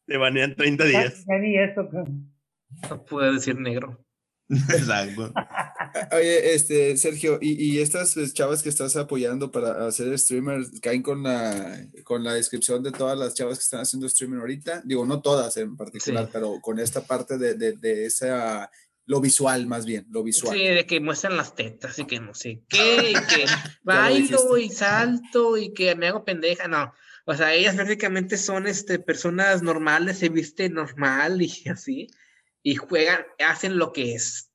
[0.07, 1.25] Te banean 30 días.
[1.27, 1.89] Ya, ni eso,
[2.91, 4.05] no puedo decir negro.
[4.49, 5.33] Exacto.
[6.13, 11.23] Oye, este, Sergio, ¿y, estas pues, chavas que estás apoyando para hacer streamer caen con
[11.23, 14.83] la, con la descripción de todas las chavas que están haciendo streaming ahorita?
[14.85, 18.71] Digo, no todas en particular, pero con esta parte de, de, de, esa,
[19.07, 20.57] lo visual más bien, lo visual.
[20.57, 23.47] Sí, de que muestran las tetas y que no sé qué, y que
[23.83, 26.93] bailo y salto y que me hago pendeja, no.
[27.25, 32.09] O sea, ellas prácticamente son este, personas normales, se viste normal y así
[32.65, 34.51] y juegan, hacen lo que es.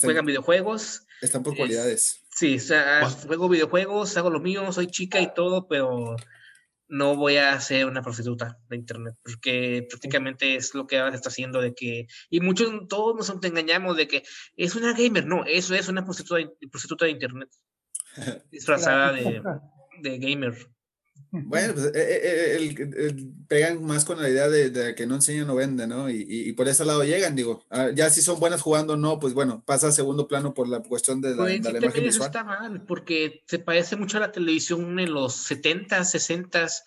[0.00, 1.06] juegan videojuegos.
[1.20, 2.24] Están por cualidades.
[2.30, 6.14] Sí, o sea, juego videojuegos, hago lo mío, soy chica y todo, pero
[6.86, 11.16] no voy a ser una prostituta de internet, porque prácticamente es lo que ahora se
[11.16, 14.22] está haciendo de que, y muchos, todos nos engañamos de que
[14.56, 17.50] es una gamer, no, eso es una prostituta, prostituta de internet,
[18.52, 19.42] disfrazada de,
[20.00, 20.54] de gamer.
[21.30, 23.14] Bueno, pues eh, eh,
[23.48, 26.08] pegan más con la idea de, que no enseñan no venden, ¿no?
[26.08, 27.64] Y, por ese lado llegan, digo.
[27.70, 30.80] Ah, ya si son buenas jugando no, pues bueno, pasa a segundo plano por la
[30.80, 32.28] cuestión de la, pues, de la imagen visual.
[32.28, 36.82] está mal, porque se parece mucho a la televisión en los 70s, 60s.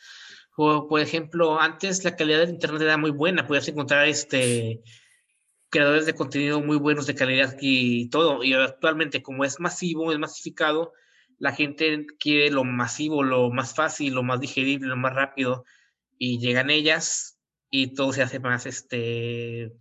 [0.58, 4.82] O, por ejemplo, antes la calidad del internet era muy buena, podías encontrar este
[5.72, 8.44] creadores de contenido muy buenos de calidad y todo.
[8.44, 10.94] Y actualmente, como es masivo, es masificado,
[11.42, 15.66] la gente quiere lo masivo, lo más fácil, lo más digerible, lo más rápido,
[16.20, 17.40] y llegan ellas
[17.72, 19.74] y todo se hace más, este,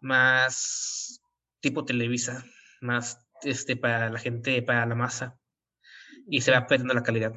[0.00, 1.22] más
[1.60, 2.44] tipo Televisa,
[2.80, 5.38] más, este, para la gente, para la masa,
[6.26, 7.34] y se va perdiendo la calidad.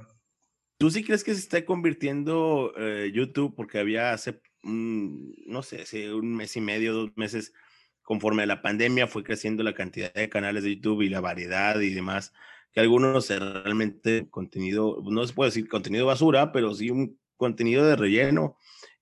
[0.79, 3.53] ¿Tú sí crees que se está convirtiendo eh, YouTube?
[3.55, 7.53] Porque había hace, no sé, hace un mes y medio, dos meses,
[8.01, 11.79] conforme a la pandemia fue creciendo la cantidad de canales de YouTube y la variedad
[11.79, 12.33] y demás,
[12.73, 17.95] que algunos realmente contenido, no se puede decir contenido basura, pero sí un contenido de
[17.95, 18.57] relleno.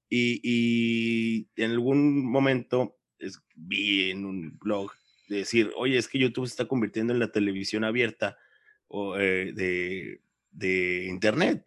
[0.09, 2.97] Y, y en algún momento
[3.55, 4.91] vi en un blog
[5.27, 8.37] decir, oye, es que YouTube se está convirtiendo en la televisión abierta
[8.87, 10.19] o, eh, de,
[10.51, 11.65] de, Internet,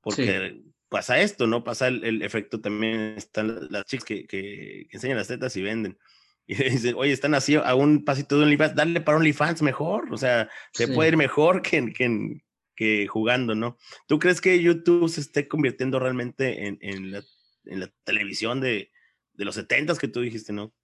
[0.00, 1.62] porque pasa esto, ¿no?
[1.62, 5.98] Pasa el, efecto también, están las chicas que, que, enseñan las tetas y venden.
[6.46, 10.18] Y dicen, oye, están así a un pasito de OnlyFans, dale para OnlyFans mejor, o
[10.18, 12.42] sea, se puede ir mejor que, que,
[12.76, 13.78] que, jugando, ¿no?
[14.06, 17.22] ¿Tú crees que YouTube se esté convirtiendo realmente en, en, la,
[17.64, 18.90] en la, televisión de,
[19.32, 20.74] de los 70 que tú dijiste, ¿no?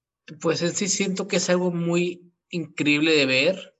[0.41, 3.77] Pues sí siento que es algo muy increíble de ver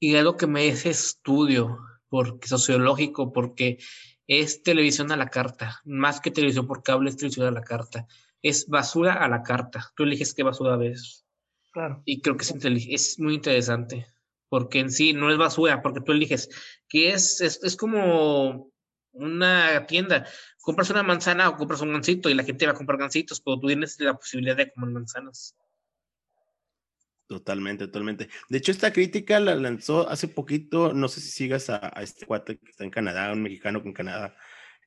[0.00, 1.78] y algo que me es estudio
[2.08, 3.78] porque sociológico, porque
[4.26, 8.06] es televisión a la carta, más que televisión por cable, es televisión a la carta.
[8.42, 9.90] Es basura a la carta.
[9.94, 11.26] Tú eliges qué basura ves.
[11.72, 12.02] Claro.
[12.04, 14.06] Y creo que es, es muy interesante,
[14.48, 16.48] porque en sí no es basura, porque tú eliges
[16.88, 18.72] que es, es, es como
[19.12, 20.26] una tienda.
[20.60, 23.58] Compras una manzana o compras un gancito y la gente va a comprar gancitos, pero
[23.58, 25.56] tú tienes la posibilidad de comer manzanas.
[27.30, 28.28] Totalmente, totalmente.
[28.48, 32.58] De hecho, esta crítica la lanzó hace poquito, no sé si sigas a, este cuate
[32.58, 34.36] que está en Canadá, un mexicano con Canadá,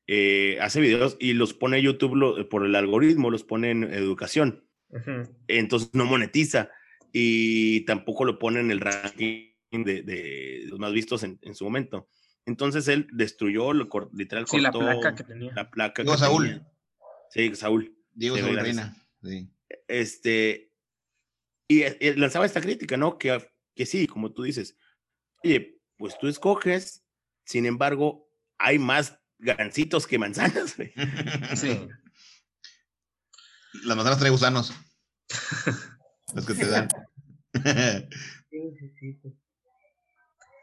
[0.07, 4.67] eh, hace videos y los pone YouTube por el algoritmo, los pone en educación.
[5.47, 6.69] Entonces no monetiza
[7.11, 12.07] y tampoco lo pone en el ranking de, los más vistos en, su momento.
[12.45, 15.53] Entonces él destruyó, lo, literal, sí, la placa que tenía.
[15.53, 16.61] La placa Diego Saúl.
[17.29, 17.95] Sí, Saúl.
[18.13, 18.95] Diego Saúl Reina.
[19.23, 19.47] Sí.
[19.87, 20.73] Este,
[21.67, 21.83] y,
[22.15, 23.17] lanzaba esta crítica, ¿no?
[23.17, 24.77] Que, que sí, como tú dices,
[25.43, 27.05] oye, pues tú escoges,
[27.45, 30.75] sin embargo, hay más gancitos que manzanas.
[31.55, 31.87] Sí.
[33.85, 34.73] Las manzanas traen gusanos.
[36.33, 36.87] Los que te dan.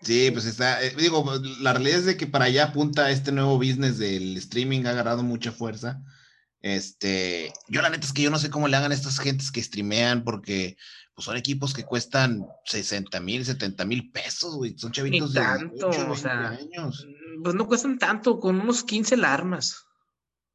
[0.02, 0.30] sí.
[0.30, 0.44] Pues.
[0.44, 1.24] Está, eh, digo,
[1.60, 5.22] la realidad es de que para allá apunta este nuevo business del streaming, ha agarrado
[5.22, 6.00] mucha fuerza.
[6.62, 9.50] Este, yo la neta es que yo no sé cómo le hagan a estas gentes
[9.50, 10.76] que streamean, porque
[11.14, 14.78] pues son equipos que cuestan 60 mil, 70 mil pesos, güey.
[14.78, 17.06] Son chavitos de tanto, o sea, años.
[17.42, 19.84] Pues no cuestan tanto, con unos 15 alarmas.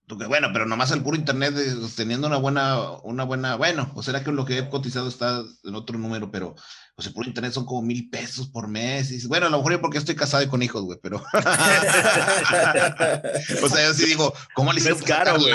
[0.08, 1.56] Bueno, pero nomás el puro internet
[1.96, 5.74] teniendo una buena, una buena, bueno, o será que lo que he cotizado está en
[5.74, 6.54] otro número, pero
[6.96, 9.12] pues el puro internet son como mil pesos por mes.
[9.12, 11.18] Y, bueno, a lo mejor yo porque estoy casado y con hijos, güey, pero.
[13.64, 15.52] o sea, yo sí digo, ¿cómo le hicieron es caro, güey?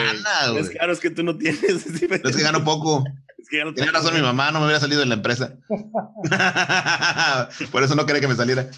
[0.59, 1.87] Es caro, es que tú no tienes.
[1.87, 3.05] es que gano poco.
[3.39, 5.55] Es que no Tiene razón mi mamá, no me hubiera salido de la empresa.
[7.71, 8.69] por eso no quería que me saliera.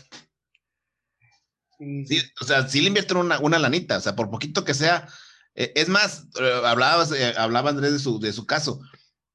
[2.06, 5.08] Sí, o sea, sí le invierten una, una lanita, o sea, por poquito que sea,
[5.54, 8.80] eh, es más, eh, hablabas, eh, hablaba Andrés de su, de su caso.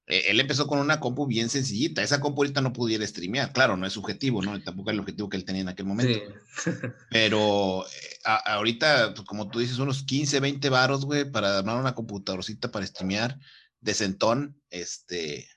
[0.07, 2.01] él empezó con una compu bien sencillita.
[2.01, 3.51] Esa compu ahorita no pudiera streamear.
[3.51, 4.61] Claro, no es subjetivo, ¿no?
[4.63, 6.19] Tampoco es el objetivo que él tenía en aquel momento.
[7.11, 7.85] Pero
[8.23, 12.87] ahorita, pues, como tú dices, unos 15, 20 varos, güey, para armar una computadorcita para
[12.87, 13.37] streamear
[13.81, 15.47] de centón, este, eh,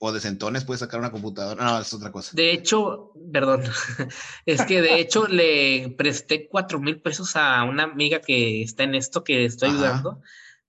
[0.00, 1.64] o de centones puedes sacar una computadora.
[1.64, 2.32] No, es otra cosa.
[2.34, 3.62] De hecho, perdón,
[4.46, 8.94] es que de hecho le presté cuatro mil pesos a una amiga que está en
[8.94, 10.20] esto que estoy ayudando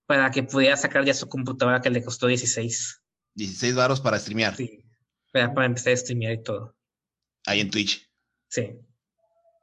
[0.06, 3.02] para que pudiera sacar ya su computadora que le costó 16.
[3.34, 4.56] 16 varos para streamear.
[4.56, 4.84] Sí,
[5.32, 6.76] para, empezar a streamear y todo.
[7.46, 8.10] Ahí en Twitch.
[8.48, 8.72] Sí.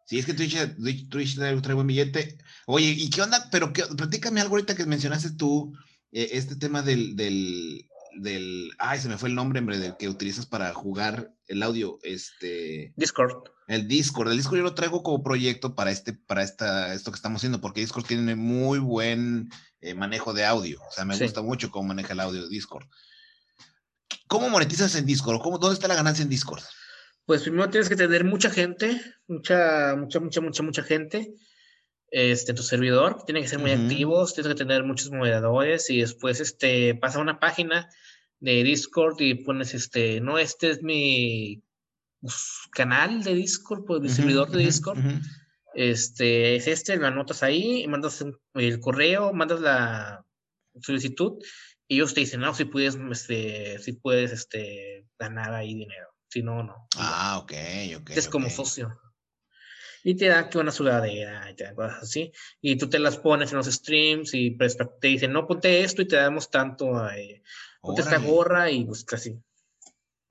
[0.05, 2.37] Sí, es que Twitch, Twitch, trae, buen billete.
[2.65, 3.49] Oye, ¿y qué onda?
[3.51, 5.77] Pero que, platícame algo ahorita que mencionaste tú,
[6.13, 7.85] eh, este tema del, del,
[8.21, 11.99] del, ay, se me fue el nombre, hombre, del que utilizas para jugar el audio,
[12.03, 12.93] este...
[12.95, 13.43] Discord.
[13.67, 17.15] El Discord, el Discord yo lo traigo como proyecto para este, para esta, esto que
[17.15, 19.49] estamos haciendo, porque Discord tiene muy buen
[19.81, 22.85] eh, manejo de audio, o sea, me gusta mucho cómo maneja el audio de Discord.
[24.27, 25.41] ¿Cómo monetizas en Discord?
[25.41, 26.63] ¿Cómo, ¿Dónde está la ganancia en Discord?
[27.25, 31.33] Pues primero tienes que tener mucha gente, mucha, mucha, mucha, mucha, mucha gente
[32.11, 36.39] este, tu servidor, tiene que ser muy activos, tienes que tener muchos moderadores y después
[36.39, 37.89] este, pasa a una página
[38.39, 41.61] de Discord y pones este, no, este es mi
[42.21, 44.99] pues, canal de Discord, pues mi servidor de Discord.
[45.73, 50.25] Este es este, lo anotas ahí, mandas el correo, mandas la
[50.81, 51.33] solicitud
[51.87, 56.07] y ellos te dicen, no, si puedes, este, si puedes este, ganar ahí dinero.
[56.29, 56.87] Si no, no.
[56.97, 57.53] Ah, ok,
[57.97, 58.09] ok.
[58.11, 58.99] Es como socio
[60.07, 62.31] y te dan que una sudadera y te dan cosas así.
[62.61, 66.01] Y tú te las pones en los streams y pues, te dicen, no, ponte esto
[66.01, 67.09] y te damos tanto.
[67.09, 67.43] Eh,
[67.87, 69.39] ponte esta gorra y pues casi.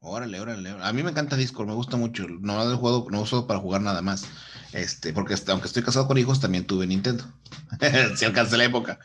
[0.00, 0.70] Órale, órale.
[0.70, 2.28] A mí me encanta Discord, me gusta mucho.
[2.28, 4.24] No he jugado, no uso para jugar nada más.
[4.72, 7.24] Este, porque aunque estoy casado con hijos, también tuve Nintendo.
[8.16, 9.00] si alcanza la época.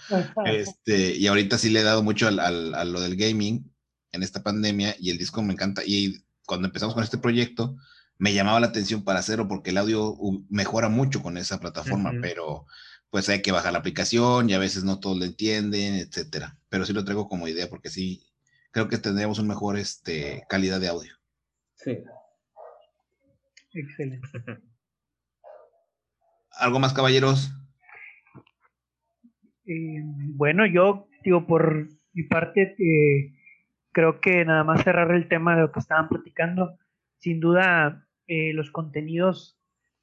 [0.46, 3.72] Este, y ahorita sí le he dado mucho al, al, a lo del gaming
[4.12, 5.82] en esta pandemia y el Discord me encanta.
[5.86, 7.78] Y cuando empezamos con este proyecto,
[8.18, 10.16] me llamaba la atención para hacerlo porque el audio
[10.50, 12.68] mejora mucho con esa plataforma, pero
[13.10, 16.60] pues hay que bajar la aplicación y a veces no todos lo entienden, etcétera.
[16.70, 18.24] Pero sí lo traigo como idea porque sí
[18.72, 21.14] creo que tendríamos un mejor este, calidad de audio.
[21.76, 21.98] Sí.
[23.74, 24.28] Excelente.
[26.52, 27.52] ¿Algo más, caballeros?
[29.66, 30.02] Eh,
[30.36, 33.34] bueno, yo digo por mi parte, eh,
[33.92, 36.78] creo que nada más cerrar el tema de lo que estaban platicando.
[37.18, 39.58] Sin duda, eh, los contenidos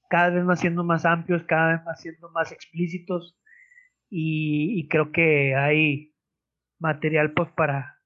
[0.09, 3.39] cada vez más siendo más amplios, cada vez más siendo más explícitos
[4.11, 6.15] y, creo que hay
[6.79, 7.98] material pues para,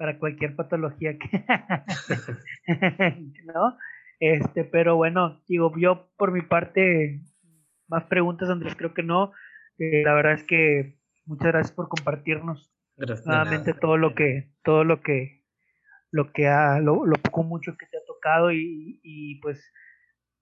[0.00, 1.44] para cualquier patología que
[3.44, 3.76] ¿no?
[4.18, 7.20] Este, pero bueno, digo, yo por mi parte,
[7.86, 9.32] más preguntas, Andrés, creo que no.
[9.78, 10.96] Eh, la verdad es que
[11.26, 12.72] muchas gracias por compartirnos
[13.26, 15.44] nuevamente todo lo que, todo lo que,
[16.10, 19.70] lo que ha, lo, lo poco mucho que te ha tocado y, y pues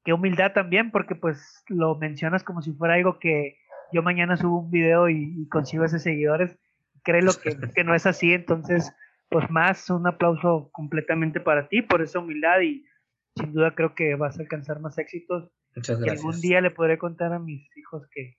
[0.05, 3.59] qué humildad también, porque pues lo mencionas como si fuera algo que
[3.93, 6.57] yo mañana subo un video y, consigo esos seguidores,
[7.03, 8.95] créelo que, que no es así, entonces
[9.29, 12.85] pues más un aplauso completamente para ti por esa humildad y
[13.37, 15.51] sin duda creo que vas a alcanzar más éxitos.
[15.77, 16.19] Muchas gracias.
[16.19, 18.39] algún día le podré contar a mis hijos que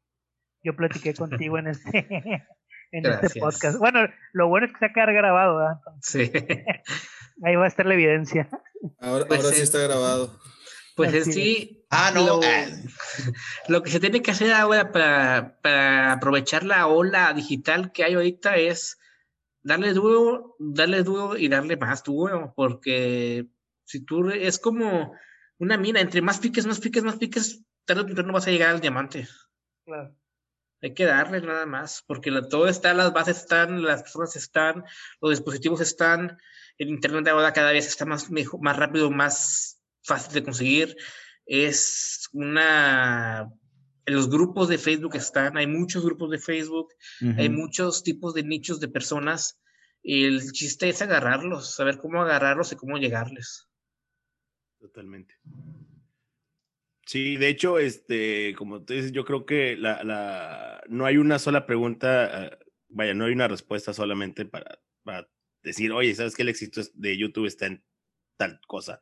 [0.64, 1.90] yo platiqué contigo en este
[2.91, 3.78] en este podcast.
[3.78, 5.78] Bueno, lo bueno es que se ha quedado grabado, ¿verdad?
[6.02, 6.32] sí.
[7.44, 8.49] Ahí va a estar la evidencia.
[8.99, 10.38] Ahora, pues ahora sí está grabado.
[10.98, 11.86] Pues es sí.
[11.90, 12.26] Ah, no.
[12.26, 12.66] Lo, ah.
[13.70, 18.16] lo, que se tiene que hacer ahora para, para, aprovechar la ola digital que hay
[18.16, 18.99] ahorita es
[19.61, 23.48] darle duro, darle duro y darle más duro, porque
[23.86, 25.14] si tú es como
[25.57, 28.69] una mina, entre más piques, más piques, más piques, tarde o temprano vas a llegar
[28.69, 29.27] al diamante.
[29.86, 30.15] Claro.
[30.81, 34.86] Hay que darle nada más, porque todo está, las bases están, las personas están,
[35.19, 36.38] los dispositivos están,
[36.77, 40.95] el internet ahora cada vez está más, mejor, más rápido, más fácil de conseguir.
[41.45, 43.52] Es una...
[44.10, 46.90] Los grupos de Facebook están, hay muchos grupos de Facebook,
[47.38, 49.60] hay muchos tipos de nichos de personas.
[50.02, 53.68] Y el chiste es agarrarlos, saber cómo agarrarlos y cómo llegarles.
[54.80, 55.36] Totalmente.
[57.06, 61.40] Sí, de hecho, este, como tú dices, yo creo que la, la, no hay una
[61.40, 65.27] sola pregunta, uh, vaya, no hay una respuesta solamente para, para
[65.64, 67.84] decir, oye, ¿sabes que el éxito de YouTube está en
[68.38, 69.02] tal cosa?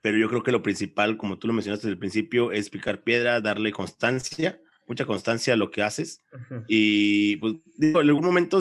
[0.00, 3.02] Pero yo creo que lo principal, como tú lo mencionaste desde el principio, es picar
[3.02, 6.24] piedra, darle constancia, mucha constancia a lo que haces.
[6.66, 8.60] Y pues, digo, en algún momento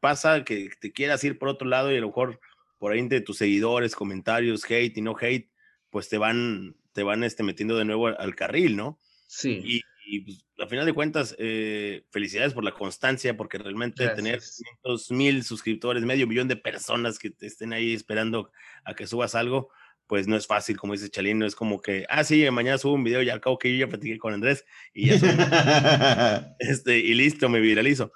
[0.00, 2.38] pasa que te quieras ir por otro lado y a lo mejor
[2.78, 5.50] por ahí de tus seguidores, comentarios, hate y no hate,
[5.88, 9.00] pues te van, te van este, metiendo de nuevo al, carril, ¿no?
[9.26, 9.62] Sí.
[9.64, 14.16] Y, y pues, a final de cuentas, eh, felicidades por la constancia, porque realmente Gracias.
[14.16, 14.40] tener
[14.82, 18.50] 500 mil suscriptores, medio millón de personas que te estén ahí esperando
[18.84, 19.70] a que subas algo,
[20.06, 23.04] pues no es fácil, como dice Chalino, es como que, ah, sí, mañana subo un
[23.04, 25.30] video y al cabo que yo ya platiqué con Andrés y ya subo,
[26.58, 28.12] este, y listo, me viralizo.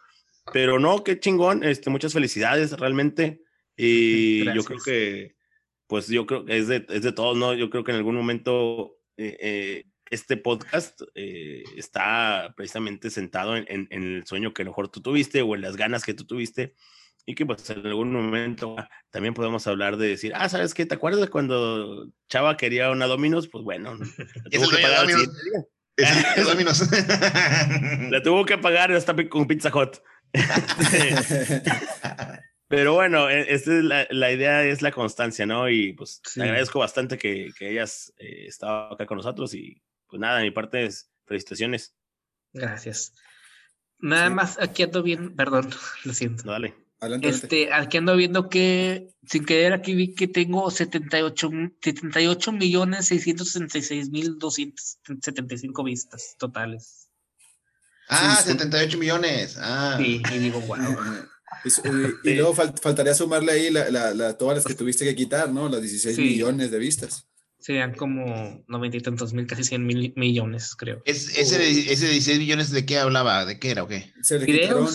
[0.52, 3.42] Pero no, qué chingón, este, muchas felicidades realmente.
[3.80, 4.56] Y Gracias.
[4.56, 5.36] yo creo que,
[5.86, 7.54] pues yo creo que es de, es de todos, ¿no?
[7.54, 13.66] Yo creo que en algún momento eh, eh, este podcast eh, está precisamente sentado en,
[13.68, 16.12] en, en, el sueño que a lo mejor tú tuviste o en las ganas que
[16.12, 16.74] tú tuviste
[17.28, 18.74] y que pues en algún momento
[19.10, 20.86] también podemos hablar de decir, ah, ¿sabes qué?
[20.86, 23.48] ¿Te acuerdas cuando Chava quería una Dominos?
[23.48, 24.06] Pues bueno, la
[24.50, 25.28] tuvo que pagar el
[26.46, 26.88] Dominos.
[28.10, 29.98] la tuvo que pagar hasta con Pizza Hut.
[32.68, 35.68] Pero bueno, esta es la, la, idea es la constancia, ¿no?
[35.68, 36.40] Y pues sí.
[36.40, 40.44] te agradezco bastante que, que hayas eh, estado acá con nosotros y pues nada, de
[40.44, 41.94] mi parte es felicitaciones.
[42.54, 43.12] Gracias.
[43.98, 44.34] Nada sí.
[44.34, 45.68] más, aquí ando bien, perdón,
[46.04, 46.44] lo siento.
[46.46, 46.87] No, dale.
[47.00, 51.50] Adelante, este, aquí ando viendo que, sin querer, aquí vi que tengo 78,
[51.80, 57.08] 78 millones 666 mil 275 vistas totales.
[58.08, 59.56] Ah, sí, 78 millones.
[59.60, 59.96] Ah.
[59.98, 60.76] Sí, y digo, wow.
[61.64, 61.68] y,
[62.30, 65.52] y, luego fal, faltaría sumarle ahí la, la, la, todas las que tuviste que quitar,
[65.52, 65.68] ¿no?
[65.68, 66.22] Las 16 sí.
[66.22, 67.28] millones de vistas.
[67.60, 71.02] Serían como 90 y tantos mil, casi 100 mil millones, creo.
[71.04, 73.44] ¿Es, ese, ese 16 millones de qué hablaba?
[73.44, 74.12] ¿De qué era o qué?
[74.22, 74.88] Se le quitaron,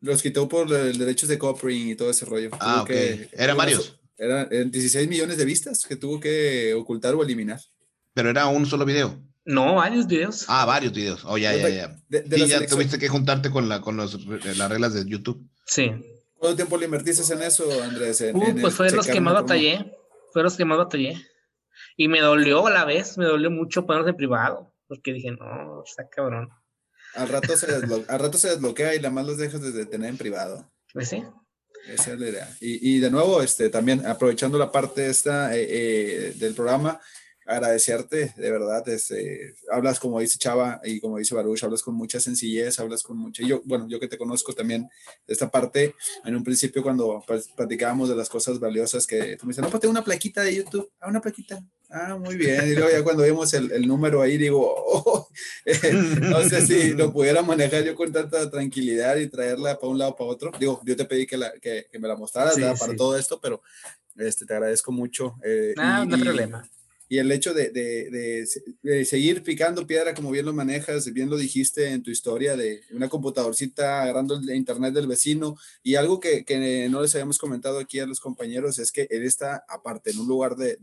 [0.00, 2.50] los quitó por los derechos de copyright y todo ese rollo.
[2.60, 2.88] Ah, ok.
[2.88, 3.98] Que, ¿Eran varios?
[4.16, 7.60] Eran 16 millones de vistas que tuvo que ocultar o eliminar.
[8.14, 9.20] Pero era un solo video.
[9.44, 10.44] No, varios videos.
[10.48, 11.24] Ah, varios videos.
[11.24, 11.96] Oh, ya, ya, ya.
[12.08, 12.78] De, de sí, ya selección.
[12.78, 15.48] tuviste que juntarte con, la, con los, las reglas de YouTube.
[15.64, 15.90] Sí.
[16.36, 18.20] ¿Cuánto tiempo le invertiste en eso, Andrés?
[18.20, 19.92] En, uh, en pues fue los que más batallé.
[20.32, 21.16] fue los que más batallé.
[21.96, 25.82] Y me dolió a la vez, me dolió mucho ponerse en privado, porque dije, no,
[25.84, 26.50] está cabrón.
[27.14, 30.18] Al rato se, al rato se desbloquea y la más los dejas de tener en
[30.18, 30.70] privado.
[30.92, 31.24] Pues sí.
[31.88, 32.56] Esa es la idea.
[32.60, 37.00] Y, y de nuevo, este, también aprovechando la parte esta eh, eh, del programa,
[37.48, 42.20] agradecerte, de verdad, este, hablas como dice Chava y como dice Baruch, hablas con mucha
[42.20, 44.82] sencillez, hablas con mucha, yo, bueno, yo que te conozco también
[45.26, 45.94] de esta parte,
[46.26, 47.24] en un principio cuando
[47.56, 50.56] platicábamos de las cosas valiosas que tú me dices, no, pues tengo una plaquita de
[50.56, 54.20] YouTube, ah, una plaquita, ah, muy bien, y luego ya cuando vemos el, el número
[54.20, 55.28] ahí digo, oh,
[56.20, 60.14] no sé si lo pudiera manejar yo con tanta tranquilidad y traerla para un lado
[60.14, 62.92] para otro, digo, yo te pedí que, la, que, que me la mostraras sí, para
[62.92, 62.96] sí.
[62.96, 63.62] todo esto, pero
[64.16, 65.36] este, te agradezco mucho.
[65.44, 66.68] Eh, no, y, no hay problema
[67.08, 68.46] y el hecho de, de, de,
[68.82, 72.82] de, seguir picando piedra, como bien lo manejas, bien lo dijiste en tu historia, de
[72.90, 77.78] una computadorcita agarrando el internet del vecino, y algo que, que no les habíamos comentado
[77.78, 80.76] aquí a los compañeros es que él está aparte en un lugar de,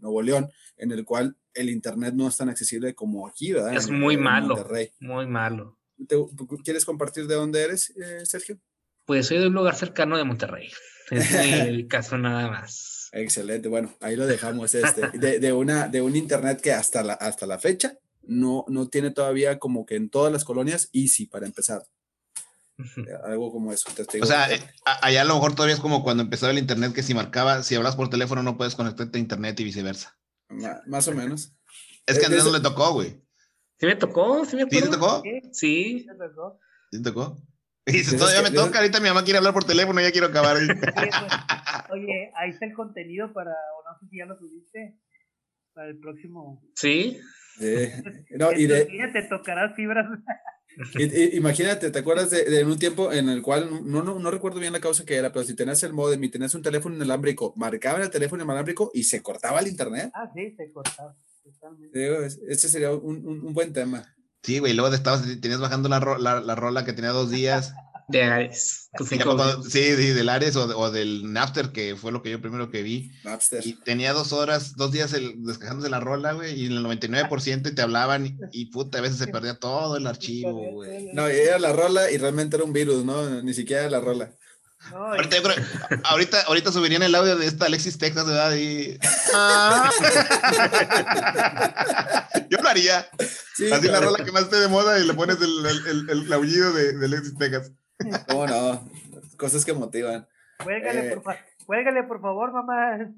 [0.00, 3.74] Nuevo León, en el cual el internet no es tan accesible como aquí, ¿verdad?
[3.74, 4.90] Es muy malo, Monterrey.
[5.00, 5.78] muy malo.
[6.06, 6.16] ¿Te,
[6.64, 8.58] ¿Quieres compartir de dónde eres, eh, Sergio?
[9.04, 10.70] Pues soy de un lugar cercano de Monterrey.
[11.10, 11.32] Es
[11.68, 12.87] el caso nada más.
[13.12, 14.74] Excelente, bueno, ahí lo dejamos.
[14.74, 18.88] Este, de, de, una, de un internet que hasta la, hasta la fecha no, no
[18.88, 21.86] tiene todavía como que en todas las colonias easy para empezar.
[23.24, 23.90] Algo como eso.
[23.90, 24.60] Te o sea, eh,
[25.02, 27.74] allá a lo mejor todavía es como cuando empezó el internet que si marcaba, si
[27.74, 30.16] hablas por teléfono no puedes conectarte a internet y viceversa.
[30.48, 31.52] Ma, más o menos.
[32.06, 33.20] Es que a Andrés no le tocó, güey.
[33.80, 35.22] Sí me tocó, sí me ¿Sí te tocó?
[35.52, 36.06] Sí.
[36.06, 36.06] ¿Sí
[36.90, 37.36] te tocó?
[37.88, 40.56] Y dice, todavía me toca, ahorita mi mamá quiere hablar por teléfono, ya quiero acabar.
[40.56, 40.94] Oye, pues,
[41.90, 44.94] oye, ahí está el contenido para, o no sé si ya lo subiste,
[45.72, 46.62] para el próximo.
[46.74, 47.18] Sí.
[47.58, 47.88] Sí.
[48.30, 50.06] No, y de, te tocarás fibras.
[51.32, 54.72] imagínate, ¿te acuerdas de, de, un tiempo en el cual, no, no, no recuerdo bien
[54.72, 58.02] la causa que era, pero si tenías el modem y tenías un teléfono inalámbrico, marcaba
[58.02, 60.10] el teléfono inalámbrico y se cortaba el internet?
[60.14, 61.16] Ah, sí, se cortaba.
[61.42, 61.98] Totalmente.
[61.98, 64.04] Digo, ese sería un, un, un buen tema.
[64.42, 67.74] Sí, güey, luego estabas, tenías bajando la, ro, la, la, rola que tenía dos días.
[68.08, 68.88] De Ares.
[69.68, 72.82] Sí, sí, del Ares o, o, del Napster, que fue lo que yo primero que
[72.82, 73.12] vi.
[73.22, 73.66] Napster.
[73.66, 77.74] Y tenía dos horas, dos días el, descargándose la rola, güey, y en el 99%
[77.74, 81.10] te hablaban y, y, puta, a veces se perdía todo el archivo, güey.
[81.12, 83.42] No, era la rola y realmente era un virus, ¿no?
[83.42, 84.32] Ni siquiera la rola.
[84.90, 85.56] No, ahorita, yo creo,
[86.04, 88.54] ahorita, ahorita subirían el audio de esta Alexis Texas, ¿verdad?
[88.54, 88.98] Y...
[89.34, 89.90] Ah.
[92.48, 93.08] yo lo haría.
[93.54, 94.06] Sí, Así claro.
[94.06, 96.72] la rola que más esté de moda y le pones el, el, el, el aullido
[96.72, 97.72] de, de, Alexis Texas.
[98.28, 98.88] ¿Cómo no?
[99.36, 100.26] Cosas que motivan.
[100.62, 101.10] Cuélgale, eh...
[101.10, 102.96] por, fa cuélgale por favor, mamá.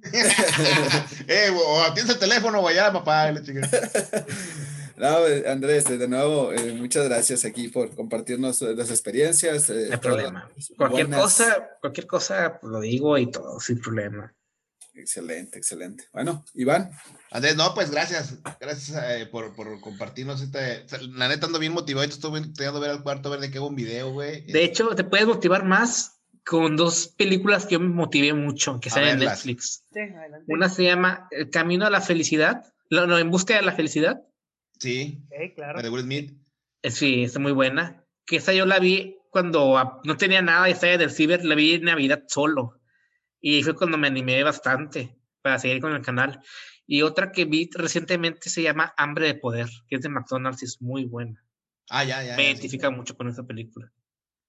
[1.28, 3.31] eh, o atiende el teléfono, o allá, papá.
[3.31, 3.61] La chica.
[5.01, 9.70] No, Andrés, de nuevo, eh, muchas gracias aquí por compartirnos las experiencias.
[9.70, 10.51] Eh, no hay problema.
[10.77, 11.22] Cualquier buenas...
[11.22, 14.35] cosa, cualquier cosa lo digo y todo, sin problema.
[14.94, 16.05] Excelente, excelente.
[16.12, 16.90] Bueno, Iván.
[17.31, 18.39] Andrés, no, pues gracias.
[18.60, 20.85] Gracias eh, por, por, compartirnos este.
[21.16, 22.06] La neta ando bien motivado.
[22.06, 24.43] Estoy intentando ver al cuarto, a ver de qué hago un video, güey.
[24.43, 28.90] De hecho, te puedes motivar más con dos películas que yo me motivé mucho, que
[28.90, 29.85] salen en Netflix.
[29.93, 30.01] Sí,
[30.48, 32.66] Una se llama El Camino a la Felicidad.
[32.90, 34.22] No, no, En Busca de la Felicidad.
[34.81, 35.23] Sí.
[35.27, 35.82] Okay, claro.
[35.82, 36.32] de Will Smith.
[36.82, 38.05] Sí, está muy buena.
[38.27, 41.74] Que esa yo la vi cuando no tenía nada y estaba del ciber, la vi
[41.74, 42.81] en Navidad solo.
[43.40, 46.43] Y fue cuando me animé bastante para seguir con el canal.
[46.86, 50.65] Y otra que vi recientemente se llama Hambre de Poder, que es de McDonald's y
[50.66, 51.44] es muy buena.
[51.89, 52.36] Ah, ya, ya.
[52.36, 52.94] Me ya, identifica sí.
[52.94, 53.93] mucho con esa película.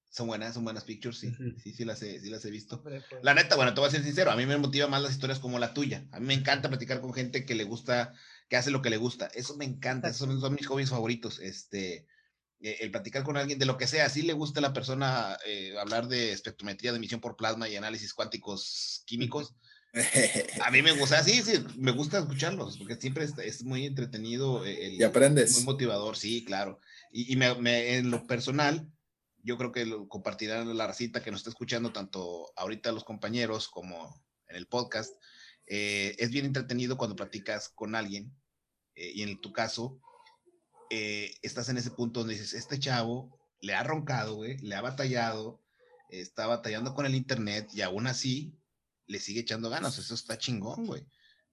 [0.10, 1.28] Son buenas, son buenas pictures, sí.
[1.28, 1.62] Uh -huh.
[1.62, 2.84] Sí, sí las, he, sí las he visto.
[3.22, 5.40] La neta, bueno, te voy a ser sincero, a mí me motiva más las historias
[5.40, 6.06] como la tuya.
[6.12, 8.14] A mí me encanta platicar con gente que le gusta
[8.52, 9.28] que hace lo que le gusta.
[9.34, 11.40] Eso me encanta, esos son, son mis hobbies favoritos.
[11.40, 12.06] Este,
[12.60, 15.38] eh, el platicar con alguien de lo que sea, si le gusta a la persona
[15.45, 19.56] eh, hablar de espectrometría de emisión por plasma y análisis cuánticos químicos.
[20.65, 24.65] a mí me gusta, sí, sí, me gusta escucharlos, porque siempre es, es muy entretenido.
[24.65, 25.56] eh, El, y aprendes.
[25.56, 26.82] Muy motivador, sí, claro.
[27.10, 28.91] Y, y me, me, en lo personal,
[29.44, 33.69] yo creo que lo compartirán la racita que nos está escuchando, tanto ahorita los compañeros
[33.69, 35.15] como en el podcast.
[35.68, 38.36] Eh, es bien entretenido cuando platicas con alguien
[39.02, 39.99] eh, y en tu caso,
[40.91, 44.82] eh, estás en ese punto donde dices, este chavo le ha roncado, güey, le ha
[44.82, 45.60] batallado,
[46.10, 48.53] está batallando con el internet y aún así
[49.07, 51.03] le sigue echando ganas, eso está chingón, güey.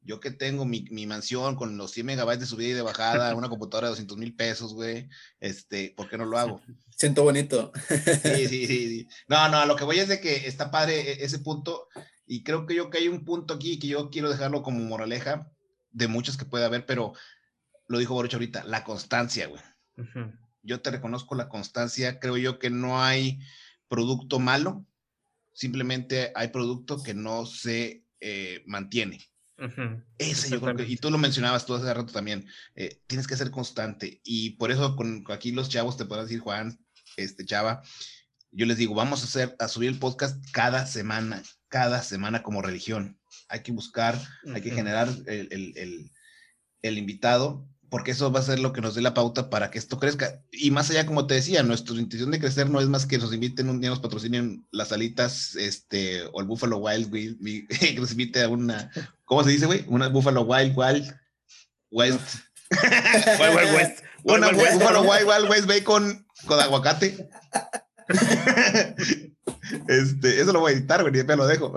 [0.02, 3.34] Yo que tengo mi, mi, mansión con los 100 megabytes de subida y de bajada,
[3.34, 5.08] una computadora de 200 mil pesos, güey,
[5.40, 6.60] este, ¿por qué no lo hago?
[6.96, 7.72] Siento bonito.
[7.88, 9.08] Sí, sí, sí, sí.
[9.26, 11.88] No, no, lo que voy es de que está padre e, ese punto
[12.26, 15.50] y creo que yo que hay un punto aquí que yo quiero dejarlo como moraleja
[15.90, 17.14] de muchos que puede haber, pero
[17.88, 19.62] lo dijo Boruch ahorita, la constancia, güey.
[19.96, 20.38] Uh -huh.
[20.62, 23.40] Yo te reconozco la constancia, creo yo que no hay
[23.88, 24.86] producto malo,
[25.52, 29.18] simplemente hay producto que no se eh, mantiene.
[30.18, 32.46] Ese yo creo que, y tú lo mencionabas tú hace rato también,
[32.76, 34.20] eh, tienes que ser constante.
[34.22, 36.78] Y por eso con, aquí los chavos te pueden decir, Juan,
[37.16, 37.82] este Chava,
[38.52, 42.62] yo les digo, vamos a hacer, a subir el podcast cada semana, cada semana como
[42.62, 43.18] religión.
[43.48, 44.20] Hay que buscar,
[44.54, 46.10] hay que generar el, el, el,
[46.82, 49.78] el invitado porque eso va a ser lo que nos dé la pauta para que
[49.78, 50.40] esto crezca.
[50.52, 53.32] Y más allá, como te decía, nuestra intención de crecer no es más que nos
[53.32, 57.10] inviten un día, nos patrocinen las alitas, este, o el Buffalo Wild,
[57.68, 58.90] que nos invite a una,
[59.24, 59.84] ¿cómo se dice, güey?
[59.88, 61.14] Una Buffalo Wild, Wild,
[61.90, 62.36] West.
[63.40, 64.04] Wild, Wild West.
[64.24, 67.28] una Buffalo Wild, Wild West Bacon con aguacate.
[69.86, 71.74] Este, eso lo voy a editar, güey, ya lo dejo.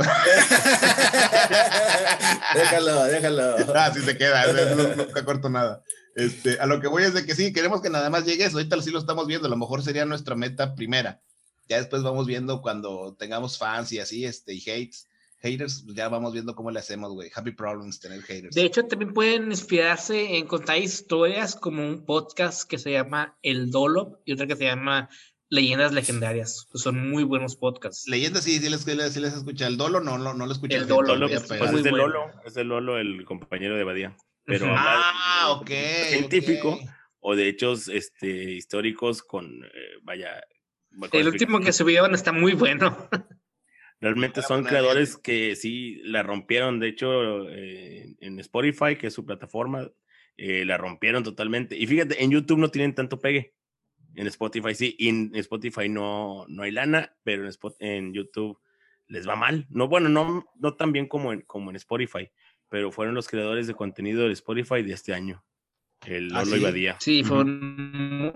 [2.54, 3.56] déjalo, déjalo.
[3.76, 5.82] Ah, sí se queda, no, nunca corto nada.
[6.16, 8.58] Este, a lo que voy es de que sí, queremos que nada más llegue eso.
[8.58, 11.22] Ahorita sí lo estamos viendo, a lo mejor sería nuestra meta primera.
[11.70, 15.08] Ya después vamos viendo cuando tengamos fans y así, este, y hates,
[15.38, 17.32] haters, pues ya vamos viendo cómo le hacemos, güey.
[17.34, 18.54] Happy problems tener haters.
[18.54, 23.72] De hecho, también pueden inspirarse en contar historias como un podcast que se llama El
[23.72, 25.10] Dolo y otra que se llama
[25.48, 26.68] Leyendas Legendarias.
[26.70, 28.08] Pues son muy buenos podcasts.
[28.08, 29.68] Leyendas, sí, sí les, sí les escucha.
[29.68, 30.76] El Dolo no, no, no lo escucha.
[30.76, 34.68] El Dolo, pues, pues es de Lolo, es de Lolo, el compañero de Badía pero
[34.70, 36.80] ah, científico
[37.20, 39.70] o de hechos este, históricos con, eh,
[40.02, 40.44] vaya.
[41.14, 42.98] el último que subieron está muy bueno.
[44.02, 49.24] Realmente son creadores que sí la rompieron, de hecho, eh, en Spotify, que es su
[49.24, 49.92] plataforma,
[50.38, 51.78] eh, la rompieron totalmente.
[51.78, 53.54] Y fíjate, en YouTube no tienen tanto pegue.
[54.16, 58.60] En Spotify sí, y en Spotify no, no hay lana, pero en, Spot, en YouTube
[59.08, 59.68] les va mal.
[59.70, 62.32] No, bueno, no, no tan bien como en, como en Spotify
[62.72, 65.44] pero fueron los creadores de contenido de Spotify de este año.
[66.06, 66.62] El ¿Ah, Lolo sí?
[66.62, 66.98] Ibadía.
[67.02, 68.32] Sí, fueron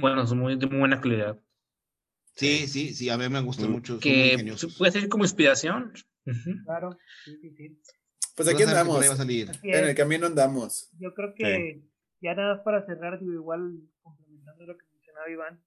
[0.00, 1.40] buenos, muy, de muy buena calidad.
[2.34, 4.00] Sí, sí, sí, a mí me gusta mucho.
[4.00, 4.44] Que
[4.76, 5.92] puede ser como inspiración.
[6.64, 7.78] Claro, sí, sí, sí.
[8.34, 9.06] Pues aquí andamos.
[9.62, 10.90] En el camino andamos.
[10.98, 11.80] Yo creo que
[12.20, 15.62] ya nada más para cerrar, digo, igual complementando lo que mencionaba Iván,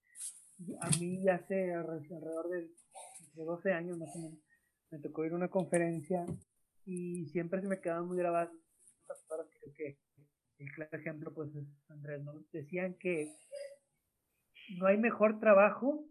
[0.82, 2.68] a mí ya hace alrededor de,
[3.36, 4.40] de 12 años más o menos,
[4.92, 6.26] me tocó ir a una conferencia
[6.90, 8.50] y siempre se me quedaban muy grabadas.
[9.28, 10.00] Creo que
[10.58, 12.34] el claro ejemplo, pues, es Andrés, ¿no?
[12.52, 13.32] Decían que
[14.80, 16.04] no hay mejor trabajo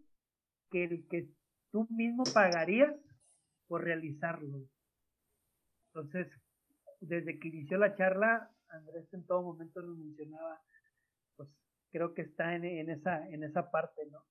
[0.71, 1.31] que el que
[1.73, 2.95] tú mismo pagarías
[3.67, 4.69] por realizarlo.
[5.89, 6.29] Entonces,
[7.01, 10.63] desde que inició la charla, Andrés en todo momento nos mencionaba,
[11.37, 11.49] pues
[11.91, 14.25] creo que está en, en esa, en esa parte, ¿no?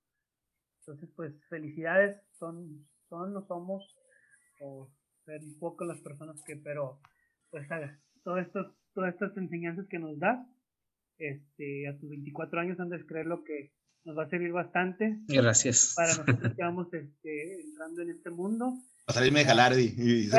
[0.79, 3.97] Entonces, pues felicidades, son, son, no somos
[4.61, 4.89] o
[5.27, 6.99] ser un poco las personas que, pero
[7.51, 10.47] pues haga todo esto, todas estas enseñanzas que nos da,
[11.17, 13.73] este, a tus 24 años, antes creer lo que
[14.05, 15.19] nos va a servir bastante.
[15.27, 15.93] Gracias.
[15.95, 18.73] Para nosotros que vamos este, entrando en este mundo.
[19.07, 20.29] A salirme de jalar y, y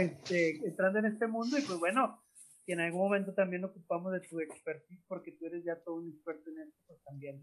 [0.00, 2.22] este, entrando en este mundo y pues bueno,
[2.64, 6.08] que en algún momento también ocupamos de tu expertise porque tú eres ya todo un
[6.10, 7.40] experto en esto, pues también.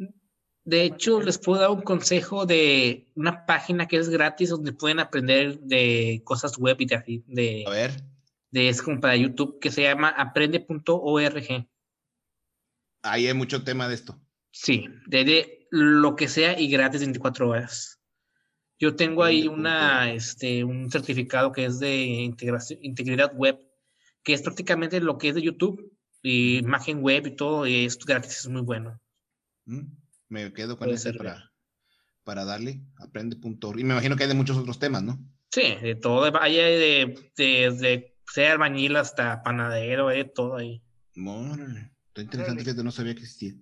[0.69, 4.99] De hecho, les puedo dar un consejo de una página que es gratis donde pueden
[4.99, 7.23] aprender de cosas web y de así.
[7.25, 8.03] De, A ver.
[8.51, 11.67] De, es como para YouTube que se llama aprende.org.
[13.01, 14.21] Ahí hay mucho tema de esto.
[14.51, 17.99] Sí, de, de, lo que sea y gratis 24 horas.
[18.77, 23.57] Yo tengo ahí una, este, un certificado que es de integración, integridad web,
[24.23, 27.97] que es prácticamente lo que es de YouTube y imagen web y todo, y es
[27.97, 29.01] gratis, es muy bueno.
[29.65, 29.98] ¿Mm?
[30.29, 31.51] Me quedo con ese para,
[32.23, 33.79] para darle, aprende.org.
[33.79, 35.19] Y me imagino que hay de muchos otros temas, ¿no?
[35.51, 40.81] Sí, de todo, hay de, de, de ser albañil hasta panadero, de todo ahí.
[41.17, 43.53] Órale, está interesante, fíjate, no sabía que existía.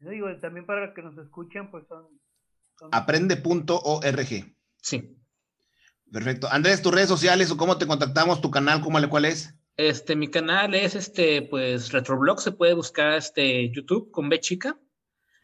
[0.00, 2.06] Yo digo, también para los que nos escuchan, pues son...
[2.78, 2.90] son...
[2.92, 4.56] Aprende.org.
[4.82, 5.16] Sí.
[6.12, 6.48] Perfecto.
[6.50, 9.54] Andrés, tus redes sociales o cómo te contactamos, tu canal, ¿cómo, cuál es?
[9.76, 14.78] Este, mi canal es este, pues, Retroblog, se puede buscar este YouTube con B chica.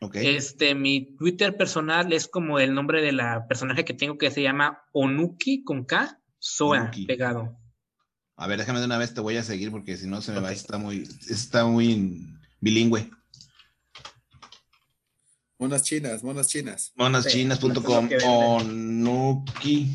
[0.03, 0.35] Okay.
[0.37, 4.43] Este, mi Twitter personal es como el nombre de la personaje que tengo que se
[4.43, 7.05] llama Onuki con K, Soa, Onuki.
[7.05, 7.59] pegado.
[8.37, 10.39] A ver, déjame de una vez, te voy a seguir porque si no se me
[10.39, 10.49] okay.
[10.49, 12.27] va, está muy, está muy
[12.61, 13.11] bilingüe.
[15.59, 16.93] Monas chinas, monas chinas.
[16.97, 19.95] Monaschinas.com, sí, Onuki.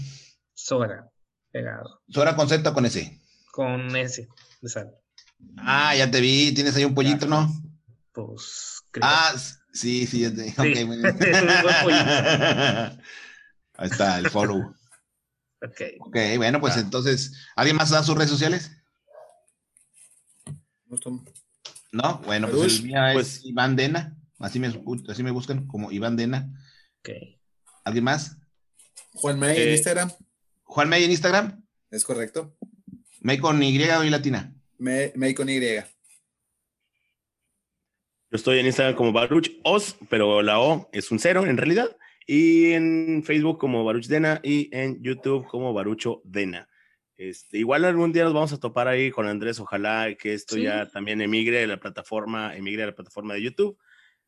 [0.54, 1.12] Sora,
[1.52, 2.04] pegado.
[2.08, 3.20] ¿Sora con Z o con S?
[3.52, 4.28] Con S,
[4.62, 4.94] de sal.
[5.58, 7.52] Ah, ya te vi, tienes ahí un pollito, ¿no?
[8.12, 8.84] Pues.
[8.92, 9.08] Creo.
[9.08, 9.34] Ah,
[9.76, 10.54] Sí, sí, sí.
[10.58, 11.18] Okay, muy bien.
[13.78, 14.74] Ahí está, el follow.
[15.62, 15.82] Ok.
[16.00, 16.80] Ok, bueno, pues ah.
[16.80, 18.72] entonces, ¿alguien más da sus redes sociales?
[21.92, 24.18] No, bueno, pues el mío pues, es Iván Dena.
[24.40, 24.68] Así me,
[25.10, 26.50] así me buscan como Iván Dena.
[27.00, 27.10] Ok.
[27.84, 28.38] ¿Alguien más?
[29.14, 30.12] Juan May eh, en Instagram.
[30.64, 31.66] Juan May en Instagram.
[31.92, 32.56] Es correcto.
[33.20, 34.54] May con Y o Y latina.
[34.78, 35.60] May, May con Y.
[38.36, 41.96] Yo estoy en Instagram como Baruch Os, pero la O es un cero en realidad.
[42.28, 46.68] Y en Facebook como Baruch Dena y en YouTube como Barucho Dena.
[47.16, 49.62] Este, igual algún día nos vamos a topar ahí con Andrés.
[49.62, 50.64] Ojalá que esto Sí.
[50.64, 53.78] ya también emigre a la plataforma, emigre a la plataforma de YouTube.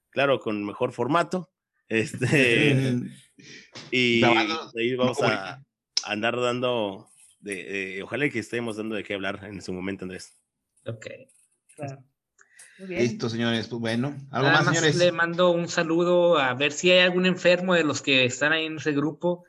[0.10, 1.52] Claro, con mejor formato.
[1.90, 2.96] Este,
[3.92, 5.66] y ahí no vamos a
[6.06, 7.10] andar dando,
[7.42, 10.34] de, de- ojalá que estemos dando de qué hablar en su momento, Andrés.
[10.86, 11.08] Ok.
[11.76, 12.02] Claro.
[12.80, 13.02] Muy bien.
[13.02, 13.68] Listo, señores.
[13.68, 14.96] Pues bueno, algo Nada más, más señores.
[14.98, 18.66] le mando un saludo a ver si hay algún enfermo de los que están ahí
[18.66, 19.46] en ese grupo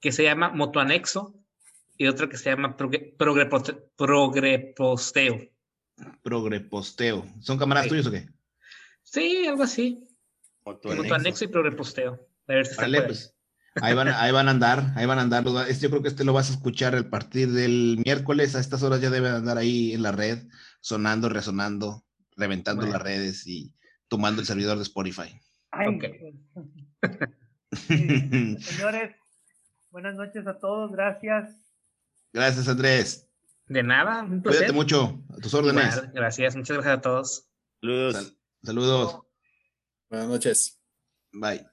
[0.00, 1.34] que se llama Motoanexo
[1.96, 5.38] y otro que se llama Progre- Progreposteo.
[6.22, 7.26] Progreposteo.
[7.40, 7.88] ¿Son camaradas Sí.
[7.90, 8.26] tuyos o qué?
[9.02, 10.06] Sí, algo así.
[10.64, 11.02] Motoanexo.
[11.04, 12.12] Motoanexo y Progreposteo.
[12.48, 13.02] A ver si se puede.
[13.02, 13.34] pues.
[13.80, 15.44] Ahí van, ahí van a andar, ahí van a andar.
[15.68, 18.54] este- Yo creo que este lo vas a escuchar a partir del miércoles.
[18.54, 20.46] A estas horas ya deben andar ahí en la red,
[20.80, 22.04] sonando, resonando,
[22.42, 22.94] reventando Bueno.
[22.98, 23.74] las redes y
[24.08, 25.40] tomando el servidor de Spotify.
[25.70, 26.04] Ay, Ok.
[27.00, 27.88] pues.
[27.88, 28.60] Bien.
[28.60, 29.14] Señores,
[29.90, 31.56] buenas noches a todos, gracias.
[32.32, 33.28] Gracias, Andrés.
[33.66, 34.60] De nada, un placer.
[34.62, 35.24] Cuídate mucho.
[35.30, 36.12] A tus órdenes.
[36.12, 37.48] Gracias, muchas gracias a todos.
[37.80, 38.14] Saludos.
[38.14, 39.20] Sal- saludos.
[40.10, 40.80] Buenas noches.
[41.32, 41.71] Bye.